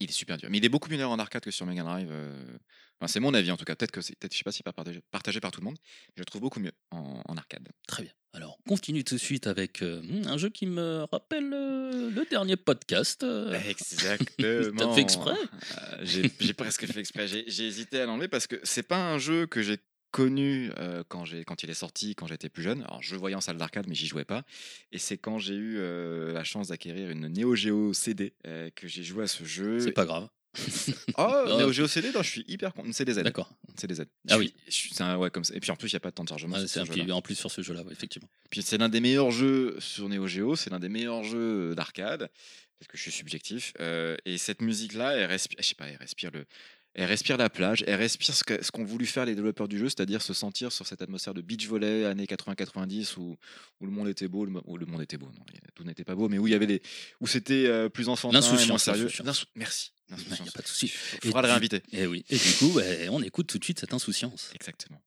Il 0.00 0.08
est 0.08 0.12
super 0.12 0.36
dur. 0.38 0.48
Mais 0.50 0.58
il 0.58 0.64
est 0.64 0.70
beaucoup 0.70 0.90
mieux 0.90 1.04
en 1.04 1.18
arcade 1.18 1.42
que 1.42 1.50
sur 1.50 1.66
Mega 1.66 1.82
Drive. 1.82 2.08
euh. 2.10 2.42
Enfin, 2.98 3.08
c'est 3.10 3.20
mon 3.20 3.34
avis 3.34 3.50
en 3.50 3.56
tout 3.56 3.64
cas. 3.64 3.74
Peut-être 3.76 3.90
que 3.90 4.00
c'est, 4.00 4.14
peut-être, 4.18 4.32
je 4.32 4.38
sais 4.38 4.44
pas 4.44 4.52
si 4.52 4.62
pas 4.62 4.72
partagé, 4.72 5.00
partagé 5.10 5.40
par 5.40 5.50
tout 5.50 5.60
le 5.60 5.66
monde. 5.66 5.76
Je 6.16 6.20
le 6.20 6.24
trouve 6.24 6.40
beaucoup 6.40 6.60
mieux 6.60 6.72
en, 6.90 7.22
en 7.26 7.36
arcade. 7.36 7.68
Très 7.86 8.02
bien. 8.02 8.12
Alors, 8.32 8.58
on 8.64 8.70
continue 8.70 9.04
tout 9.04 9.14
de 9.16 9.20
suite 9.20 9.46
avec 9.46 9.82
euh, 9.82 10.02
un 10.26 10.38
jeu 10.38 10.50
qui 10.50 10.66
me 10.66 11.04
rappelle 11.10 11.52
euh, 11.52 12.10
le 12.10 12.24
dernier 12.30 12.56
podcast. 12.56 13.26
Exactement. 13.68 14.76
T'as 14.88 14.94
fait 14.94 15.00
exprès? 15.00 15.34
Euh, 15.34 15.96
j'ai, 16.02 16.30
j'ai 16.38 16.52
presque 16.54 16.86
fait 16.86 17.00
exprès. 17.00 17.26
J'ai, 17.26 17.44
j'ai 17.48 17.66
hésité 17.66 18.00
à 18.00 18.06
l'enlever 18.06 18.28
parce 18.28 18.46
que 18.46 18.56
c'est 18.62 18.84
pas 18.84 18.98
un 18.98 19.18
jeu 19.18 19.46
que 19.46 19.62
j'ai 19.62 19.78
connu 20.10 20.70
euh, 20.78 21.02
quand, 21.08 21.24
quand 21.46 21.62
il 21.62 21.70
est 21.70 21.74
sorti, 21.74 22.14
quand 22.14 22.26
j'étais 22.26 22.48
plus 22.48 22.62
jeune. 22.62 22.82
Alors, 22.82 23.02
je 23.02 23.14
voyais 23.16 23.36
en 23.36 23.40
salle 23.40 23.56
d'arcade, 23.56 23.86
mais 23.88 23.94
j'y 23.94 24.06
jouais 24.06 24.24
pas. 24.24 24.42
Et 24.92 24.98
c'est 24.98 25.18
quand 25.18 25.38
j'ai 25.38 25.54
eu 25.54 25.76
euh, 25.78 26.32
la 26.32 26.44
chance 26.44 26.68
d'acquérir 26.68 27.10
une 27.10 27.28
Neo 27.28 27.54
Geo 27.54 27.92
CD 27.92 28.34
euh, 28.46 28.70
que 28.74 28.88
j'ai 28.88 29.02
joué 29.02 29.24
à 29.24 29.26
ce 29.26 29.44
jeu. 29.44 29.80
C'est 29.80 29.92
pas 29.92 30.06
grave. 30.06 30.28
Oh. 31.16 31.44
Neo 31.58 31.70
Geo 31.72 31.86
CD, 31.86 32.10
non, 32.12 32.22
je 32.22 32.30
suis 32.30 32.44
hyper 32.48 32.72
content. 32.74 32.86
Une 32.86 32.92
CDZ. 32.92 33.22
D'accord. 33.22 33.50
CDZ. 33.76 34.02
Ah 34.28 34.34
Je 34.34 34.38
oui. 34.38 34.46
suis- 34.46 34.64
je 34.66 34.74
suis- 34.88 34.94
c'est 34.94 35.02
un- 35.04 35.16
ouais, 35.16 35.30
comme 35.30 35.44
ça. 35.44 35.54
Et 35.54 35.60
puis 35.60 35.70
en 35.70 35.76
plus, 35.76 35.88
il 35.88 35.94
n'y 35.94 35.98
a 35.98 36.00
pas 36.00 36.10
de 36.10 36.14
temps 36.14 36.24
de 36.24 36.28
chargement. 36.28 36.56
Sur 36.58 36.68
c'est 36.68 36.84
ce 36.84 37.10
en 37.12 37.22
plus 37.22 37.34
sur 37.36 37.50
ce 37.50 37.62
jeu-là, 37.62 37.82
ouais, 37.82 37.92
effectivement. 37.92 38.28
Puis 38.50 38.62
c'est 38.62 38.78
l'un 38.78 38.88
des 38.88 39.00
meilleurs 39.00 39.30
jeux 39.30 39.76
sur 39.78 40.08
Neo 40.08 40.26
Geo, 40.26 40.56
c'est 40.56 40.70
l'un 40.70 40.80
des 40.80 40.88
meilleurs 40.88 41.22
jeux 41.22 41.74
d'arcade, 41.76 42.28
parce 42.78 42.88
que 42.88 42.96
je 42.96 43.02
suis 43.02 43.12
subjectif. 43.12 43.72
euh, 43.80 44.16
et 44.24 44.38
cette 44.38 44.60
musique-là, 44.62 45.12
elle 45.16 45.26
respire, 45.26 45.58
je 45.62 45.66
sais 45.68 45.74
pas, 45.76 45.86
elle 45.86 45.96
respire 45.98 46.30
le, 46.32 46.44
elle 46.94 47.06
respire 47.06 47.36
la 47.36 47.48
plage, 47.48 47.84
elle 47.86 47.94
respire 47.96 48.34
ce 48.34 48.42
que- 48.44 48.62
ce 48.64 48.70
qu'ont 48.70 48.84
voulu 48.84 49.06
faire 49.06 49.24
les 49.24 49.34
développeurs 49.34 49.68
du 49.68 49.78
jeu, 49.78 49.88
c'est-à-dire 49.88 50.22
se 50.22 50.32
sentir 50.34 50.72
sur 50.72 50.86
cette 50.86 51.02
atmosphère 51.02 51.34
de 51.34 51.40
beach 51.40 51.66
volley 51.66 52.04
années 52.04 52.26
80-90 52.26 53.16
où, 53.16 53.36
où 53.80 53.86
le 53.86 53.92
monde 53.92 54.08
était 54.08 54.28
beau, 54.28 54.44
le, 54.44 54.52
où 54.64 54.76
le 54.76 54.86
monde 54.86 55.02
était 55.02 55.16
beau, 55.18 55.26
non, 55.26 55.44
tout 55.74 55.84
n'était 55.84 56.04
pas 56.04 56.14
beau, 56.14 56.28
mais 56.28 56.38
où 56.38 56.46
il 56.46 56.50
y 56.50 56.54
avait 56.54 56.66
les, 56.66 56.82
où 57.20 57.26
c'était 57.26 57.66
euh, 57.66 57.88
plus 57.88 58.08
enfantin, 58.08 58.40
et 58.40 58.66
moins 58.66 58.78
sérieux. 58.78 59.08
Merci. 59.54 59.92
Il 60.10 60.16
n'y 60.42 60.48
a 60.48 60.52
pas 60.52 60.62
de 60.62 60.66
souci. 60.66 60.86
Il 61.22 61.26
faudra 61.28 61.40
Et 61.40 61.42
le 61.42 61.48
réinviter. 61.50 61.82
Et 61.92 62.06
oui. 62.06 62.24
Et 62.30 62.36
du 62.36 62.52
coup, 62.58 62.72
bah, 62.74 62.82
on 63.10 63.22
écoute 63.22 63.46
tout 63.46 63.58
de 63.58 63.64
suite 63.64 63.78
cette 63.78 63.94
insouciance. 63.94 64.50
Exactement. 64.56 65.00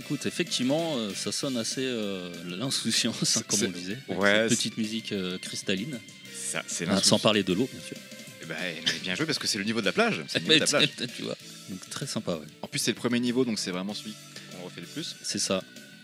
Écoute, 0.00 0.26
effectivement, 0.26 0.96
euh, 0.98 1.14
ça 1.14 1.30
sonne 1.32 1.56
assez 1.56 1.82
euh, 1.84 2.30
l'insouciance, 2.46 3.36
hein, 3.36 3.42
comme 3.46 3.60
on 3.62 3.70
disait. 3.70 3.98
avec 4.08 4.20
ouais, 4.20 4.32
cette 4.32 4.48
c'est- 4.50 4.56
petite 4.56 4.76
musique 4.78 5.12
euh, 5.12 5.38
cristalline. 5.38 5.98
Ça, 6.34 6.62
c'est 6.66 6.84
Ah, 6.84 6.86
sans 6.88 6.94
l'insouciance. 6.94 7.22
parler 7.22 7.42
de 7.44 7.52
l'eau, 7.52 7.68
bien 7.72 7.82
sûr. 7.86 7.96
Eh 8.42 8.46
ben, 8.46 8.56
mais 8.86 8.98
bien 9.02 9.14
joué 9.14 9.26
parce 9.26 9.38
que 9.38 9.46
c'est 9.46 9.58
le 9.58 9.64
niveau 9.64 9.80
de 9.80 9.86
la 9.86 9.92
plage. 9.92 10.20
C'est 10.28 10.38
le 10.40 10.44
niveau 10.44 10.54
de 10.56 10.60
la 10.60 10.66
plage. 10.66 10.88
tu 11.16 11.22
vois. 11.22 11.36
Donc, 11.68 11.88
très 11.90 12.06
sympa, 12.06 12.32
ouais. 12.34 12.46
En 12.62 12.66
plus, 12.66 12.78
c'est 12.80 12.90
le 12.90 12.96
premier 12.96 13.20
niveau, 13.20 13.44
donc 13.44 13.58
c'est 13.58 13.70
vraiment 13.70 13.94
celui 13.94 14.12
qu'on 14.52 14.64
refait 14.64 14.80
le 14.80 14.86
plus. 14.88 15.14
C'est 15.22 15.38
ça. 15.38 15.62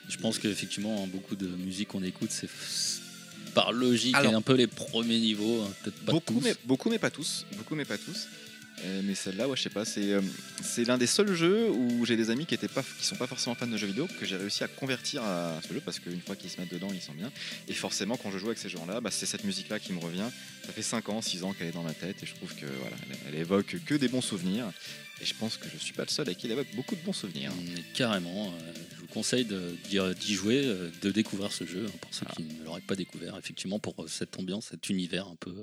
Je 0.09 0.16
pense 0.18 0.38
qu'effectivement, 0.38 1.02
hein, 1.02 1.09
beaucoup 1.12 1.35
de 1.35 1.48
musique 1.48 1.88
qu'on 1.88 2.04
écoute, 2.04 2.30
c'est 2.30 2.46
f- 2.46 2.98
par 3.54 3.72
logique 3.72 4.14
Alors- 4.14 4.32
et 4.32 4.35
un 4.37 4.42
peu 4.42 4.54
les 4.54 4.68
premiers 4.68 5.18
niveaux, 5.18 5.62
hein, 5.62 5.72
peut-être 5.82 5.98
pas 6.04 6.12
beaucoup, 6.12 6.35
tous. 6.35 6.40
mais, 6.44 6.54
beaucoup, 6.64 6.90
mais 6.90 6.98
pas 7.00 7.11
tous. 7.11 7.44
Beaucoup, 7.56 7.74
mais 7.74 7.85
pas 7.85 7.98
tous. 7.98 8.28
Euh, 8.84 9.00
mais 9.04 9.14
celle-là, 9.14 9.48
ouais, 9.48 9.56
je 9.56 9.62
sais 9.62 9.70
pas, 9.70 9.84
c'est 9.84 10.12
euh, 10.12 10.20
c'est 10.62 10.84
l'un 10.84 10.98
des 10.98 11.06
seuls 11.06 11.32
jeux 11.34 11.70
où 11.70 12.04
j'ai 12.04 12.16
des 12.16 12.28
amis 12.28 12.44
qui 12.44 12.54
étaient 12.54 12.68
pas, 12.68 12.82
sont 13.00 13.16
pas 13.16 13.26
forcément 13.26 13.54
fans 13.54 13.66
de 13.66 13.76
jeux 13.76 13.86
vidéo 13.86 14.06
que 14.20 14.26
j'ai 14.26 14.36
réussi 14.36 14.64
à 14.64 14.68
convertir 14.68 15.22
à 15.22 15.58
ce 15.66 15.72
jeu 15.72 15.80
parce 15.82 15.98
qu'une 15.98 16.20
fois 16.20 16.36
qu'ils 16.36 16.50
se 16.50 16.60
mettent 16.60 16.72
dedans, 16.72 16.88
ils 16.92 17.00
sont 17.00 17.14
bien. 17.14 17.32
Et 17.68 17.72
forcément, 17.72 18.16
quand 18.16 18.30
je 18.30 18.38
joue 18.38 18.46
avec 18.46 18.58
ces 18.58 18.68
gens-là, 18.68 19.00
bah, 19.00 19.10
c'est 19.10 19.26
cette 19.26 19.44
musique-là 19.44 19.78
qui 19.78 19.92
me 19.92 19.98
revient. 19.98 20.28
Ça 20.66 20.72
fait 20.72 20.83
5 20.83 21.09
ans, 21.11 21.22
6 21.22 21.44
ans 21.44 21.52
qu'elle 21.52 21.68
est 21.68 21.72
dans 21.72 21.83
ma 21.83 21.94
tête 21.94 22.22
et 22.22 22.26
je 22.26 22.35
trouve 22.35 22.55
que 22.55 22.66
voilà, 22.66 22.96
elle, 23.11 23.16
elle 23.29 23.35
évoque 23.40 23.76
que 23.87 23.94
des 23.94 24.09
bons 24.09 24.20
souvenirs. 24.20 24.70
Et 25.22 25.24
je 25.24 25.33
pense 25.33 25.57
que 25.57 25.66
je 25.72 25.79
suis 25.79 25.94
pas 25.94 26.02
le 26.02 26.11
seul 26.11 26.29
à 26.29 26.35
qui 26.35 26.44
elle 26.46 26.52
évoque 26.52 26.66
beaucoup 26.74 26.94
de 26.94 27.00
bons 27.00 27.12
souvenirs. 27.14 27.50
Mais 27.64 27.83
carrément, 27.94 28.48
euh, 28.48 28.72
je 28.94 29.00
vous 29.00 29.07
conseille 29.07 29.46
d'y 29.46 30.35
jouer, 30.35 30.62
euh, 30.66 30.90
de 31.00 31.11
découvrir 31.11 31.52
ce 31.52 31.64
jeu, 31.64 31.87
hein, 31.88 31.92
pour 32.02 32.12
ceux 32.12 32.26
Ah. 32.29 32.35
qui 32.37 32.42
ne 32.42 32.62
l'auraient 32.64 32.83
pas 32.83 32.96
découvert, 32.96 33.35
effectivement, 33.38 33.79
pour 33.79 33.94
euh, 34.05 34.09
cette 34.09 34.38
ambiance, 34.38 34.66
cet 34.72 34.90
univers 34.90 35.26
un 35.29 35.37
peu 35.37 35.55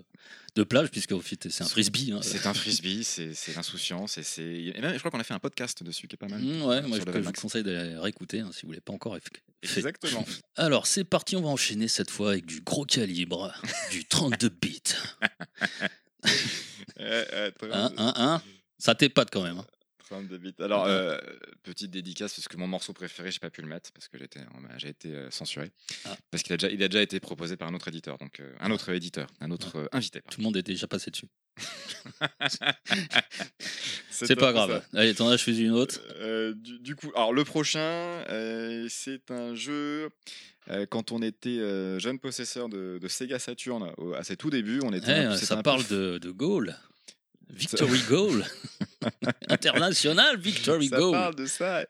de 0.56 0.64
plage, 0.64 0.90
puisque 0.90 1.12
au 1.12 1.20
fait, 1.22 1.50
c'est 1.52 1.64
un 1.64 1.68
frisbee. 1.68 2.14
hein. 2.14 2.22
C'est 2.24 2.48
un 2.48 2.54
frisbee, 2.56 3.04
c'est 3.04 3.56
l'insouciance 3.56 4.18
et 4.18 4.24
c'est. 4.24 4.42
et 4.44 4.82
même, 4.82 4.94
je 4.94 5.00
crois 5.00 5.12
qu'on 5.12 5.20
a 5.20 5.24
fait 5.24 5.36
un 5.36 5.40
podcast 5.40 5.84
dessus 5.84 6.08
qui 6.08 6.16
est 6.16 6.18
pas 6.18 6.28
mal. 6.30 6.42
Mmh, 6.42 6.62
ouais, 6.64 6.82
moi 6.82 6.98
je, 6.98 7.20
vous 7.20 7.32
conseille 7.34 7.64
de 7.64 7.98
réécouter 7.98 8.40
hein, 8.40 8.50
si 8.54 8.62
vous 8.64 8.70
ne 8.70 8.74
l'avez 8.74 8.82
pas 8.82 8.94
encore. 8.94 9.16
Exactement. 9.64 10.26
Alors 10.56 10.86
c'est 10.88 11.04
parti, 11.04 11.36
on 11.36 11.42
va 11.42 11.50
enchaîner 11.50 11.88
cette 11.88 12.12
fois 12.12 12.32
avec 12.32 12.46
du 12.46 12.62
gros 12.62 12.86
calibre, 12.86 13.54
du 13.92 14.06
32 14.06 14.50
bits. 14.50 14.82
Euh, 17.00 17.26
euh, 17.34 17.52
très 17.52 17.68
Hein, 17.74 17.90
bien. 17.90 18.06
hein, 18.06 18.14
hein 18.16 18.42
Ça 18.78 18.96
t'épate 18.96 19.30
quand 19.32 19.44
même. 19.44 19.58
hein. 19.60 19.66
32 20.04 20.38
bits. 20.38 20.54
Alors, 20.60 20.86
euh, 20.86 21.18
petite 21.64 21.92
dédicace, 21.92 22.34
parce 22.36 22.48
que 22.48 22.58
mon 22.58 22.68
morceau 22.68 22.94
préféré, 22.94 23.32
j'ai 23.32 23.40
pas 23.40 23.50
pu 23.50 23.62
le 23.62 23.68
mettre, 23.68 23.92
parce 23.92 24.08
que 24.08 24.18
j'étais, 24.18 24.42
j'ai 24.78 24.90
été 24.90 25.14
euh, 25.16 25.32
censuré. 25.32 25.72
Ah. 26.06 26.16
Parce 26.32 26.44
qu'il 26.44 26.54
a, 26.54 26.58
déjà, 26.58 26.72
il 26.72 26.82
a 26.84 26.88
déjà 26.88 27.02
été 27.02 27.20
proposé 27.20 27.58
par 27.58 27.68
un 27.68 27.74
autre 27.74 27.88
éditeur, 27.88 28.18
donc 28.18 28.40
euh, 28.40 28.54
un 28.60 28.72
autre 28.72 28.90
éditeur, 28.90 29.28
un 29.42 29.52
autre 29.52 29.78
euh, 29.78 29.88
invité. 29.92 30.22
Tout 30.30 30.40
le 30.40 30.44
monde 30.44 30.58
est 30.58 30.64
déjà 30.64 30.88
passé 30.88 31.12
dessus. 31.12 31.28
C'est 34.10 34.36
pas 34.36 34.54
grave. 34.54 34.84
Allez, 34.94 35.14
t'en 35.16 35.30
as 35.30 35.38
choisi 35.38 35.64
une 35.64 35.72
autre. 35.72 36.00
Du, 36.54 36.80
du 36.80 36.96
coup, 36.96 37.12
alors 37.16 37.34
le 37.34 37.44
prochain, 37.44 38.24
c'est 38.90 39.30
un 39.32 39.56
jeu. 39.56 40.10
quand 40.90 41.12
on 41.12 41.22
était 41.22 41.60
jeune 42.00 42.20
possesseur 42.20 42.70
de, 42.70 43.00
de 43.02 43.08
Sega 43.08 43.40
Saturn, 43.40 43.92
au- 43.98 44.14
à 44.14 44.24
ses 44.24 44.38
tout 44.38 44.50
débuts, 44.50 44.80
on 44.84 44.94
était. 44.94 45.12
Eh, 45.12 45.26
un 45.26 45.38
ça 45.38 45.58
peu 45.58 45.64
parle 45.64 45.86
de, 45.88 46.18
de 46.18 46.32
goal. 46.32 46.76
Victory 47.50 48.00
Goal. 48.10 48.46
International 49.50 50.38
Victory 50.38 50.88
ça 50.88 50.98
Goal. 50.98 51.12
parle 51.12 51.36
de 51.36 51.46
ça. 51.46 51.86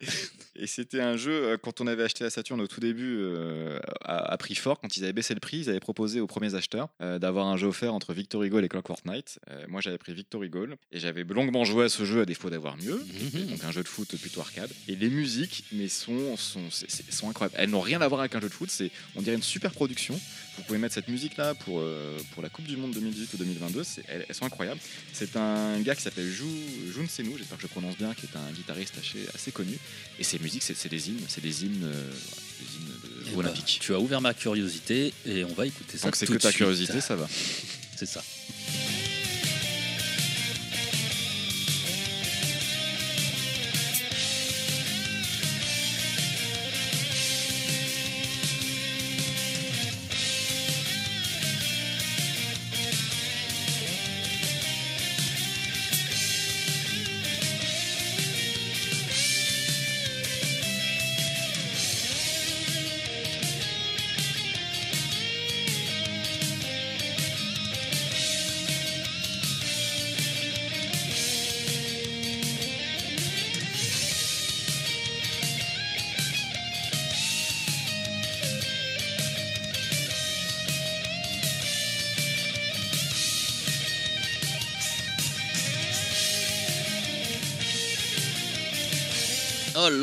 Et 0.56 0.68
c'était 0.68 1.02
un 1.02 1.18
jeu, 1.18 1.32
euh, 1.32 1.58
quand 1.58 1.82
on 1.82 1.88
avait 1.88 2.04
acheté 2.04 2.24
la 2.24 2.30
Saturn 2.30 2.60
au 2.62 2.68
tout 2.68 2.80
début, 2.80 3.18
euh, 3.20 3.80
à, 4.04 4.34
à 4.34 4.38
prix 4.38 4.56
fort, 4.56 4.80
quand 4.80 4.96
ils 4.98 5.04
avaient 5.04 5.14
baissé 5.14 5.34
le 5.34 5.40
prix, 5.40 5.60
ils 5.60 5.70
avaient 5.70 5.80
proposé 5.80 6.20
aux 6.20 6.28
premiers 6.28 6.54
acheteurs 6.56 6.90
euh, 7.02 7.18
d'avoir 7.18 7.48
un 7.48 7.58
jeu 7.58 7.68
offert 7.68 7.94
entre 7.94 8.14
Victory 8.14 8.50
Goal 8.50 8.64
et 8.64 8.70
Clockwork 8.70 9.06
Knight. 9.06 9.40
Euh, 9.50 9.66
moi, 9.68 9.82
j'avais 9.82 9.98
pris 9.98 10.14
Victory 10.14 10.50
Goal 10.50 10.76
et 10.92 11.00
j'avais 11.00 11.24
longuement 11.24 11.66
joué 11.66 11.86
à 11.86 11.90
ce 11.90 12.06
jeu 12.06 12.22
à 12.22 12.26
défaut 12.26 12.50
d'avoir 12.50 12.78
mieux. 12.78 13.04
Mhm. 13.34 13.48
Donc 13.48 13.64
un 13.64 13.72
jeu 13.72 13.84
de 13.84 13.88
foot 13.88 14.16
plutôt 14.20 14.42
arcade. 14.42 14.70
Et 14.88 14.96
les 14.96 15.10
musiques, 15.10 15.66
mais 15.72 15.88
sont, 15.88 16.38
sont, 16.38 16.62
sont 17.10 17.30
incroyables. 17.30 17.56
Elles 17.58 17.70
n'ont 17.70 17.82
rien 17.82 18.02
à 18.02 18.08
voir 18.08 18.22
avec 18.22 18.36
un 18.36 18.42
jeu 18.42 18.50
de 18.50 18.54
foot, 18.54 18.70
c'est, 18.70 18.92
on 19.16 19.22
dirait 19.22 19.36
une 19.36 19.44
super 19.44 19.72
production. 19.72 20.20
Vous 20.58 20.64
pouvez 20.64 20.78
mettre 20.78 20.94
cette 20.94 21.08
musique-là 21.08 21.56
pour, 21.56 21.80
euh, 21.80 22.18
pour 22.34 22.44
la 22.44 22.50
Coupe 22.50 22.66
du 22.66 22.78
Monde 22.78 22.92
2018 22.94 23.34
ou 23.34 23.38
2022, 23.38 23.84
c'est- 23.84 24.04
elles, 24.08 24.26
elles 24.30 24.36
sont 24.36 24.46
incroyables. 24.46 24.80
C'est 25.12 25.36
un, 25.36 25.80
gars 25.82 25.96
qui 25.96 26.04
s'appelle 26.04 26.30
Ju, 26.30 26.44
Jun 26.96 27.08
Senu, 27.08 27.32
j'espère 27.38 27.58
que 27.58 27.64
je 27.64 27.68
prononce 27.68 27.98
bien, 27.98 28.14
qui 28.14 28.28
est 28.28 28.38
un 28.38 28.52
guitariste 28.52 28.94
assez, 29.00 29.26
assez 29.34 29.52
connu. 29.52 29.78
Et 30.20 30.24
ses 30.24 30.38
musiques, 30.40 30.62
c'est 30.64 30.76
c'est 30.76 30.90
des 30.90 31.10
hymnes, 31.10 31.22
c'est 31.28 31.42
des 31.42 31.64
hymnes, 31.66 31.84
euh, 31.86 32.12
des 32.60 32.76
hymnes 32.78 32.86
de- 33.04 33.24
Eh 33.28 33.30
ben, 33.32 33.38
olympiques. 33.40 33.80
tu 33.82 33.94
as 33.96 34.00
ouvert 34.00 34.22
ma 34.22 34.34
curiosité 34.36 35.12
et 35.26 35.44
on 35.44 35.54
va 35.54 35.66
écouter 35.66 35.98
ça. 35.98 36.08
Donc 36.08 36.16
c'est 36.16 36.28
que 36.28 36.34
ta 36.34 36.50
suite. 36.50 36.58
curiosité, 36.58 37.02
ça 37.02 37.16
va. 37.16 37.28
C'est 37.98 38.06
ça. 38.08 38.24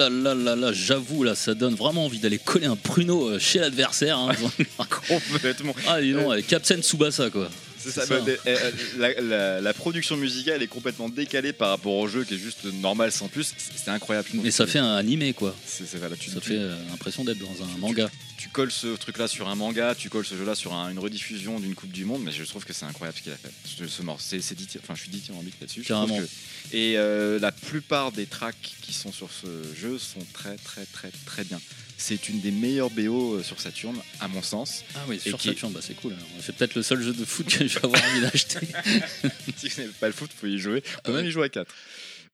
Là 0.08 0.34
là 0.34 0.34
là 0.34 0.56
là, 0.56 0.72
j'avoue 0.72 1.22
là, 1.24 1.34
ça 1.34 1.54
donne 1.54 1.74
vraiment 1.74 2.06
envie 2.06 2.18
d'aller 2.18 2.38
coller 2.38 2.66
un 2.66 2.76
pruneau 2.76 3.28
euh, 3.28 3.38
chez 3.38 3.58
l'adversaire. 3.58 4.18
hein. 4.18 4.32
Complètement. 5.08 5.74
ah 5.88 6.00
dis 6.00 6.12
donc, 6.12 6.46
Capsen 6.46 6.82
Tsubasa 6.82 7.30
quoi. 7.30 7.50
C'est 7.78 7.90
ça. 7.92 8.04
Ça. 8.04 8.18
bah, 8.20 8.26
euh, 8.26 8.36
euh, 8.46 8.70
la, 8.98 9.20
la- 9.22 9.60
la 9.62 9.72
production 9.74 10.16
musicale 10.16 10.62
est 10.62 10.66
complètement 10.66 11.08
décalée 11.08 11.54
par 11.54 11.70
rapport 11.70 11.94
au 11.94 12.06
jeu 12.08 12.24
qui 12.24 12.34
est 12.34 12.38
juste 12.38 12.64
normal 12.82 13.10
sans 13.10 13.28
plus. 13.28 13.54
C'est 13.74 13.90
incroyable. 13.90 14.28
Mais 14.34 14.50
ça 14.50 14.66
fait 14.66 14.78
un 14.80 14.96
animé 14.96 15.32
quoi. 15.32 15.54
Voilà, 15.94 16.16
tu, 16.16 16.30
Ça 16.30 16.40
tu- 16.40 16.48
fait 16.50 16.60
l'impression 16.90 17.24
d'être 17.24 17.38
dans 17.38 17.64
un 17.64 17.78
manga. 17.78 18.10
Tu 18.40 18.48
colles 18.48 18.72
ce 18.72 18.96
truc-là 18.96 19.28
sur 19.28 19.48
un 19.48 19.54
manga, 19.54 19.94
tu 19.94 20.08
colles 20.08 20.24
ce 20.24 20.34
jeu-là 20.34 20.54
sur 20.54 20.72
un- 20.72 20.90
une 20.90 20.98
rediffusion 20.98 21.60
d'une 21.60 21.74
Coupe 21.74 21.92
du 21.92 22.06
Monde, 22.06 22.22
mais 22.24 22.32
je 22.32 22.42
trouve 22.44 22.64
que 22.64 22.72
c'est 22.72 22.86
incroyable 22.86 23.18
ce 23.18 23.22
qu'il 23.22 23.32
a 23.32 23.36
fait. 23.36 23.50
Ce, 23.64 23.86
ce 23.86 24.02
morceau, 24.02 24.24
c'est, 24.26 24.40
c'est 24.40 24.54
dithyrambie- 24.54 24.80
enfin, 24.82 24.94
je 24.94 25.02
suis 25.02 25.10
dithyrambique 25.10 25.54
là-dessus. 25.60 25.82
je 25.82 25.92
trouve 25.92 26.08
Carrément. 26.08 26.26
que- 26.26 26.76
et 26.76 26.96
euh, 26.96 27.38
la 27.38 27.52
plupart 27.52 28.12
des 28.12 28.24
tracks 28.26 28.56
qui 28.80 28.92
sont 28.94 29.12
sur 29.12 29.28
ce 29.30 29.46
jeu 29.78 29.98
sont 29.98 30.24
très, 30.32 30.56
très, 30.56 30.86
très, 30.86 31.10
très 31.26 31.44
bien. 31.44 31.60
C'est 31.98 32.30
une 32.30 32.40
des 32.40 32.50
meilleures 32.50 32.88
BO 32.88 33.34
euh, 33.34 33.42
sur 33.42 33.60
Saturn, 33.60 33.94
à 34.20 34.28
mon 34.28 34.42
sens. 34.42 34.84
Ah 34.94 35.00
oui, 35.06 35.20
sur 35.20 35.38
Saturn, 35.40 35.70
bah 35.72 35.80
c'est 35.82 35.92
cool. 35.94 36.16
C'est 36.40 36.56
peut-être 36.56 36.74
le 36.76 36.82
seul 36.82 37.02
jeu 37.02 37.12
de 37.12 37.24
foot 37.26 37.46
que 37.46 37.66
je 37.68 37.78
vais 37.78 37.84
avoir 37.84 38.02
envie 38.02 38.22
d'acheter. 38.22 38.60
si 39.58 39.68
vous 39.68 39.80
n'aimez 39.82 39.92
pas 40.00 40.06
le 40.06 40.14
foot, 40.14 40.30
vous 40.32 40.38
pouvez 40.40 40.52
y 40.52 40.58
jouer. 40.58 40.82
On 40.98 41.02
peut 41.02 41.12
Ah 41.12 41.16
même 41.18 41.26
y 41.26 41.30
jouer 41.30 41.44
à 41.44 41.48
4. 41.50 41.70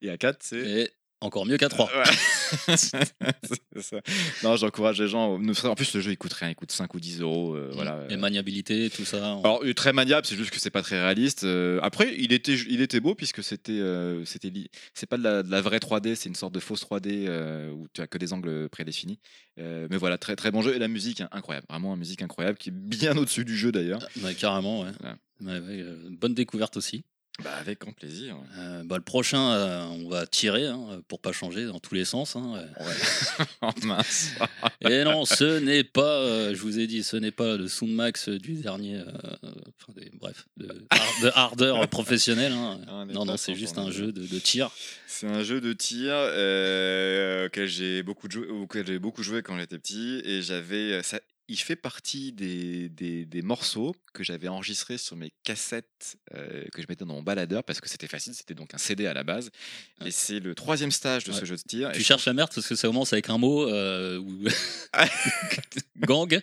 Et 0.02 0.10
à 0.10 0.16
4, 0.16 0.38
c'est. 0.40 0.56
Et 0.58 0.90
encore 1.20 1.46
mieux 1.46 1.56
qu'à 1.56 1.68
3. 1.68 1.86
Ouais. 1.86 2.76
C'est 2.76 3.82
ça. 3.82 3.96
Non, 4.44 4.56
j'encourage 4.56 5.00
les 5.00 5.08
gens. 5.08 5.34
En 5.64 5.74
plus, 5.74 5.94
le 5.94 6.00
jeu 6.00 6.10
il 6.12 6.18
coûte 6.18 6.32
rien, 6.32 6.50
il 6.50 6.54
coûte 6.54 6.72
5 6.72 6.92
ou 6.94 7.00
10 7.00 7.20
euros. 7.20 7.54
euh, 7.54 7.70
voilà. 7.74 8.04
Et 8.10 8.16
maniabilité, 8.16 8.90
tout 8.90 9.04
ça. 9.04 9.34
on- 9.36 9.42
Alors, 9.42 9.64
est 9.66 9.74
très 9.74 9.92
maniable, 9.92 10.26
c'est 10.26 10.36
juste 10.36 10.50
que 10.50 10.60
c'est 10.60 10.70
pas 10.70 10.82
très 10.82 11.00
réaliste. 11.00 11.44
Euh, 11.44 11.78
après, 11.82 12.14
il 12.18 12.32
était, 12.32 12.54
il 12.54 12.80
était 12.80 13.00
beau 13.00 13.14
puisque 13.14 13.42
c'était, 13.42 13.72
euh, 13.72 14.24
c'était, 14.24 14.50
li- 14.50 14.68
c'est 14.94 15.06
pas 15.06 15.16
de 15.16 15.22
la, 15.22 15.42
de 15.42 15.50
la 15.50 15.60
vraie 15.60 15.78
3D, 15.78 16.14
c'est 16.14 16.28
une 16.28 16.34
sorte 16.34 16.54
de 16.54 16.60
fausse 16.60 16.82
3D 16.84 17.26
euh, 17.26 17.70
où 17.72 17.86
tu 17.92 18.00
as 18.00 18.06
que 18.06 18.18
des 18.18 18.32
angles 18.32 18.68
prédéfinis. 18.68 19.18
Euh, 19.58 19.88
mais 19.90 19.96
voilà, 19.96 20.18
très 20.18 20.36
très 20.36 20.50
bon 20.50 20.60
jeu 20.62 20.74
et 20.74 20.78
la 20.78 20.88
musique 20.88 21.22
hein, 21.22 21.28
incroyable, 21.32 21.66
vraiment 21.70 21.94
une 21.94 21.98
musique 21.98 22.20
incroyable 22.22 22.58
qui 22.58 22.68
est 22.68 22.72
bien 22.72 23.16
au-dessus 23.16 23.44
du 23.44 23.56
jeu 23.56 23.72
d'ailleurs. 23.72 24.06
Ouais, 24.22 24.34
carrément, 24.34 24.82
ouais. 24.82 24.90
Ouais. 25.02 25.12
Ouais, 25.52 25.58
ouais, 25.60 25.80
euh, 25.82 25.96
bonne 26.10 26.34
découverte 26.34 26.76
aussi. 26.76 27.04
Bah, 27.44 27.50
avec 27.60 27.80
grand 27.80 27.92
plaisir. 27.92 28.34
Euh, 28.58 28.82
bah, 28.84 28.96
le 28.96 29.02
prochain, 29.02 29.50
euh, 29.52 29.84
on 29.88 30.08
va 30.08 30.26
tirer 30.26 30.66
hein, 30.68 31.02
pour 31.06 31.20
pas 31.20 31.32
changer 31.32 31.66
dans 31.66 31.78
tous 31.78 31.94
les 31.94 32.06
sens. 32.06 32.34
hein, 32.34 32.52
ouais. 32.80 33.44
Oh, 33.62 33.70
mince. 33.84 34.30
Et 34.88 35.04
non, 35.04 35.24
ce 35.26 35.58
n'est 35.58 35.84
pas, 35.84 36.18
euh, 36.20 36.54
je 36.54 36.60
vous 36.62 36.78
ai 36.78 36.86
dit, 36.86 37.02
ce 37.02 37.16
n'est 37.16 37.30
pas 37.32 37.56
le 37.56 37.68
Soundmax 37.68 38.30
du 38.30 38.54
dernier, 38.54 38.96
euh, 38.96 39.04
enfin, 39.42 39.92
des- 39.96 40.10
bref, 40.18 40.46
de, 40.56 40.66
de 41.22 41.30
hardeur 41.34 41.86
professionnel. 41.90 42.52
hein. 42.52 42.80
Ah, 42.88 43.04
Non, 43.06 43.26
non, 43.26 43.36
c'est 43.36 43.54
juste 43.54 43.76
un 43.78 43.90
jeu 43.90 44.12
de, 44.12 44.26
de 44.26 44.38
tir. 44.38 44.70
C'est 45.06 45.26
un 45.26 45.42
jeu 45.42 45.60
de 45.60 45.72
tir 45.74 46.12
euh, 46.14 47.46
auquel 47.46 47.68
j'ai 47.68 48.02
beaucoup, 48.02 48.28
joué- 48.28 48.48
auquel 48.48 48.98
beaucoup 48.98 49.22
joué 49.22 49.42
quand 49.42 49.58
j'étais 49.58 49.78
petit 49.78 50.22
et 50.24 50.40
j'avais 50.42 51.02
ça. 51.02 51.20
Il 51.48 51.58
fait 51.58 51.76
partie 51.76 52.32
des, 52.32 52.88
des, 52.88 53.24
des 53.24 53.42
morceaux 53.42 53.94
que 54.12 54.24
j'avais 54.24 54.48
enregistrés 54.48 54.98
sur 54.98 55.14
mes 55.16 55.30
cassettes 55.44 56.16
euh, 56.34 56.64
que 56.72 56.82
je 56.82 56.86
mettais 56.88 57.04
dans 57.04 57.14
mon 57.14 57.22
baladeur 57.22 57.62
parce 57.62 57.80
que 57.80 57.88
c'était 57.88 58.08
facile, 58.08 58.34
c'était 58.34 58.54
donc 58.54 58.74
un 58.74 58.78
CD 58.78 59.06
à 59.06 59.14
la 59.14 59.22
base. 59.22 59.50
Et 60.04 60.10
c'est 60.10 60.40
le 60.40 60.54
troisième 60.56 60.90
stage 60.90 61.24
de 61.24 61.32
ce 61.32 61.44
jeu 61.44 61.54
de 61.56 61.62
tir. 61.62 61.90
et 61.90 61.92
Tu 61.92 62.00
je 62.00 62.04
cherches 62.04 62.24
la 62.26 62.32
merde 62.32 62.50
parce 62.54 62.66
que 62.66 62.74
ça 62.74 62.88
commence 62.88 63.12
avec 63.12 63.30
un 63.30 63.38
mot 63.38 63.68
euh, 63.68 64.18
ou- 64.18 64.44
gang, 66.00 66.40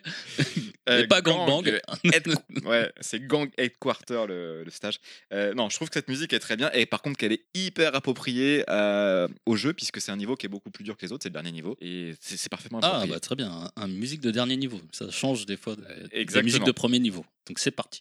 Euh, 0.90 1.04
et 1.04 1.08
pas 1.08 1.22
gang 1.22 1.46
bang. 1.48 1.80
Head- 2.04 2.36
ouais, 2.66 2.92
c'est 3.00 3.26
Gang 3.26 3.50
Headquarter 3.58 4.26
le, 4.28 4.64
le 4.64 4.70
stage. 4.72 5.00
Euh, 5.32 5.54
non, 5.54 5.70
je 5.70 5.76
trouve 5.78 5.90
que 5.90 5.94
cette 5.96 6.10
musique 6.10 6.34
est 6.34 6.40
très 6.40 6.58
bien 6.58 6.70
et 6.74 6.86
par 6.86 7.02
contre 7.02 7.18
qu'elle 7.18 7.32
est 7.32 7.46
hyper 7.54 7.96
appropriée 7.96 8.64
au 9.46 9.56
jeu 9.56 9.74
puisque 9.74 10.02
c'est 10.02 10.12
un 10.12 10.18
niveau 10.18 10.36
qui 10.36 10.46
est 10.46 10.50
beaucoup 10.50 10.72
plus 10.72 10.84
dur 10.84 10.98
que 10.98 11.06
les 11.06 11.12
autres, 11.12 11.24
c'est 11.24 11.30
le 11.30 11.34
dernier 11.34 11.52
niveau 11.52 11.78
et 11.82 12.14
c'est 12.20 12.50
parfaitement 12.50 12.80
Ah 12.82 12.88
approprié. 12.88 13.14
bah 13.14 13.20
très 13.20 13.36
bien, 13.36 13.52
un, 13.52 13.72
un 13.84 13.88
musique 13.88 14.22
de 14.22 14.32
dernier 14.32 14.58
niveau. 14.58 14.80
Ça 14.94 15.10
change 15.10 15.46
des 15.46 15.58
fois 15.58 15.76
de, 15.76 15.84
des 16.24 16.44
musiques 16.44 16.64
de 16.64 16.72
premier 16.72 17.00
niveau. 17.00 17.26
Donc 17.48 17.60
c'est 17.60 17.72
parti. 17.72 18.00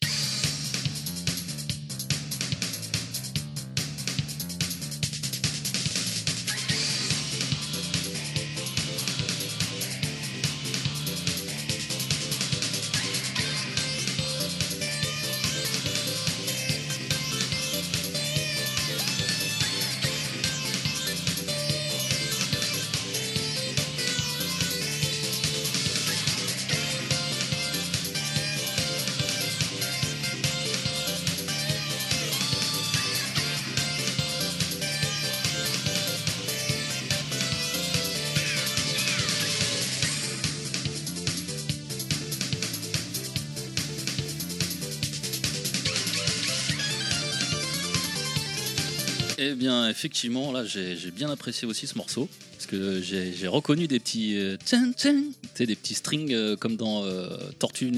Effectivement, 49.92 50.50
là, 50.50 50.64
j'ai 50.64 50.96
bien 51.14 51.30
apprécié 51.30 51.68
aussi 51.68 51.86
ce 51.86 51.96
morceau. 51.96 52.28
Parce 52.52 52.66
que 52.66 53.00
j'ai 53.02 53.46
reconnu 53.48 53.86
des 53.86 54.00
petits. 54.00 54.36
euh, 54.36 54.56
tchin, 54.66 54.92
tchin, 54.92 55.22
des 55.58 55.76
petits 55.76 55.94
strings 55.94 56.32
euh, 56.34 56.56
comme 56.56 56.76
dans 56.76 57.04
euh, 57.04 57.28
Tortue, 57.60 57.92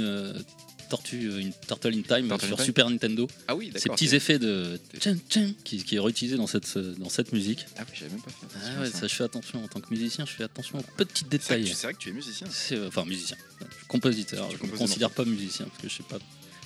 Tortue, 0.90 1.40
une 1.40 1.53
Turtle 1.66 1.88
in 1.95 2.03
Time 2.03 2.28
Turtle 2.28 2.45
in 2.45 2.49
sur 2.49 2.57
Time. 2.57 2.64
Super 2.66 2.90
Nintendo. 2.90 3.26
Ah 3.49 3.57
oui, 3.57 3.72
Ces 3.74 3.88
petits 3.88 4.14
effets 4.14 4.38
de. 4.38 4.78
tchin, 4.99 5.16
tchin, 5.30 5.53
qui, 5.64 5.82
qui 5.82 5.97
est 5.97 5.99
réutilisé 5.99 6.36
dans 6.36 6.47
cette, 6.47 6.76
dans 6.78 7.09
cette 7.09 7.32
musique. 7.32 7.66
Ah 7.78 7.82
oui, 7.88 7.95
j'avais 7.99 8.11
même 8.12 8.20
pas 8.20 8.30
fait. 8.30 8.47
attention 8.47 8.72
Ah 8.76 8.80
ouais, 8.82 8.90
ça. 8.90 8.99
ça, 9.01 9.07
je 9.07 9.14
fais 9.14 9.24
attention. 9.24 9.64
En 9.64 9.68
tant 9.68 9.80
que 9.80 9.88
musicien, 9.92 10.26
je 10.26 10.32
fais 10.32 10.45
attention 10.45 10.78
aux 10.78 10.82
petits 10.97 11.24
détails. 11.24 11.64
tu- 11.64 11.74
c'est 11.74 11.86
vrai 11.86 11.95
que 11.95 11.99
tu 11.99 12.11
es 12.11 12.12
musicien. 12.12 12.47
Enfin, 12.86 13.05
musicien. 13.07 13.36
Compositeur. 13.88 14.49
Je 14.51 14.62
ne 14.66 14.70
me 14.72 14.76
considère 14.76 15.11
pas 15.11 15.24
musicien 15.24 15.66
parce 15.66 15.82
que 15.82 15.88
je 15.88 15.95
sais 15.97 16.03
pas. 16.09 16.18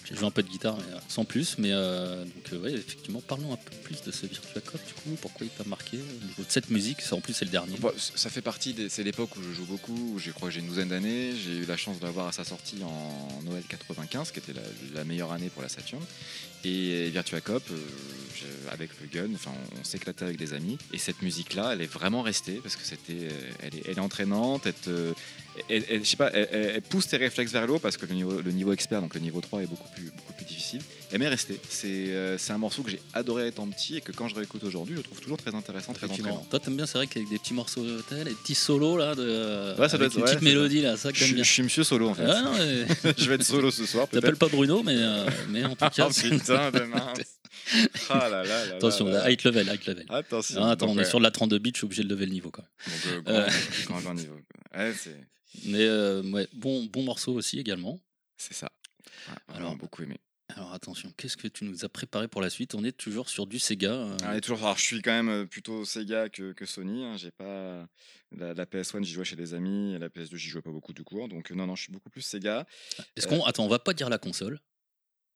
J'ai 0.09 0.17
joué 0.17 0.27
un 0.27 0.31
peu 0.31 0.43
de 0.43 0.49
guitare, 0.49 0.79
euh, 0.79 0.99
sans 1.09 1.25
plus. 1.25 1.57
Mais 1.59 1.71
euh, 1.73 2.25
donc, 2.25 2.53
euh, 2.53 2.59
ouais, 2.61 2.73
effectivement, 2.73 3.21
parlons 3.21 3.53
un 3.53 3.57
peu 3.57 3.71
plus 3.85 4.01
de 4.03 4.11
ce 4.11 4.27
Virtua 4.27 4.61
Cop, 4.63 4.81
du 4.87 4.95
coup. 4.95 5.17
Pourquoi 5.21 5.47
il 5.47 5.51
t'a 5.51 5.65
marqué 5.69 5.99
au 5.99 6.25
niveau 6.27 6.43
de 6.43 6.51
cette 6.51 6.71
musique 6.71 7.01
ça, 7.03 7.15
En 7.17 7.21
plus, 7.21 7.35
c'est 7.35 7.45
le 7.45 7.51
dernier. 7.51 7.77
C- 7.99 8.13
ça 8.15 8.31
fait 8.31 8.41
partie, 8.41 8.73
des- 8.73 8.89
c'est 8.89 9.03
l'époque 9.05 9.37
où 9.37 9.43
je 9.43 9.53
joue 9.53 9.67
beaucoup, 9.67 10.15
où 10.15 10.19
je 10.19 10.31
crois 10.31 10.49
que 10.49 10.55
j'ai 10.55 10.61
une 10.61 10.69
douzaine 10.69 10.89
d'années. 10.89 11.33
J'ai 11.37 11.59
eu 11.59 11.65
la 11.67 11.77
chance 11.77 11.99
de 12.01 12.05
l'avoir 12.07 12.29
à 12.29 12.33
sa 12.33 12.45
sortie 12.45 12.77
en 12.83 13.43
Noël 13.43 13.63
95, 13.69 14.31
qui 14.31 14.39
était 14.39 14.55
la 14.95 15.05
meilleure 15.05 15.33
année 15.33 15.51
pour 15.51 15.63
la 15.63 15.69
Saturn. 15.69 16.03
Et 16.65 17.09
Virtua 17.11 17.41
Cop, 17.41 17.63
euh, 17.71 17.77
avec 18.71 18.91
le 19.01 19.07
gun, 19.07 19.29
on, 19.47 19.85
s'éclatait 19.85 20.25
avec 20.25 20.37
des 20.37 20.55
amis. 20.55 20.79
Et 20.93 20.99
cette 20.99 21.23
musique-là, 21.23 21.71
elle 21.73 21.83
est 21.83 21.93
vraiment 21.93 22.23
restée 22.23 22.61
parce 22.63 22.77
que 22.77 22.85
c'était, 22.85 23.29
euh, 23.31 23.51
elle 23.63 23.93
est, 23.93 23.99
entraînante. 23.99 24.67
Elle 24.67 26.03
pas, 26.19 26.31
elle, 26.33 26.83
pousse 26.83 27.09
tes 27.09 27.17
réflexes 27.17 27.53
vers 27.53 27.67
le 27.67 27.75
haut 27.75 27.79
parce 27.79 27.97
que 27.97 28.07
le 28.07 28.53
niveau, 28.53 28.73
expert, 28.73 29.01
donc 29.01 29.15
le 29.15 29.21
niveau 29.21 29.41
3, 29.41 29.63
est 29.63 29.67
beaucoup 29.67 29.89
beaucoup 30.17 30.33
plus 30.35 30.47
difficile. 30.47 30.83
Elle 31.11 31.21
m'est 31.21 31.29
restée. 31.29 31.59
C'est 31.71 31.87
euh, 32.11 32.37
c'est 32.37 32.53
un 32.53 32.59
morceau 32.59 32.83
que 32.83 32.91
j'ai 32.91 33.01
adoré 33.15 33.47
étant 33.49 33.67
petit 33.69 33.97
et 33.97 34.01
que 34.03 34.13
quand 34.13 34.29
je 34.29 34.35
réécoute 34.35 34.63
aujourd'hui, 34.65 34.95
je 34.97 35.01
trouve 35.01 35.21
toujours 35.21 35.39
très 35.39 35.55
intéressant, 35.55 35.95
très 35.95 36.07
entraînant. 36.11 36.47
Toi, 36.51 36.61
t'aimes 36.61 36.77
bien, 36.77 36.85
c'est 36.87 36.99
vrai 36.99 37.07
qu'avec 37.07 37.29
des 37.31 37.39
petits 37.39 37.55
morceaux, 37.55 37.85
t'as 38.09 38.25
les 38.25 38.35
petits 38.35 38.55
solos 38.55 38.99
là, 38.99 39.15
de, 39.15 39.75
Ouais, 39.79 39.89
ça 39.89 39.97
doit 39.97 40.07
avec 40.07 40.13
être- 40.13 40.17
une 40.19 40.23
ouais, 40.25 40.31
petite 40.31 40.43
mélodie 40.43 40.83
là, 40.83 40.97
ça 40.99 41.11
que 41.11 41.17
Je, 41.17 41.21
t'aimes 41.21 41.27
suis- 41.29 41.35
bien. 41.37 41.45
je 41.45 41.51
suis 41.53 41.63
monsieur 41.63 41.85
solo 41.85 42.09
en 42.11 42.15
fait. 42.15 42.25
Ah, 42.27 42.43
non, 42.43 42.53
mais- 42.59 43.15
je 43.19 43.29
vais 43.29 43.37
être 43.37 43.43
solo 43.45 43.71
ce 43.71 43.87
soir 43.87 44.07
T'appelles 44.11 44.21
peut-être. 44.37 44.39
pas 44.39 44.49
Bruno, 44.49 44.83
mais, 44.83 44.97
euh, 44.97 45.27
mais 45.49 45.65
en 45.65 45.71
tout 45.71 45.77
cas, 45.97 46.07
Oh 46.09 46.13
c'est- 46.13 46.29
putain 46.29 46.71
de. 46.71 46.83
Ah 48.11 48.29
là 48.29 48.29
là 48.29 48.43
là 48.45 48.67
là 48.67 48.75
attention, 48.77 49.07
là. 49.07 49.29
height 49.31 49.45
level, 49.45 49.69
height 49.69 49.87
level. 49.87 50.05
Attention. 50.11 50.63
Ah, 50.63 50.71
attends, 50.73 50.87
Donc, 50.87 50.97
on 50.97 50.99
est 50.99 51.05
ouais. 51.05 51.09
sur 51.09 51.19
de 51.19 51.25
la 51.25 51.31
32 51.31 51.59
bits, 51.59 51.71
je 51.75 51.79
suis 51.79 51.85
obligé 51.87 52.03
de 52.05 52.09
lever 52.09 52.27
le 52.27 52.33
niveau 52.33 52.51
quand 52.51 52.63
même. 52.63 53.15
Donc, 53.25 53.29
euh, 53.29 53.47
grand, 53.87 53.95
grand, 53.95 54.01
grand 54.03 54.15
niveau. 54.15 54.35
Ouais, 54.77 54.93
c'est 54.97 55.17
Mais 55.65 55.85
euh, 55.87 56.23
ouais, 56.23 56.49
bon, 56.53 56.85
bon 56.85 57.03
morceau 57.03 57.33
aussi 57.35 57.59
également. 57.59 57.99
c'est 58.37 58.55
ça. 58.55 58.71
Ouais, 59.29 59.57
Alors, 59.57 59.75
beaucoup 59.77 60.03
aimé. 60.03 60.19
Alors 60.55 60.73
attention, 60.73 61.13
qu'est-ce 61.17 61.37
que 61.37 61.47
tu 61.47 61.65
nous 61.65 61.85
as 61.85 61.89
préparé 61.91 62.27
pour 62.27 62.41
la 62.41 62.49
suite? 62.49 62.75
On 62.75 62.83
est 62.83 62.97
toujours 62.97 63.29
sur 63.29 63.47
du 63.47 63.59
Sega. 63.59 63.93
euh, 63.93 64.17
Ah, 64.23 64.37
et 64.37 64.41
toujours, 64.41 64.59
alors, 64.61 64.79
je 64.79 64.83
suis 64.83 65.03
quand 65.03 65.11
même 65.13 65.29
euh, 65.29 65.45
plutôt 65.47 65.85
Sega 65.85 66.31
que, 66.31 66.53
que 66.53 66.65
Sony. 66.65 67.05
hein. 67.05 67.17
J'ai 67.19 67.31
pas 67.31 67.87
la, 68.33 68.55
la 68.55 68.65
PS1, 68.67 69.03
j'y 69.05 69.13
jouais 69.13 69.27
chez 69.27 69.37
des 69.37 69.53
amis. 69.53 69.95
Et 69.95 69.99
la 69.99 70.09
PS2, 70.09 70.37
j'y 70.37 70.49
jouais 70.49 70.63
pas 70.63 70.71
beaucoup 70.71 70.95
du 70.95 71.05
coup. 71.05 71.23
hein. 71.23 71.29
Donc 71.29 71.51
euh, 71.51 71.55
non, 71.55 71.67
non, 71.67 71.77
je 71.77 71.83
suis 71.83 71.93
beaucoup 71.93 72.09
plus 72.11 72.23
Sega. 72.23 72.67
Est-ce 73.15 73.27
qu'on 73.27 73.45
attends, 73.45 73.65
on 73.67 73.69
va 73.69 73.79
pas 73.79 73.93
dire 73.93 74.09
la 74.09 74.19
console? 74.19 74.59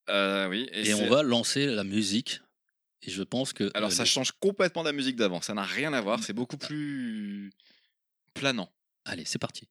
Euh, 0.08 0.48
oui. 0.48 0.68
et, 0.72 0.86
c'est- 0.86 0.94
on 0.94 1.08
va 1.08 1.22
lancer 1.22 1.66
la 1.66 1.84
musique. 1.84 2.40
Et 3.02 3.10
je 3.10 3.22
pense 3.22 3.52
que 3.52 3.70
Alors 3.74 3.90
euh, 3.90 3.92
ça 3.92 4.04
les- 4.04 4.08
change 4.08 4.32
complètement 4.32 4.82
de 4.82 4.88
la 4.88 4.92
musique 4.92 5.16
d'avant. 5.16 5.42
Ça 5.42 5.52
n'a 5.54 5.64
rien 5.64 5.92
à 5.92 6.00
voir. 6.00 6.22
C'est 6.22 6.32
beaucoup 6.32 6.56
plus 6.56 7.52
planant. 8.32 8.72
allez, 9.04 9.24
c'est 9.26 9.38
parti. 9.38 9.68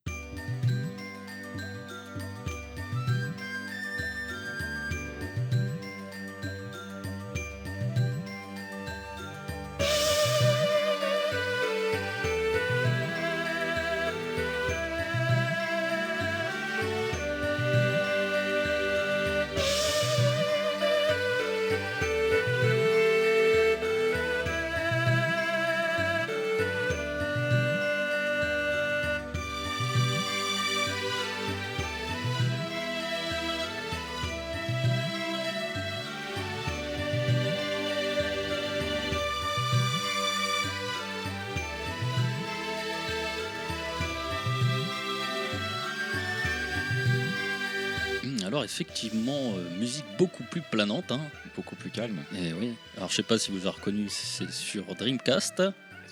Alors 48.52 48.64
effectivement, 48.64 49.54
euh, 49.56 49.78
musique 49.78 50.04
beaucoup 50.18 50.42
plus 50.44 50.60
planante. 50.60 51.10
Hein. 51.10 51.20
Beaucoup 51.56 51.74
plus 51.74 51.88
calme. 51.88 52.18
Et 52.36 52.52
oui. 52.52 52.74
Alors 52.98 53.08
je 53.10 53.16
sais 53.16 53.22
pas 53.22 53.38
si 53.38 53.50
vous 53.50 53.60
avez 53.66 53.70
reconnu, 53.76 54.08
c'est 54.10 54.50
sur 54.52 54.84
Dreamcast. 54.94 55.62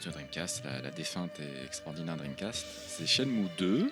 Sur 0.00 0.12
Dreamcast, 0.12 0.64
la, 0.64 0.80
la 0.80 0.90
défunte 0.90 1.32
et 1.38 1.66
extraordinaire 1.66 2.16
Dreamcast. 2.16 2.64
C'est 2.88 3.06
Shenmue 3.06 3.48
2. 3.58 3.90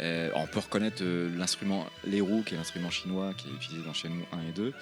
Euh, 0.00 0.30
on 0.34 0.46
peut 0.48 0.58
reconnaître 0.58 1.02
euh, 1.02 1.30
l'instrument 1.38 1.86
l'Eru, 2.04 2.42
qui 2.42 2.54
est 2.54 2.56
l'instrument 2.56 2.90
chinois 2.90 3.32
qui 3.38 3.46
est 3.48 3.52
utilisé 3.52 3.82
dans 3.86 3.94
Shenmue 3.94 4.24
1 4.32 4.48
et 4.48 4.52
2. 4.52 4.72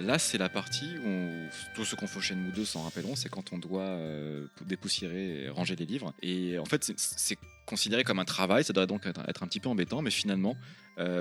Là, 0.00 0.20
c'est 0.20 0.38
la 0.38 0.48
partie 0.48 0.96
où 1.04 1.08
on- 1.08 1.48
tous 1.74 1.84
ceux 1.84 1.96
qu'on 1.96 2.06
fait 2.06 2.20
Shenmue 2.20 2.52
2 2.52 2.64
s'en 2.64 2.82
rappelleront, 2.84 3.16
c'est 3.16 3.28
quand 3.28 3.52
on 3.52 3.58
doit 3.58 3.82
euh, 3.82 4.46
dépoussiérer 4.64 5.42
et 5.46 5.48
ranger 5.48 5.74
les 5.74 5.84
livres. 5.84 6.14
Et 6.22 6.58
en 6.60 6.64
fait, 6.64 6.92
c'est- 6.96 7.36
considéré 7.66 8.02
comme 8.04 8.18
un 8.18 8.24
travail, 8.24 8.64
ça 8.64 8.72
doit 8.72 8.86
donc 8.86 9.04
être, 9.06 9.20
être 9.28 9.42
un 9.42 9.46
petit 9.46 9.60
peu 9.60 9.68
embêtant, 9.68 10.00
mais 10.02 10.10
finalement, 10.10 10.56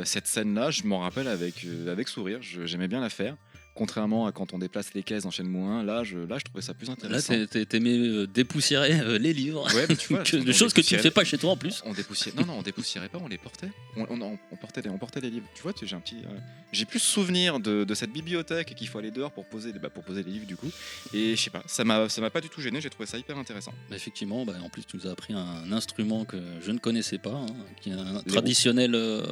cette 0.04 0.28
scène-là, 0.28 0.72
je 0.72 0.84
m'en 0.84 1.00
rappelle 1.00 1.28
avec, 1.28 1.64
euh, 1.66 1.92
avec 1.92 2.08
sourire, 2.08 2.40
j'aimais 2.42 2.88
bien 2.88 3.00
la 3.00 3.10
faire. 3.10 3.38
Contrairement 3.74 4.28
à 4.28 4.34
quand 4.34 4.54
on 4.54 4.60
déplace 4.60 4.94
les 4.94 5.02
caisses 5.02 5.24
dans 5.24 5.32
Shenmue 5.32 5.64
1, 5.64 5.84
là, 5.84 6.04
je, 6.04 6.18
là, 6.18 6.38
je 6.38 6.44
trouvais 6.44 6.62
ça 6.62 6.74
plus 6.74 6.88
Là, 6.88 6.94
intéressant. 6.94 7.34
t'es- 7.50 7.66
t'aimais 7.66 7.98
euh, 7.98 8.28
dépoussiérer 8.28 9.00
euh, 9.00 9.18
les 9.18 9.32
livres. 9.34 9.66
Ouais, 9.74 9.86
mais 9.88 9.96
tu 9.96 10.10
vois, 10.14 10.24
Que- 10.24 10.36
de 10.36 10.52
choses 10.52 10.74
que 10.74 10.82
tu 10.82 10.94
ne 10.96 11.00
fais 11.00 11.10
pas 11.10 11.24
chez 11.24 11.38
toi 11.38 11.52
en 11.52 11.58
plus. 11.58 11.82
On 11.86 11.94
dépoussiérait. 11.94 12.38
Non, 12.38 12.46
non, 12.46 12.60
on 12.60 12.62
dépoussiérait 12.64 13.08
pas, 13.08 13.18
on 13.24 13.30
les 13.30 13.38
portait. 13.38 13.70
On, 13.96 14.04
on- 14.10 14.22
on- 14.22 14.40
on 14.52 14.56
portait, 14.58 14.82
les, 14.82 14.90
on 14.90 14.98
portait 14.98 15.22
les 15.22 15.30
livres. 15.30 15.48
Tu 15.56 15.64
vois, 15.64 15.72
j'ai 15.82 15.96
un 15.96 16.02
petit. 16.02 16.18
euh, 16.26 16.38
j'ai 16.74 16.84
plus 16.86 17.00
souvenir 17.00 17.62
de, 17.62 17.86
de 17.86 17.94
cette 17.96 18.12
bibliothèque 18.12 18.76
qu'il 18.76 18.90
faut 18.90 19.00
aller 19.00 19.10
dehors 19.12 19.32
pour 19.32 19.46
poser, 19.46 19.72
bah, 19.74 19.90
pour 19.90 20.04
poser 20.04 20.22
les 20.24 20.32
livres 20.32 20.46
du 20.48 20.58
coup. 20.58 20.70
Et 21.14 21.38
je 21.38 21.42
sais 21.42 21.50
pas, 21.50 21.64
ça 21.66 21.86
m'a, 21.86 22.10
ça 22.10 22.20
m'a 22.20 22.30
pas 22.30 22.42
du 22.42 22.50
tout 22.50 22.60
gêné. 22.62 22.82
J'ai 22.82 22.90
trouvé 22.90 23.08
ça 23.08 23.18
hyper 23.18 23.38
intéressant. 23.38 23.74
Effectivement, 23.90 24.46
bah, 24.46 24.54
en 24.62 24.70
plus, 24.70 24.84
tu 24.86 24.98
nous 24.98 25.08
as 25.08 25.12
appris 25.12 25.34
un 25.34 25.72
instrument 25.72 26.26
que 26.26 26.38
je 26.62 26.72
ne 26.72 26.78
connaissais 26.78 27.20
pas, 27.20 27.32
hein, 27.32 27.46
qui 27.82 27.90
est 27.92 27.94
un 27.94 28.22
traditionnel 28.24 28.96
euh, 28.96 29.24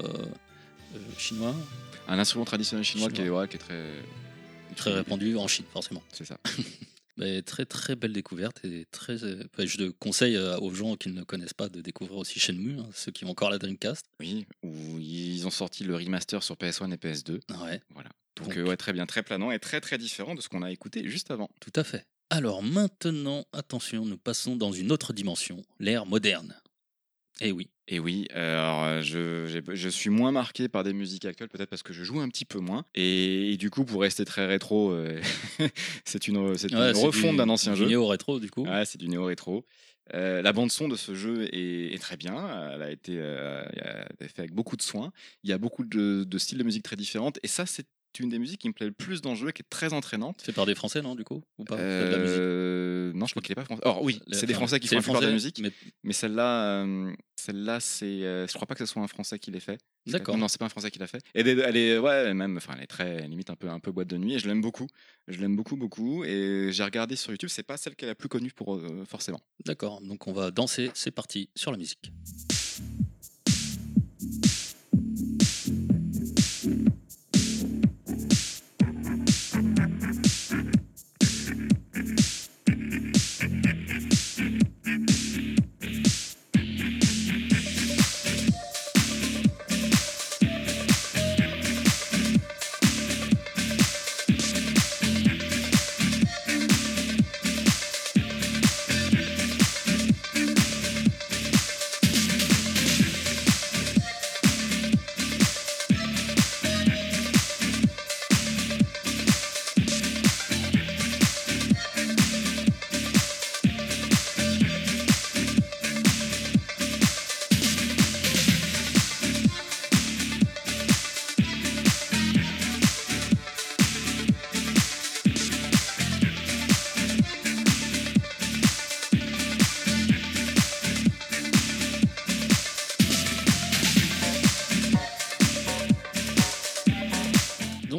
chinois, 1.17 1.53
Un 2.07 2.17
instrument 2.19 2.45
traditionnel 2.45 2.85
chinois, 2.85 3.09
Qui, 3.11 3.21
est, 3.23 3.29
ouais, 3.29 3.47
qui 3.49 3.57
est 3.57 3.59
très. 3.59 3.83
Très 4.80 4.93
répandu 4.93 5.36
en 5.38 5.47
Chine, 5.47 5.65
forcément. 5.71 6.01
C'est 6.11 6.25
ça. 6.25 6.38
Mais 7.17 7.41
très 7.41 7.65
très 7.65 7.95
belle 7.97 8.13
découverte 8.13 8.63
et 8.63 8.86
très. 8.91 9.25
euh, 9.25 9.43
bah, 9.57 9.65
je 9.65 9.77
le 9.77 9.91
conseille 9.91 10.38
euh, 10.38 10.57
aux 10.59 10.73
gens 10.73 10.95
qui 10.95 11.09
ne 11.09 11.23
connaissent 11.23 11.53
pas 11.53 11.67
de 11.67 11.82
découvrir 11.82 12.17
aussi 12.17 12.39
Shenmue, 12.39 12.80
hein, 12.80 12.88
ceux 12.93 13.11
qui 13.11 13.25
ont 13.25 13.30
encore 13.32 13.49
la 13.49 13.57
Dreamcast. 13.57 14.05
Oui, 14.21 14.45
où 14.63 14.97
ils 14.99 15.45
ont 15.45 15.49
sorti 15.49 15.84
le 15.84 15.95
remaster 15.95 16.41
sur 16.43 16.55
PS1 16.55 16.93
et 16.93 16.95
PS2. 16.95 17.41
Ouais, 17.61 17.82
Voilà. 17.93 18.09
Donc, 18.38 18.47
Donc- 18.47 18.57
euh, 18.57 18.63
ouais, 18.65 18.77
très 18.77 18.93
bien, 18.93 19.05
très 19.05 19.21
planant 19.21 19.51
et 19.51 19.59
très 19.59 19.82
très 19.82 19.97
différent 19.97 20.34
de 20.34 20.39
ce 20.39 20.47
qu'on 20.47 20.61
a 20.63 20.71
écouté 20.71 21.09
juste 21.09 21.30
avant. 21.30 21.49
tout 21.59 21.73
à 21.75 21.84
fait. 21.84 22.05
Alors 22.30 22.63
maintenant, 22.63 23.43
attention, 23.51 24.05
nous 24.05 24.17
passons 24.17 24.55
dans 24.55 24.71
une 24.71 24.91
autre 24.91 25.11
dimension, 25.11 25.61
l'ère 25.80 26.05
moderne. 26.05 26.55
Eh 27.41 27.51
oui, 27.53 27.69
Et 27.87 27.99
oui, 27.99 28.27
alors 28.33 29.01
je, 29.01 29.45
je 29.73 29.89
suis 29.89 30.09
moins 30.09 30.31
marqué 30.33 30.67
par 30.67 30.83
des 30.83 30.91
musiques 30.93 31.23
actuelles, 31.25 31.47
peut-être 31.47 31.69
parce 31.69 31.83
que 31.83 31.93
je 31.93 32.03
joue 32.03 32.19
un 32.19 32.27
petit 32.27 32.43
peu 32.45 32.59
moins. 32.59 32.83
Et, 32.95 33.53
et 33.53 33.57
du 33.57 33.69
coup, 33.69 33.85
pour 33.85 34.01
rester 34.01 34.25
très 34.25 34.45
rétro, 34.45 34.91
euh, 34.91 35.21
c'est 36.05 36.27
une, 36.27 36.57
c'est 36.57 36.71
Ouais, 36.73 36.89
une 36.89 36.95
c'est 36.95 37.05
refonte 37.05 37.31
du- 37.31 37.37
d'un 37.37 37.49
ancien 37.49 37.73
du 37.73 37.79
jeu. 37.79 37.87
néo-rétro 37.87 38.39
du 38.39 38.49
coup. 38.51 38.63
Ouais, 38.65 38.83
c'est 38.85 38.97
du 38.99 39.07
néo-rétro. 39.07 39.65
Euh, 40.15 40.41
la 40.41 40.51
bande 40.53 40.71
son 40.71 40.87
de 40.89 40.95
ce 40.95 41.13
jeu 41.15 41.47
est, 41.53 41.93
est 41.93 41.99
très 41.99 42.17
bien. 42.17 42.71
Elle 42.73 42.81
a 42.81 42.91
été 42.91 43.13
euh, 43.17 43.63
elle 43.73 43.87
a 43.87 44.05
été 44.13 44.25
faite 44.27 44.39
avec 44.39 44.51
beaucoup 44.53 44.75
de 44.75 44.81
soin. 44.81 45.11
Il 45.43 45.49
y 45.49 45.53
a 45.53 45.57
beaucoup 45.57 45.85
de, 45.85 46.23
de 46.25 46.37
styles 46.37 46.57
de 46.57 46.63
musique 46.63 46.83
très 46.83 46.95
différentes. 46.95 47.39
Et 47.43 47.47
ça, 47.47 47.65
c'est 47.65 47.85
une 48.18 48.30
des 48.30 48.39
musiques 48.39 48.62
qui 48.62 48.68
me 48.68 48.74
plaît 48.74 48.88
le 48.88 48.91
plus 48.91 49.22
dans 49.22 49.32
le 49.32 49.36
jeu, 49.36 49.51
qui 49.51 49.62
est 49.62 49.70
très 49.70 49.93
entraînante. 49.93 50.41
Fait 50.41 50.51
par 50.51 50.66
des 50.66 50.74
Français, 50.76 51.01
non, 51.01 51.14
du 51.16 51.24
coup 51.24 51.43
Ou 51.60 51.64
pas? 51.64 51.78
C'est 51.78 51.84
Euh, 51.84 53.12
non, 53.14 53.26
je 53.28 53.34
crois 53.34 53.41
qu'il 53.43 53.51
est 53.51 53.55
pas 53.55 53.66
français. 53.66 53.82
Alors 53.84 54.01
oui, 54.03 54.20
c'est 54.32 54.45
des 54.47 54.53
Français 54.53 54.80
qui 54.80 54.88
c'est 54.88 54.95
font 54.95 54.99
la 54.99 55.03
plupart 55.03 55.22
de 55.22 55.28
la 55.28 55.34
musique. 55.34 55.60
mais- 55.62 55.72
Mais 56.03 56.14
celle-là, 56.14 56.84
euh, 56.84 57.14
celle-là, 57.36 57.80
c'est, 57.80 58.05
euh, 58.05 58.47
je 58.47 58.53
crois 58.53 58.66
pas 58.68 58.74
que 58.76 58.86
ce 58.86 58.91
soit 58.91 59.01
un 59.01 59.07
Français 59.07 59.38
qui 59.39 59.51
l'ait 59.51 59.60
fait. 59.60 59.80
D'accord. 60.07 60.38
Non, 60.38 60.47
c'est 60.47 60.57
pas 60.60 60.66
un 60.66 60.70
Français 60.70 60.89
qui 60.91 60.97
l'a 60.99 61.07
fait. 61.07 61.22
Et 61.36 61.41
elle 61.41 61.78
est, 61.78 61.97
ouais, 61.99 62.34
même, 62.34 62.57
enfin, 62.57 62.74
elle 62.78 62.84
est 62.84 62.88
très, 62.88 63.28
limite 63.28 63.49
un 63.51 63.55
peu, 63.55 63.70
un 63.70 63.80
peu 63.80 63.91
boîte 63.91 64.07
de 64.07 64.18
nuit. 64.18 64.34
Et 64.34 64.39
je 64.39 64.47
l'aime 64.47 64.62
beaucoup. 64.62 64.88
Je 65.28 65.39
l'aime 65.39 65.55
beaucoup, 65.55 65.76
beaucoup. 65.78 66.24
Et 66.24 66.70
j'ai 66.72 66.84
regardé 66.84 67.16
sur 67.16 67.32
YouTube. 67.32 67.49
C'est 67.49 67.64
pas 67.64 67.78
celle 67.78 67.95
qui 67.95 68.05
est 68.05 68.07
la 68.07 68.16
plus 68.16 68.30
connue 68.30 68.51
pour 68.51 68.76
euh, 68.76 69.05
forcément. 69.05 69.41
D'accord, 69.66 70.01
donc 70.01 70.28
on 70.28 70.34
va 70.34 70.49
danser, 70.51 70.89
c'est 70.93 71.12
parti 71.12 71.49
sur 71.55 71.72
la 71.72 71.78
musique. 71.78 72.12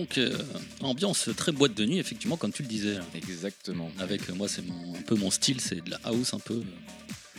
Truc, 0.06 0.18
euh, 0.18 0.36
ambiance 0.80 1.28
très 1.36 1.52
boîte 1.52 1.74
de 1.74 1.84
nuit, 1.84 1.98
effectivement, 1.98 2.36
comme 2.36 2.52
tu 2.52 2.62
le 2.62 2.68
disais. 2.68 2.96
Exactement. 3.14 3.90
Avec 3.98 4.28
euh, 4.28 4.34
moi, 4.34 4.48
c'est 4.48 4.62
un 4.62 5.02
peu 5.02 5.14
mon 5.14 5.30
style, 5.30 5.60
c'est 5.60 5.84
de 5.84 5.90
la 5.90 6.00
house 6.04 6.34
un 6.34 6.38
peu. 6.38 6.62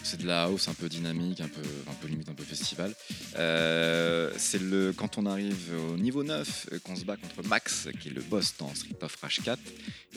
C'est 0.03 0.21
de 0.21 0.27
la 0.27 0.43
house 0.43 0.67
un 0.67 0.73
peu 0.73 0.89
dynamique, 0.89 1.41
un 1.41 1.47
peu, 1.47 1.61
un 1.89 1.93
peu 1.93 2.07
limite 2.07 2.29
un 2.29 2.33
peu 2.33 2.43
festival. 2.43 2.93
Euh, 3.37 4.31
c'est 4.37 4.61
le 4.61 4.93
quand 4.95 5.17
on 5.17 5.25
arrive 5.25 5.57
au 5.93 5.97
niveau 5.97 6.23
9 6.23 6.67
euh, 6.73 6.79
qu'on 6.79 6.95
se 6.95 7.05
bat 7.05 7.17
contre 7.17 7.47
Max, 7.47 7.87
qui 7.99 8.09
est 8.09 8.11
le 8.11 8.21
boss 8.21 8.55
dans 8.57 8.73
Street 8.73 8.95
of 9.01 9.15
Rage 9.21 9.41
4. 9.43 9.59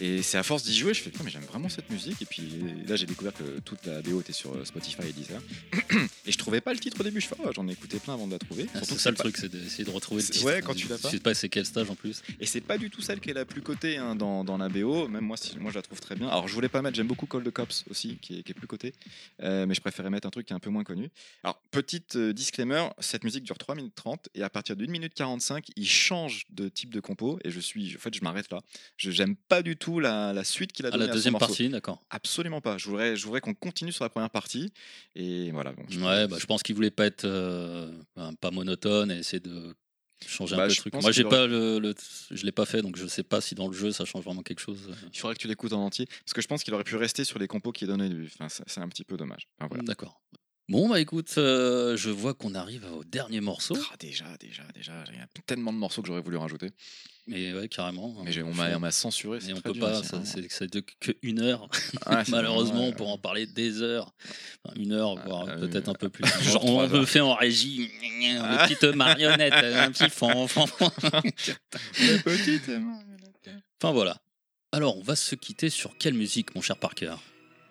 Et 0.01 0.22
c'est 0.22 0.39
à 0.39 0.43
force 0.43 0.64
d'y 0.64 0.76
jouer, 0.76 0.95
je 0.95 1.03
fais 1.03 1.11
mais 1.22 1.30
j'aime 1.30 1.45
vraiment 1.45 1.68
cette 1.68 1.91
musique. 1.91 2.20
Et 2.22 2.26
puis 2.26 2.43
là 2.89 2.97
j'ai 2.97 3.07
découvert 3.07 3.32
que 3.32 3.61
toute 3.61 3.85
la 3.87 4.03
BO 4.03 4.20
était 4.20 4.32
sur 4.32 4.55
euh, 4.55 4.64
Spotify 4.64 5.03
et 5.09 5.12
Deezer. 5.12 5.41
et 6.26 6.32
je 6.32 6.39
trouvais 6.39 6.61
pas 6.61 6.72
le 6.72 6.78
titre 6.80 7.01
au 7.01 7.05
début. 7.05 7.20
Je 7.20 7.28
fais 7.28 7.37
oh, 7.45 7.51
j'en 7.55 7.68
ai 7.68 7.72
écouté 7.72 7.99
plein 7.99 8.14
avant 8.14 8.26
de 8.26 8.32
la 8.32 8.39
trouver. 8.39 8.66
Ah, 8.74 8.80
c'est 8.82 8.99
ça 8.99 9.11
le 9.11 9.16
pas- 9.16 9.24
truc, 9.24 9.37
c'est 9.37 9.51
d'essayer 9.51 9.85
de 9.85 9.91
retrouver 9.91 10.22
le 10.22 10.28
titre. 10.28 10.45
ouais, 10.47 10.62
quand 10.62 10.74
tu 10.74 10.89
l'as 10.89 10.99
pas. 10.99 11.09
Je 11.09 11.16
sais 11.16 11.20
pas 11.20 11.35
c'est 11.35 11.49
quel 11.49 11.66
stage 11.66 11.91
en 11.91 11.95
plus. 11.95 12.22
Et 12.41 12.47
c'est 12.47 12.61
pas 12.61 12.78
du 12.78 12.91
tout 12.91 13.03
celle 13.03 13.20
qui 13.20 13.30
est 13.30 13.35
la 13.35 13.45
plus 13.45 13.62
cotée 13.62 13.97
hein, 13.99 14.16
dans, 14.16 14.45
dans 14.45 14.57
la 14.59 14.68
BO. 14.68 15.09
Même 15.09 15.24
moi, 15.24 15.37
si, 15.37 15.57
moi, 15.59 15.70
je 15.70 15.76
la 15.76 15.82
trouve 15.82 16.01
très 16.01 16.14
bien. 16.14 16.28
Alors, 16.28 16.49
je 16.49 16.55
voulais 16.55 16.68
pas 16.68 16.82
mettre. 16.82 16.97
J'aime 16.97 17.07
beaucoup 17.07 17.26
Call 17.26 17.43
the 17.45 17.51
Cops 17.51 17.85
aussi, 17.91 18.18
qui 18.20 18.39
est, 18.39 18.43
qui 18.43 18.53
est 18.53 18.55
plus 18.55 18.66
coté. 18.66 18.95
Euh, 19.43 19.66
mais 19.66 19.74
je 19.75 19.81
préférais 19.81 20.11
mettre 20.11 20.27
un 20.27 20.31
truc 20.31 20.47
qui 20.47 20.53
est 20.53 20.57
un 20.57 20.61
peu 20.61 20.70
moins 20.70 20.85
connu. 20.85 21.11
Alors, 21.43 21.61
petite 21.70 22.16
euh, 22.16 22.33
disclaimer 22.33 22.89
cette 22.99 23.25
musique 23.25 23.45
dure 23.45 23.59
3 23.59 23.75
minutes 23.75 23.95
30. 23.95 24.29
Et 24.35 24.43
à 24.43 24.51
partir 24.51 24.77
d'une 24.77 24.91
minute 24.91 25.14
45, 25.14 25.66
il 25.77 25.89
change 25.89 26.45
de 26.51 26.68
type 26.68 26.93
de 26.93 27.01
compo. 27.01 27.39
Et 27.45 27.51
je 27.51 27.61
suis. 27.61 27.97
En 27.97 27.99
fait, 27.99 28.14
je 28.14 28.22
m'arrête 28.22 28.51
là. 28.53 28.61
Je 28.97 29.11
J'aime 29.11 29.37
pas 29.37 29.62
du 29.62 29.77
tout 29.77 30.01
la, 30.01 30.33
la 30.33 30.45
suite 30.45 30.72
qu'il 30.72 30.85
a 30.87 30.89
À 30.89 30.93
donnée 30.93 31.05
la 31.07 31.11
à 31.11 31.12
son 31.12 31.16
deuxième 31.16 31.39
partie, 31.39 31.68
d'accord. 31.68 32.03
Absolument 32.11 32.61
pas. 32.61 32.79
Je 32.79 32.87
voudrais, 32.89 33.16
je 33.16 33.25
voudrais 33.25 33.41
qu'on 33.41 33.55
continue 33.55 33.93
sur 33.93 34.05
la 34.05 34.09
première 34.11 34.31
partie. 34.31 34.72
Et 35.14 35.51
voilà. 35.53 35.72
bon, 35.72 35.85
je- 35.89 36.01
Ouais, 36.01 36.27
bah, 36.29 36.37
je 36.41 36.47
pense 36.47 36.62
qu'il 36.62 36.75
voulait 36.75 36.91
pas 36.91 37.07
être 37.07 37.25
euh, 37.25 37.93
pas 38.41 38.51
monotone 38.51 39.11
et 39.11 39.18
essayer 39.18 39.41
de 39.41 39.75
changer 40.29 40.57
Bah, 40.57 40.64
un 40.64 40.66
peu 40.66 40.72
je 40.72 40.79
le 40.79 40.91
truc. 40.91 41.03
Moi, 41.03 41.12
j'ai 41.12 41.25
pas 41.25 41.47
le, 41.47 41.79
le- 41.79 41.95
je 42.31 42.45
l'ai 42.45 42.53
pas 42.53 42.66
fait, 42.66 42.83
donc 42.83 42.97
je 42.97 43.07
sais 43.07 43.22
pas 43.22 43.41
si 43.41 43.55
dans 43.55 43.66
le 43.68 43.72
jeu 43.75 43.93
ça 43.93 44.05
change 44.05 44.25
vraiment 44.25 44.43
quelque 44.43 44.61
chose. 44.61 44.91
Il 45.12 45.18
faudrait 45.18 45.35
que 45.35 45.41
tu 45.41 45.49
l'écoutes 45.49 45.72
en 45.72 45.85
entier. 45.85 46.07
Parce 46.07 46.33
que 46.33 46.41
je 46.43 46.47
pense 46.49 46.62
qu'il 46.64 46.72
aurait 46.75 46.85
pu 46.85 46.97
rester 46.97 47.25
sur 47.25 47.39
les 47.39 47.47
compos 47.49 47.72
qu'il 47.72 47.89
a 47.91 47.97
donnés. 47.97 48.09
lui. 48.09 48.29
Enfin, 48.35 48.49
c'est 48.49 48.64
c'est 48.66 48.81
un 48.81 48.89
petit 48.89 49.05
peu 49.05 49.16
dommage. 49.16 49.47
Enfin, 49.59 49.68
voilà. 49.68 49.83
D'accord. 49.85 50.20
Bon, 50.71 50.89
bah 50.89 50.99
écoute, 50.99 51.35
euh, 51.37 51.95
je 51.95 52.09
vois 52.09 52.33
qu'on 52.33 52.55
arrive 52.55 52.87
au 52.97 53.05
dernier 53.05 53.43
morceau. 53.43 53.77
Ah, 53.93 53.97
déjà, 54.01 54.25
déjà, 54.41 54.62
déjà, 54.75 55.05
il 55.12 55.19
y 55.19 55.21
a 55.21 55.27
tellement 55.47 55.75
de 55.75 55.79
morceaux 55.79 56.01
que 56.01 56.09
j'aurais 56.09 56.23
voulu 56.23 56.39
rajouter. 56.39 56.71
Mais 57.27 57.53
ouais, 57.53 57.69
carrément. 57.69 58.15
Mais 58.25 58.33
j'ai- 58.33 58.43
on 58.43 58.55
m'a 58.55 58.67
suis- 58.69 58.75
on 58.77 58.81
m'a 58.81 58.91
censuré. 58.91 59.39
Mais 59.47 59.53
on 59.53 59.61
peut 59.61 59.73
dur 59.73 59.81
pas, 59.87 60.03
ça, 60.03 60.17
hein. 60.17 60.23
c'est 60.25 60.51
c'est 60.51 60.73
de 60.73 60.81
que 61.01 61.12
une 61.23 61.41
heure. 61.41 61.69
Ah, 62.07 62.23
Malheureusement, 62.29 62.85
on 62.87 62.93
pourra 62.93 63.12
en 63.12 63.19
parler 63.19 63.47
des 63.47 63.83
heures. 63.83 64.15
Enfin, 64.65 64.75
une 64.81 64.93
heure, 64.93 65.17
voire 65.27 65.49
euh, 65.49 65.59
peut-être 65.59 65.89
un 65.91 65.95
peu 65.95 66.09
plus. 66.09 66.25
genre 66.43 66.65
on 66.65 66.81
heures. 66.81 67.09
fait 67.09 67.21
en 67.21 67.35
régie. 67.35 67.89
Des 68.01 68.37
Ah. 68.41 68.67
petites 68.67 68.85
marionnettes, 68.85 69.53
un 69.53 69.91
petit. 69.93 70.05
La 72.01 72.19
petite. 72.23 72.71
Enfin 73.83 73.93
voilà. 73.93 74.19
Alors, 74.73 74.97
on 74.97 75.03
va 75.03 75.15
se 75.15 75.35
quitter 75.35 75.69
sur 75.71 75.97
quelle 75.99 76.15
musique, 76.15 76.55
mon 76.55 76.62
cher 76.62 76.77
Parker? 76.79 77.15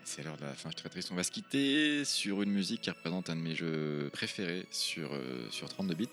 C'est 0.06 0.24
l'heure 0.24 0.38
de 0.38 0.43
la 0.43 0.54
fin, 0.54 0.70
je 0.70 0.76
suis 0.76 0.82
très 0.82 0.89
triste. 0.89 1.10
On 1.12 1.16
va 1.16 1.24
se 1.24 1.32
quitter 1.32 2.04
sur 2.04 2.41
une 2.41 2.51
musique 2.51 2.82
qui 2.82 2.89
représente 2.89 3.30
un 3.30 3.36
de 3.36 3.41
mes 3.41 3.56
jeux 3.56 4.10
préférés 4.12 4.66
sur, 4.70 5.14
euh, 5.14 5.47
sur 5.49 5.70
32 5.70 5.95
bits. 5.95 6.10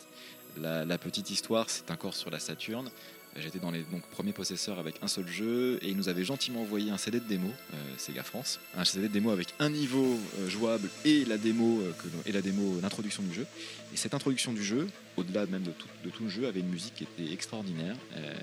La, 0.57 0.99
petite 0.99 1.31
histoire, 1.31 1.69
c'est 1.71 1.91
encore 1.91 2.15
sur 2.15 2.31
la 2.31 2.39
Saturn. 2.39 2.91
J'étais 3.37 3.61
dans 3.61 3.71
les 3.71 3.83
donc, 3.93 4.03
premiers 4.11 4.33
possesseurs 4.33 4.81
avec 4.81 4.97
un 5.03 5.07
seul 5.09 5.27
jeu 5.29 5.79
et 5.83 5.89
ils 5.89 5.97
nous 5.97 6.09
avaient 6.09 6.25
gentiment 6.25 6.63
envoyé 6.63 6.91
un 6.91 6.99
CD 6.99 7.21
de 7.21 7.25
démo, 7.29 7.49
euh, 7.73 7.77
Sega 7.97 8.25
France, 8.25 8.59
un 8.77 8.85
CD 8.85 9.07
de 9.07 9.13
démo 9.13 9.31
avec 9.31 9.55
un 9.61 9.71
niveau 9.71 10.19
euh, 10.41 10.49
jouable 10.49 10.89
et 11.05 11.25
la 11.25 11.39
démo 11.39 11.81
euh, 11.81 11.93
que 11.93 12.29
et 12.29 12.33
la 12.33 12.43
démo 12.43 12.81
l'introduction 12.83 13.23
du 13.23 13.33
jeu. 13.33 13.47
Et 13.95 13.97
cette 13.97 14.15
introduction 14.15 14.53
du 14.53 14.65
jeu, 14.65 14.89
au-delà 15.17 15.47
même 15.47 15.63
de 15.63 15.71
tout, 15.71 15.87
de 16.05 16.11
tout 16.11 16.25
le 16.25 16.29
jeu, 16.29 16.49
avait 16.49 16.59
une 16.59 16.69
musique 16.71 16.95
qui 16.97 17.05
était 17.05 17.33
extraordinaire, 17.33 17.95
euh, 18.17 18.35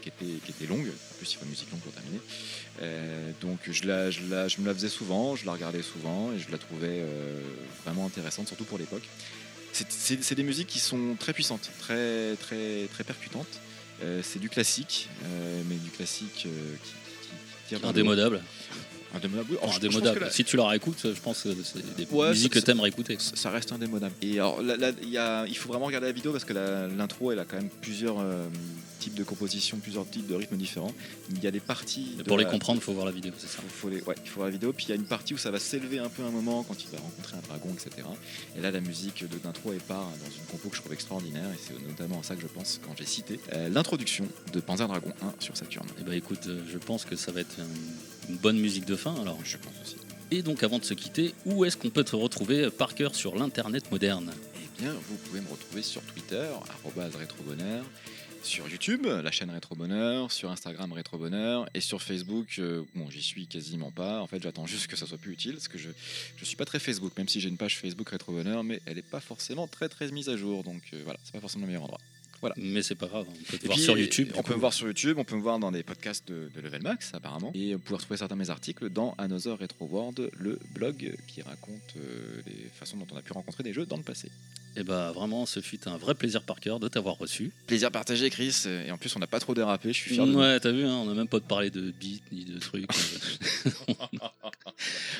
qui 0.00 0.08
était, 0.08 0.38
qui 0.46 0.50
était 0.50 0.66
longue. 0.66 0.88
En 0.88 1.14
plus, 1.18 1.30
il 1.32 1.36
faut 1.36 1.44
une 1.44 1.50
musique 1.50 1.70
longue 1.70 1.80
pour 1.80 1.92
terminer. 1.92 2.18
Euh, 2.80 3.32
donc 3.42 3.58
je, 3.70 3.86
la, 3.86 4.10
je, 4.10 4.20
la- 4.30 4.48
je 4.48 4.60
me 4.62 4.66
la 4.66 4.72
faisais 4.74 4.88
souvent, 4.88 5.36
je 5.36 5.44
la 5.44 5.52
regardais 5.52 5.82
souvent 5.82 6.32
et 6.32 6.38
je 6.38 6.50
la 6.50 6.56
trouvais 6.56 6.88
euh, 7.02 7.38
vraiment 7.84 8.06
intéressante, 8.06 8.48
surtout 8.48 8.64
pour 8.64 8.78
l'époque. 8.78 9.04
C'est 9.74 10.34
des 10.34 10.42
musiques 10.42 10.68
qui 10.68 10.78
sont 10.80 11.16
très 11.18 11.32
puissantes, 11.34 11.70
très, 11.80 12.34
très, 12.36 12.86
très 12.92 13.04
percutantes. 13.04 13.60
Euh, 14.02 14.20
c'est 14.22 14.38
du 14.38 14.48
classique, 14.48 15.08
euh, 15.24 15.62
mais 15.68 15.76
du 15.76 15.90
classique 15.90 16.44
euh, 16.46 16.74
qui, 16.82 16.90
qui- 17.68 17.76
qui 17.76 17.76
haut. 17.76 17.88
Indémodable. 17.88 18.42
Indémodable. 19.14 19.48
oui. 19.52 19.58
Alors, 19.62 19.74
indémodable. 19.76 20.20
la- 20.20 20.30
Si 20.30 20.44
tu 20.44 20.56
la 20.56 20.66
réécoutes, 20.68 20.98
je 21.04 21.20
pense 21.20 21.42
que 21.42 21.50
c'est 21.62 21.96
des 21.96 22.06
Ouais, 22.10 22.30
musiques 22.30 22.52
que 22.52 22.58
t'aimerais 22.58 22.88
écouter. 22.88 23.16
ça 23.18 23.50
reste 23.50 23.72
indémodable. 23.72 24.14
Et 24.22 24.34
alors, 24.38 24.62
là, 24.62 24.76
là, 24.76 24.92
il 25.02 25.10
y 25.10 25.18
a- 25.18 25.46
il 25.46 25.56
faut 25.56 25.68
vraiment 25.68 25.86
regarder 25.86 26.06
la 26.06 26.12
vidéo 26.12 26.32
parce 26.32 26.44
que 26.44 26.52
l'intro, 26.96 27.32
elle 27.32 27.38
a 27.38 27.44
quand 27.44 27.56
même 27.56 27.68
plusieurs 27.80 28.20
euh, 28.20 28.46
types 29.00 29.14
de 29.14 29.24
compositions, 29.24 29.78
plusieurs 29.78 30.08
types 30.08 30.28
de 30.28 30.34
rythmes 30.36 30.56
différents. 30.56 30.92
Il 31.30 31.42
y 31.42 31.46
a 31.46 31.50
des 31.50 31.58
parties. 31.60 32.14
De 32.18 32.22
Pour 32.22 32.38
les 32.38 32.44
comprendre, 32.44 32.80
il 32.80 32.84
faut 32.84 32.92
voir 32.92 33.04
la 33.06 33.10
vidéo, 33.12 33.32
c'est 33.36 33.48
ça. 33.48 33.58
Il 33.64 33.68
faut, 33.68 33.88
les- 33.88 34.00
ouais, 34.02 34.14
il 34.24 34.28
faut 34.28 34.36
voir 34.36 34.46
la 34.46 34.52
vidéo, 34.52 34.72
puis 34.72 34.86
il 34.86 34.90
y 34.90 34.92
a 34.92 34.94
une 34.94 35.04
partie 35.04 35.34
où 35.34 35.38
ça 35.38 35.50
va 35.50 35.58
s'élever 35.58 35.98
un 35.98 36.08
peu 36.08 36.22
un 36.22 36.30
moment 36.30 36.62
quand 36.62 36.76
il 36.82 36.88
va 36.90 36.98
rencontrer 37.02 37.36
un 37.36 37.40
dragon, 37.48 37.68
etc. 37.74 38.06
Et 38.56 38.60
là, 38.60 38.70
la 38.70 38.80
musique 38.80 39.24
de- 39.28 39.38
d'intro, 39.38 39.72
elle 39.72 39.80
part 39.80 40.04
dans 40.04 40.30
une 40.36 40.44
compo 40.50 40.68
que 40.68 40.76
je 40.76 40.80
trouve 40.80 40.92
extraordinaire, 40.92 41.46
et 41.52 41.58
c'est 41.66 41.74
notamment 41.86 42.20
à 42.20 42.22
ça 42.22 42.36
que 42.36 42.42
je 42.42 42.46
pense 42.46 42.80
quand 42.86 42.94
j'ai 42.96 43.04
cité 43.06 43.40
euh, 43.54 43.68
l'introduction 43.68 44.26
de 44.52 44.60
Panzer 44.60 44.86
Dragon 44.86 45.12
1 45.20 45.34
sur 45.40 45.56
Saturn. 45.56 45.86
Et 46.00 46.04
bah 46.04 46.14
écoute, 46.14 46.46
euh, 46.46 46.60
je 46.72 46.78
pense 46.78 47.04
que 47.04 47.16
ça 47.16 47.32
va 47.32 47.40
être 47.40 47.56
une, 47.58 48.34
une 48.34 48.36
bonne 48.36 48.58
musique 48.58 48.84
de 48.84 48.94
fin 49.02 49.20
alors. 49.20 49.38
Je 49.44 49.56
pense 49.56 49.74
aussi. 49.82 49.96
Et 50.30 50.42
donc 50.42 50.62
avant 50.62 50.78
de 50.78 50.84
se 50.84 50.94
quitter, 50.94 51.34
où 51.44 51.64
est-ce 51.64 51.76
qu'on 51.76 51.90
peut 51.90 52.04
te 52.04 52.16
retrouver, 52.16 52.64
euh, 52.64 52.70
Parker, 52.70 53.08
sur 53.12 53.36
l'internet 53.36 53.90
moderne? 53.90 54.32
Eh 54.56 54.80
bien, 54.80 54.92
vous 54.92 55.16
pouvez 55.16 55.40
me 55.40 55.48
retrouver 55.50 55.82
sur 55.82 56.02
Twitter, 56.02 56.48
rétrobonheur, 57.18 57.84
sur 58.42 58.68
YouTube, 58.68 59.06
la 59.06 59.30
chaîne 59.30 59.50
Rétrobonheur, 59.50 60.30
sur 60.32 60.50
Instagram 60.50 60.92
Rétrobonheur, 60.92 61.68
et 61.74 61.80
sur 61.80 62.00
Facebook, 62.00 62.56
euh, 62.58 62.82
bon, 62.94 63.10
j'y 63.10 63.22
suis 63.22 63.46
quasiment 63.46 63.90
pas. 63.90 64.20
En 64.20 64.26
fait, 64.26 64.42
j'attends 64.42 64.66
juste 64.66 64.86
que 64.86 64.96
ça 64.96 65.06
soit 65.06 65.18
plus 65.18 65.32
utile, 65.32 65.54
parce 65.54 65.68
que 65.68 65.78
je 65.78 65.90
je 66.36 66.44
suis 66.44 66.56
pas 66.56 66.64
très 66.64 66.78
Facebook, 66.78 67.12
même 67.18 67.28
si 67.28 67.40
j'ai 67.40 67.48
une 67.48 67.56
page 67.56 67.78
Facebook 67.78 68.08
Rétrobonheur, 68.08 68.64
mais 68.64 68.80
elle 68.86 68.98
est 68.98 69.02
pas 69.02 69.20
forcément 69.20 69.66
très 69.66 69.88
très 69.88 70.10
mise 70.10 70.28
à 70.28 70.36
jour, 70.36 70.62
donc 70.62 70.82
euh, 70.94 71.02
voilà, 71.04 71.18
c'est 71.24 71.32
pas 71.32 71.40
forcément 71.40 71.62
le 71.62 71.68
meilleur 71.68 71.84
endroit. 71.84 72.00
Mais 72.56 72.82
c'est 72.82 72.94
pas 72.94 73.06
grave, 73.06 73.26
on 73.28 73.50
peut 73.50 73.58
te 73.58 73.66
voir 73.66 73.76
puis, 73.76 73.84
sur 73.84 73.96
YouTube. 73.98 74.30
On 74.36 74.42
peut 74.42 74.54
me 74.54 74.58
voir 74.60 74.72
sur 74.72 74.86
YouTube, 74.86 75.16
on 75.18 75.24
peut 75.24 75.36
me 75.36 75.42
voir 75.42 75.58
dans 75.58 75.70
des 75.70 75.82
podcasts 75.82 76.26
de, 76.28 76.50
de 76.54 76.60
Level 76.60 76.82
Max 76.82 77.12
apparemment. 77.14 77.52
Et 77.54 77.74
vous 77.74 77.80
pouvez 77.80 77.96
retrouver 77.96 78.16
certains 78.16 78.34
de 78.34 78.40
mes 78.40 78.50
articles 78.50 78.88
dans 78.90 79.14
Another 79.18 79.58
Retro 79.58 79.86
World, 79.86 80.30
le 80.38 80.58
blog 80.74 81.14
qui 81.28 81.42
raconte 81.42 81.80
euh, 81.96 82.42
les 82.46 82.68
façons 82.78 82.96
dont 82.96 83.06
on 83.12 83.16
a 83.16 83.22
pu 83.22 83.32
rencontrer 83.32 83.62
des 83.62 83.72
jeux 83.72 83.86
dans 83.86 83.96
le 83.96 84.02
passé. 84.02 84.28
Et 84.74 84.84
bah 84.84 85.12
vraiment, 85.12 85.44
ce 85.44 85.60
fut 85.60 85.86
un 85.86 85.98
vrai 85.98 86.14
plaisir, 86.14 86.42
Parker, 86.42 86.76
de 86.80 86.88
t'avoir 86.88 87.18
reçu. 87.18 87.52
Plaisir 87.66 87.90
partagé 87.90 88.30
Chris, 88.30 88.62
et 88.66 88.90
en 88.90 88.96
plus 88.96 89.14
on 89.14 89.18
n'a 89.18 89.26
pas 89.26 89.38
trop 89.38 89.54
dérapé, 89.54 89.92
je 89.92 89.98
suis 89.98 90.14
fier 90.14 90.26
de. 90.26 90.32
Ouais, 90.32 90.58
t'as 90.60 90.72
vu, 90.72 90.84
hein, 90.86 90.94
on 90.94 91.04
n'a 91.04 91.14
même 91.14 91.28
pas 91.28 91.40
de 91.40 91.44
parler 91.44 91.70
de 91.70 91.90
beat 91.90 92.22
ni 92.32 92.44
de 92.44 92.58
trucs. 92.58 92.90
euh. 93.66 93.92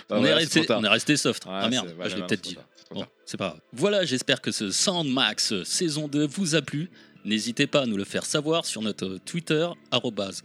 Bah 0.08 0.16
on, 0.16 0.20
voilà, 0.20 0.30
est 0.30 0.38
resté, 0.40 0.60
trop 0.60 0.66
tard. 0.68 0.80
on 0.80 0.84
est 0.84 0.88
resté 0.88 1.16
soft. 1.16 1.44
Ouais, 1.44 1.52
ah 1.54 1.68
merde, 1.68 1.94
bah, 1.96 2.08
je 2.08 2.16
l'ai 2.16 2.22
peut-être 2.22 2.42
dit. 2.42 2.56
Bon, 2.90 3.06
c'est 3.24 3.36
pas 3.36 3.48
grave. 3.48 3.60
Voilà, 3.72 4.04
j'espère 4.04 4.40
que 4.40 4.50
ce 4.50 4.70
Soundmax 4.70 5.52
euh, 5.52 5.64
saison 5.64 6.08
2 6.08 6.26
vous 6.26 6.54
a 6.54 6.62
plu. 6.62 6.90
N'hésitez 7.24 7.68
pas 7.68 7.82
à 7.82 7.86
nous 7.86 7.96
le 7.96 8.04
faire 8.04 8.24
savoir 8.24 8.66
sur 8.66 8.82
notre 8.82 9.18
Twitter, 9.24 9.68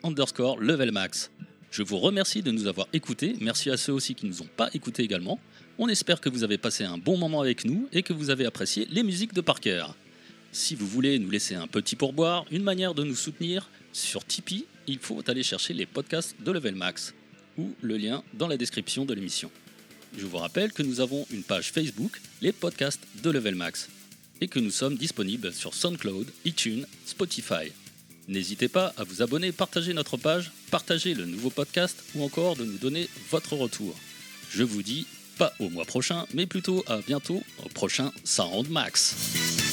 underscore 0.03 0.59
levelmax. 0.59 1.31
Je 1.71 1.81
vous 1.81 1.97
remercie 1.97 2.43
de 2.43 2.51
nous 2.51 2.67
avoir 2.67 2.87
écoutés. 2.93 3.35
Merci 3.41 3.71
à 3.71 3.77
ceux 3.77 3.93
aussi 3.93 4.13
qui 4.13 4.25
ne 4.25 4.31
nous 4.31 4.43
ont 4.43 4.49
pas 4.55 4.69
écoutés 4.75 5.01
également. 5.01 5.39
On 5.79 5.87
espère 5.89 6.21
que 6.21 6.29
vous 6.29 6.43
avez 6.43 6.59
passé 6.59 6.83
un 6.83 6.99
bon 6.99 7.17
moment 7.17 7.41
avec 7.41 7.65
nous 7.65 7.89
et 7.91 8.03
que 8.03 8.13
vous 8.13 8.29
avez 8.29 8.45
apprécié 8.45 8.87
les 8.91 9.01
musiques 9.01 9.33
de 9.33 9.41
Parker. 9.41 9.85
Si 10.51 10.75
vous 10.75 10.87
voulez 10.87 11.17
nous 11.17 11.31
laisser 11.31 11.55
un 11.55 11.67
petit 11.67 11.95
pourboire, 11.95 12.45
une 12.51 12.63
manière 12.63 12.93
de 12.93 13.03
nous 13.03 13.15
soutenir, 13.15 13.69
sur 13.91 14.23
Tipeee, 14.23 14.65
il 14.85 14.99
faut 14.99 15.21
aller 15.27 15.43
chercher 15.43 15.73
les 15.73 15.87
podcasts 15.87 16.35
de 16.39 16.51
Level 16.51 16.75
Max 16.75 17.15
ou 17.57 17.73
le 17.81 17.97
lien 17.97 18.23
dans 18.35 18.47
la 18.47 18.57
description 18.57 19.03
de 19.03 19.15
l'émission. 19.15 19.49
Je 20.15 20.25
vous 20.25 20.37
rappelle 20.37 20.71
que 20.71 20.83
nous 20.83 21.01
avons 21.01 21.25
une 21.31 21.43
page 21.43 21.71
Facebook, 21.71 22.21
les 22.41 22.51
podcasts 22.51 23.01
de 23.23 23.31
Level 23.31 23.55
Max, 23.55 23.89
et 24.41 24.47
que 24.47 24.59
nous 24.59 24.71
sommes 24.71 24.95
disponibles 24.95 25.53
sur 25.53 25.73
SoundCloud, 25.73 26.27
iTunes, 26.45 26.85
Spotify. 27.05 27.71
N'hésitez 28.27 28.67
pas 28.67 28.93
à 28.97 29.03
vous 29.03 29.21
abonner, 29.21 29.51
partager 29.51 29.93
notre 29.93 30.17
page, 30.17 30.51
partager 30.69 31.13
le 31.13 31.25
nouveau 31.25 31.49
podcast 31.49 32.03
ou 32.15 32.23
encore 32.23 32.55
de 32.55 32.65
nous 32.65 32.77
donner 32.77 33.09
votre 33.29 33.55
retour. 33.55 33.95
Je 34.49 34.63
vous 34.63 34.83
dis 34.83 35.07
pas 35.37 35.53
au 35.59 35.69
mois 35.69 35.85
prochain, 35.85 36.25
mais 36.33 36.45
plutôt 36.45 36.83
à 36.87 36.97
bientôt 36.97 37.43
au 37.63 37.69
prochain 37.69 38.11
Sound 38.23 38.69
Max. 38.69 39.66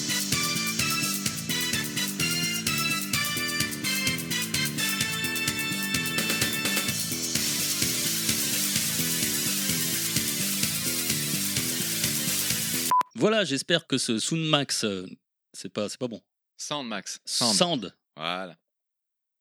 Voilà, 13.24 13.42
j'espère 13.42 13.86
que 13.86 13.96
ce 13.96 14.18
Sound 14.18 14.44
Max, 14.50 14.84
euh, 14.84 15.06
c'est 15.54 15.70
pas, 15.70 15.88
c'est 15.88 15.96
pas 15.96 16.08
bon. 16.08 16.20
Sound 16.58 16.86
Max. 16.86 17.20
Sound. 17.24 17.54
Sound. 17.56 17.94
Voilà. 18.14 18.54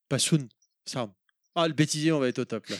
Pas 0.07 0.19
soon. 0.19 0.47
Sound. 0.85 1.11
Ah, 1.53 1.67
le 1.67 1.73
bêtisier, 1.73 2.13
on 2.13 2.19
va 2.21 2.29
être 2.29 2.39
au 2.39 2.45
top 2.45 2.65
là. 2.67 2.77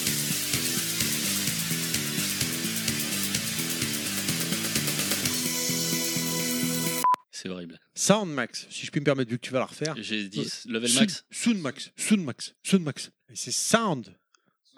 c'est 7.32 7.50
horrible. 7.50 7.78
Sound 7.96 8.32
Max, 8.32 8.66
si 8.70 8.86
je 8.86 8.92
puis 8.92 9.02
me 9.02 9.06
permettre, 9.06 9.30
vu 9.30 9.38
que 9.38 9.46
tu 9.46 9.52
vas 9.52 9.60
la 9.60 9.66
refaire. 9.66 9.96
J'ai 9.98 10.30
dit 10.30 10.50
level 10.68 10.88
Sound- 10.90 11.02
max. 11.02 11.26
Sound 11.32 11.60
Max, 11.60 11.92
Sound 11.98 12.24
Max, 12.24 12.54
Sound 12.64 12.84
Max. 12.84 13.12
Et 13.30 13.36
c'est 13.36 13.52
Sound. 13.52 14.16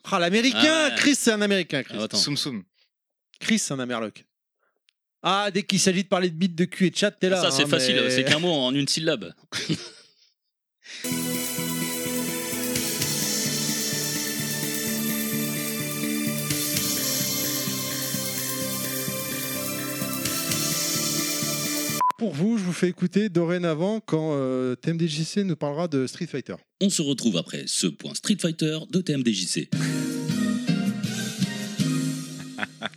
Ah, 0.04 0.18
l'américain 0.18 0.58
Ah 0.64 0.90
ouais. 0.90 0.96
Chris, 0.98 1.14
c'est 1.14 1.34
un 1.34 1.42
américain, 1.44 1.84
Chris. 1.84 1.98
Ah, 2.00 2.06
attends. 2.06 2.18
Soum 2.18 2.36
Soum. 2.36 2.64
Chris, 3.40 3.60
c'est 3.60 3.76
un 3.76 3.80
amerloc. 3.80 4.26
Ah, 5.28 5.50
dès 5.52 5.64
qu'il 5.64 5.80
s'agit 5.80 6.04
de 6.04 6.08
parler 6.08 6.30
de 6.30 6.36
bits 6.36 6.50
de 6.50 6.66
cul 6.66 6.86
et 6.86 6.90
de 6.92 6.96
chat, 6.96 7.10
t'es 7.10 7.30
là. 7.30 7.42
ça, 7.42 7.50
c'est 7.50 7.64
hein, 7.64 7.68
facile, 7.68 7.96
mais- 8.00 8.12
c'est 8.12 8.24
qu'un 8.24 8.38
mot 8.38 8.52
en 8.52 8.76
une 8.76 8.88
syllabe. 8.88 9.34
Pour 22.18 22.32
vous, 22.32 22.58
je 22.58 22.64
vous 22.64 22.72
fais 22.74 22.88
écouter 22.88 23.30
dorénavant 23.30 24.00
quand 24.00 24.32
euh, 24.36 24.76
TMDJC 24.76 25.38
nous 25.44 25.56
parlera 25.56 25.88
de 25.88 26.08
Street 26.08 26.28
Fighter. 26.28 26.56
On 26.82 26.90
se 26.90 27.02
retrouve 27.02 27.36
après 27.38 27.64
ce 27.68 27.88
point 27.88 28.14
Street 28.14 28.38
Fighter 28.40 28.78
de 28.90 29.02
TMDJC. 29.02 29.70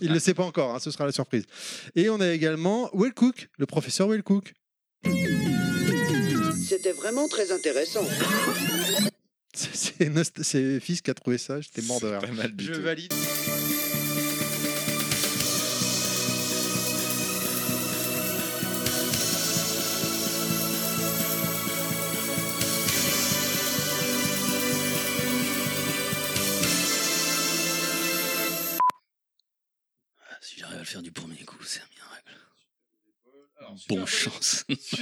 Il 0.00 0.08
ne 0.08 0.14
le 0.14 0.20
sait 0.20 0.34
pas 0.34 0.44
encore, 0.44 0.74
hein, 0.74 0.78
ce 0.78 0.90
sera 0.90 1.06
la 1.06 1.12
surprise. 1.12 1.44
Et 1.96 2.08
on 2.10 2.20
a 2.20 2.28
également 2.32 2.90
Will 2.94 3.12
Cook, 3.12 3.48
le 3.58 3.66
professeur 3.66 4.08
Will 4.08 4.22
Cook. 4.22 4.54
C'était 6.68 6.92
vraiment 6.92 7.28
très 7.28 7.50
intéressant. 7.52 8.04
C'est- 9.54 9.74
C'est 9.74 10.08
Nost- 10.10 10.42
c'est 10.42 10.78
Fils 10.78 11.00
qui 11.00 11.10
a 11.10 11.14
trouvé 11.14 11.36
ça, 11.38 11.60
j'étais 11.60 11.82
mort 11.82 12.00
de 12.00 12.06
rire. 12.06 12.20
Pas 12.20 12.30
mal 12.30 12.52
du 12.54 12.64
Je 12.66 12.72
tout. 12.74 12.82
valide. 12.82 13.12
Faire 30.88 31.02
du 31.02 31.12
premier 31.12 31.44
coup, 31.44 31.62
c'est 31.64 31.80
un 31.80 31.88
miracle. 31.94 32.34
Bon 33.88 34.06
chance. 34.06 34.64
C'est 34.68 34.98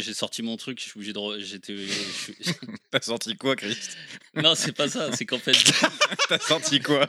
j'ai 0.00 0.14
sorti 0.14 0.42
mon 0.42 0.56
truc, 0.56 0.78
je 0.78 0.84
suis 0.84 0.92
obligé 0.96 1.12
de. 1.12 1.38
J'étais. 1.38 1.74
T'as 2.90 3.00
senti 3.00 3.36
quoi, 3.36 3.56
Chris? 3.56 3.76
Non, 4.34 4.54
c'est 4.54 4.72
pas 4.72 4.88
ça, 4.88 5.10
c'est 5.12 5.26
qu'en 5.26 5.38
fait. 5.38 5.52
T'as 6.28 6.38
senti 6.38 6.80
quoi? 6.80 7.08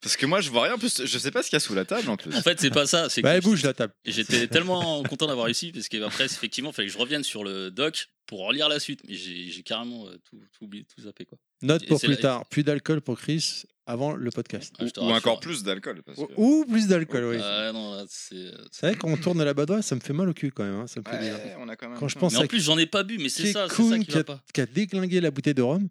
Parce 0.00 0.16
que 0.16 0.26
moi, 0.26 0.40
je 0.40 0.50
vois 0.50 0.64
rien. 0.64 0.74
En 0.74 0.78
plus, 0.78 1.04
je 1.04 1.18
sais 1.18 1.30
pas 1.30 1.42
ce 1.42 1.48
qu'il 1.50 1.56
y 1.56 1.58
a 1.58 1.60
sous 1.60 1.74
la 1.74 1.84
table 1.84 2.08
en 2.08 2.16
plus. 2.16 2.34
En 2.34 2.42
fait, 2.42 2.60
c'est 2.60 2.70
pas 2.70 2.86
ça. 2.86 3.08
Bah, 3.22 3.22
que 3.22 3.26
elle 3.36 3.40
bouge 3.42 3.62
la 3.62 3.74
table. 3.74 3.92
j'étais 4.04 4.46
tellement 4.46 5.02
content 5.04 5.26
d'avoir 5.26 5.46
réussi 5.46 5.72
parce 5.72 5.88
qu'après, 5.88 6.24
effectivement, 6.26 6.70
il 6.70 6.74
fallait 6.74 6.88
que 6.88 6.94
je 6.94 6.98
revienne 6.98 7.24
sur 7.24 7.44
le 7.44 7.70
doc 7.70 8.08
pour 8.26 8.46
relire 8.46 8.68
la 8.68 8.80
suite. 8.80 9.00
Mais 9.08 9.14
j'ai 9.14 9.62
carrément 9.62 10.06
euh, 10.06 10.16
tout, 10.28 10.38
tout 10.52 10.64
oublié, 10.64 10.84
tout 10.84 11.02
zappé. 11.02 11.24
Quoi. 11.24 11.38
Note 11.62 11.86
pour 11.86 11.98
plus 12.00 12.10
la- 12.10 12.16
tard, 12.16 12.46
plus 12.48 12.62
d'alcool 12.64 13.00
pour 13.00 13.18
Chris 13.18 13.64
avant 13.86 14.14
le 14.14 14.30
podcast. 14.30 14.74
Ah, 14.78 14.84
Ou 15.00 15.10
encore 15.12 15.38
plus 15.40 15.62
d'alcool. 15.62 16.02
parce 16.04 16.18
que- 16.18 16.32
Ou 16.36 16.64
plus 16.68 16.88
d'alcool, 16.88 17.24
oui. 17.30 17.36
Ah, 17.40 17.70
non, 17.72 17.94
là, 17.94 18.04
c'est. 18.08 18.34
euh, 18.34 18.50
c'est- 18.72 18.86
vrai, 18.86 18.96
quand 18.96 19.08
on 19.08 19.16
tourne 19.16 19.40
à 19.40 19.44
la 19.44 19.54
badoie, 19.54 19.80
ça 19.82 19.94
me 19.94 20.00
fait 20.00 20.12
mal 20.12 20.28
au 20.28 20.34
cul 20.34 20.50
quand 20.50 20.64
même. 20.64 20.74
hein, 20.80 20.86
Ça 20.86 21.00
me 21.00 21.08
fait 21.08 21.18
bizarre. 21.18 21.38
Ouais, 21.38 21.56
on 21.60 21.68
a 21.68 21.76
quand 21.76 21.88
même. 21.88 21.98
Quand 21.98 22.08
je 22.08 22.18
pense 22.18 22.32
Mais 22.32 22.40
en 22.40 22.46
plus, 22.46 22.60
j'en 22.64 22.76
ai 22.78 22.86
pas 22.86 23.02
bu, 23.04 23.18
mais 23.18 23.28
c'est 23.28 23.52
ça, 23.52 23.66
c'est 23.70 23.82
ça 23.88 23.98
qui 23.98 24.06
qui 24.06 24.10
va 24.12 24.20
a, 24.20 24.24
pas. 24.24 24.40
qui 24.52 24.60
a 24.60 24.66
déglingué 24.66 25.20
la 25.20 25.30
bouteille 25.30 25.54
de 25.54 25.62
rhum. 25.62 25.88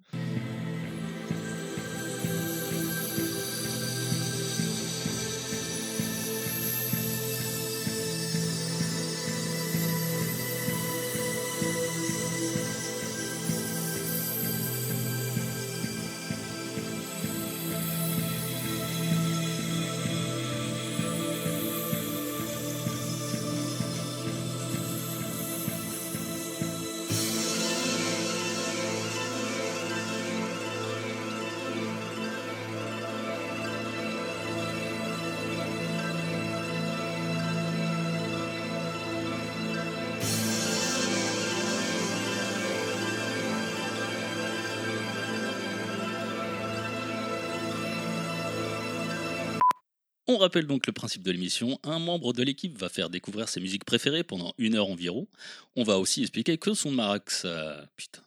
On 50.36 50.38
rappelle 50.38 50.68
donc 50.68 50.86
le 50.86 50.92
principe 50.92 51.24
de 51.24 51.32
l'émission. 51.32 51.80
Un 51.84 51.98
membre 51.98 52.34
de 52.34 52.44
l'équipe 52.44 52.78
va 52.78 52.90
faire 52.90 53.10
découvrir 53.10 53.48
ses 53.48 53.62
musiques 53.62 53.86
préférées 53.86 54.26
pendant 54.26 54.54
une 54.58 54.76
heure 54.76 54.90
environ. 54.90 55.30
On 55.78 55.84
va 55.84 55.98
aussi 55.98 56.24
expliquer 56.24 56.58
que 56.58 56.74
son 56.74 56.92
Marax. 56.92 57.44
euh, 57.46 57.82
Putain. 57.96 58.22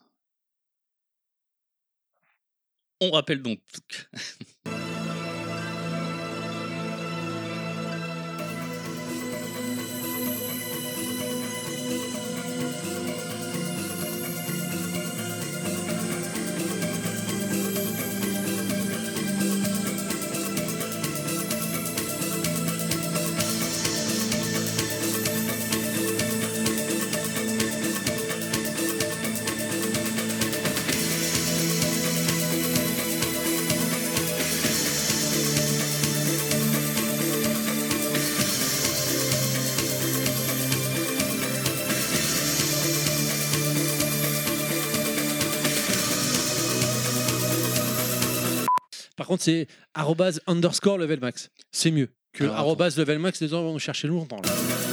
On 2.99 3.11
rappelle 3.11 3.43
donc. 3.43 3.59
Contre, 49.29 49.43
c'est 49.43 49.67
arrobase 49.93 50.41
underscore 50.47 50.97
level 50.97 51.19
max. 51.19 51.49
C'est 51.71 51.91
mieux 51.91 52.09
que 52.33 52.43
attends. 52.43 52.55
arrobase 52.55 52.97
level 52.97 53.19
max. 53.19 53.39
Les 53.41 53.47
gens 53.47 53.63
vont 53.63 53.73
nous 53.73 53.79
chercher 53.79 54.07
longtemps. 54.07 54.41
là. 54.43 54.88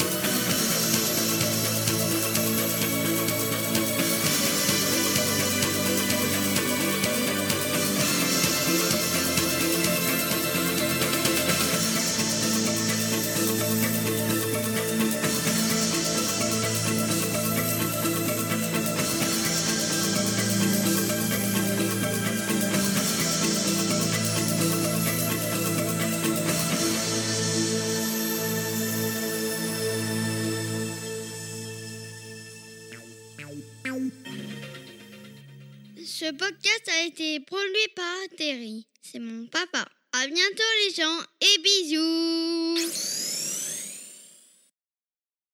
été 37.07 37.41
produit 37.41 37.89
par 37.95 38.37
Terry. 38.37 38.87
C'est 39.01 39.21
mon 39.21 39.47
papa. 39.47 39.87
À 40.13 40.27
bientôt 40.27 40.73
les 40.87 40.95
gens 40.95 41.21
et 41.41 41.59
bisous 41.63 43.46